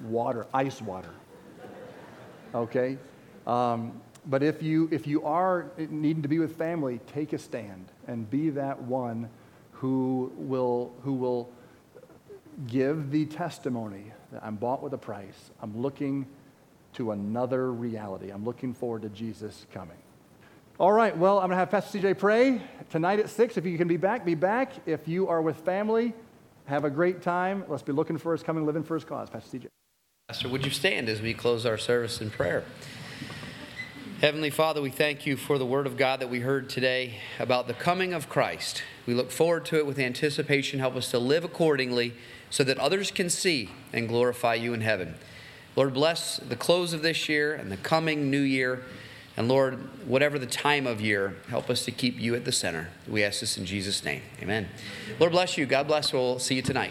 water, 0.00 0.46
ice 0.52 0.80
water. 0.80 1.10
Okay? 2.54 2.98
Um, 3.46 4.00
but 4.26 4.42
if 4.42 4.62
you, 4.62 4.88
if 4.92 5.06
you 5.06 5.24
are 5.24 5.70
needing 5.78 6.22
to 6.22 6.28
be 6.28 6.38
with 6.38 6.56
family, 6.56 7.00
take 7.06 7.32
a 7.32 7.38
stand 7.38 7.86
and 8.06 8.28
be 8.28 8.50
that 8.50 8.80
one 8.82 9.28
who 9.72 10.32
will, 10.36 10.92
who 11.02 11.14
will 11.14 11.50
give 12.66 13.10
the 13.10 13.26
testimony 13.26 14.12
that 14.32 14.44
I'm 14.44 14.56
bought 14.56 14.82
with 14.82 14.92
a 14.92 14.98
price. 14.98 15.50
I'm 15.62 15.80
looking 15.80 16.26
to 16.94 17.12
another 17.12 17.72
reality. 17.72 18.30
I'm 18.30 18.44
looking 18.44 18.74
forward 18.74 19.02
to 19.02 19.08
Jesus 19.08 19.66
coming. 19.72 19.96
All 20.78 20.92
right, 20.92 21.16
well, 21.16 21.38
I'm 21.38 21.48
going 21.48 21.52
to 21.52 21.56
have 21.56 21.70
Pastor 21.70 21.98
CJ 21.98 22.18
pray 22.18 22.60
tonight 22.90 23.18
at 23.18 23.30
6. 23.30 23.56
If 23.56 23.64
you 23.64 23.76
can 23.76 23.88
be 23.88 23.96
back, 23.96 24.24
be 24.24 24.34
back. 24.34 24.72
If 24.86 25.08
you 25.08 25.28
are 25.28 25.42
with 25.42 25.56
family, 25.56 26.14
have 26.68 26.84
a 26.84 26.90
great 26.90 27.22
time. 27.22 27.64
Let's 27.66 27.82
be 27.82 27.92
looking 27.92 28.18
for 28.18 28.32
his 28.32 28.42
coming, 28.42 28.66
living 28.66 28.82
for 28.82 28.94
his 28.94 29.04
cause. 29.04 29.30
Pastor 29.30 29.58
CJ. 29.58 29.66
Pastor, 30.28 30.50
would 30.50 30.66
you 30.66 30.70
stand 30.70 31.08
as 31.08 31.22
we 31.22 31.32
close 31.32 31.64
our 31.64 31.78
service 31.78 32.20
in 32.20 32.28
prayer? 32.28 32.62
Heavenly 34.20 34.50
Father, 34.50 34.82
we 34.82 34.90
thank 34.90 35.24
you 35.24 35.36
for 35.38 35.56
the 35.56 35.64
word 35.64 35.86
of 35.86 35.96
God 35.96 36.20
that 36.20 36.28
we 36.28 36.40
heard 36.40 36.68
today 36.68 37.20
about 37.38 37.68
the 37.68 37.72
coming 37.72 38.12
of 38.12 38.28
Christ. 38.28 38.82
We 39.06 39.14
look 39.14 39.30
forward 39.30 39.64
to 39.66 39.76
it 39.76 39.86
with 39.86 39.98
anticipation. 39.98 40.78
Help 40.78 40.96
us 40.96 41.10
to 41.12 41.18
live 41.18 41.42
accordingly 41.42 42.12
so 42.50 42.64
that 42.64 42.78
others 42.78 43.10
can 43.10 43.30
see 43.30 43.70
and 43.92 44.06
glorify 44.06 44.54
you 44.54 44.74
in 44.74 44.82
heaven. 44.82 45.14
Lord, 45.74 45.94
bless 45.94 46.36
the 46.36 46.56
close 46.56 46.92
of 46.92 47.00
this 47.00 47.30
year 47.30 47.54
and 47.54 47.72
the 47.72 47.76
coming 47.78 48.30
new 48.30 48.40
year. 48.40 48.82
And 49.38 49.46
Lord, 49.46 49.74
whatever 50.04 50.36
the 50.36 50.48
time 50.48 50.84
of 50.88 51.00
year, 51.00 51.36
help 51.48 51.70
us 51.70 51.84
to 51.84 51.92
keep 51.92 52.18
you 52.18 52.34
at 52.34 52.44
the 52.44 52.50
center. 52.50 52.88
We 53.06 53.22
ask 53.22 53.38
this 53.38 53.56
in 53.56 53.66
Jesus' 53.66 54.02
name. 54.02 54.22
Amen. 54.42 54.66
Lord 55.20 55.30
bless 55.30 55.56
you. 55.56 55.64
God 55.64 55.86
bless. 55.86 56.12
We'll 56.12 56.40
see 56.40 56.56
you 56.56 56.62
tonight. 56.62 56.90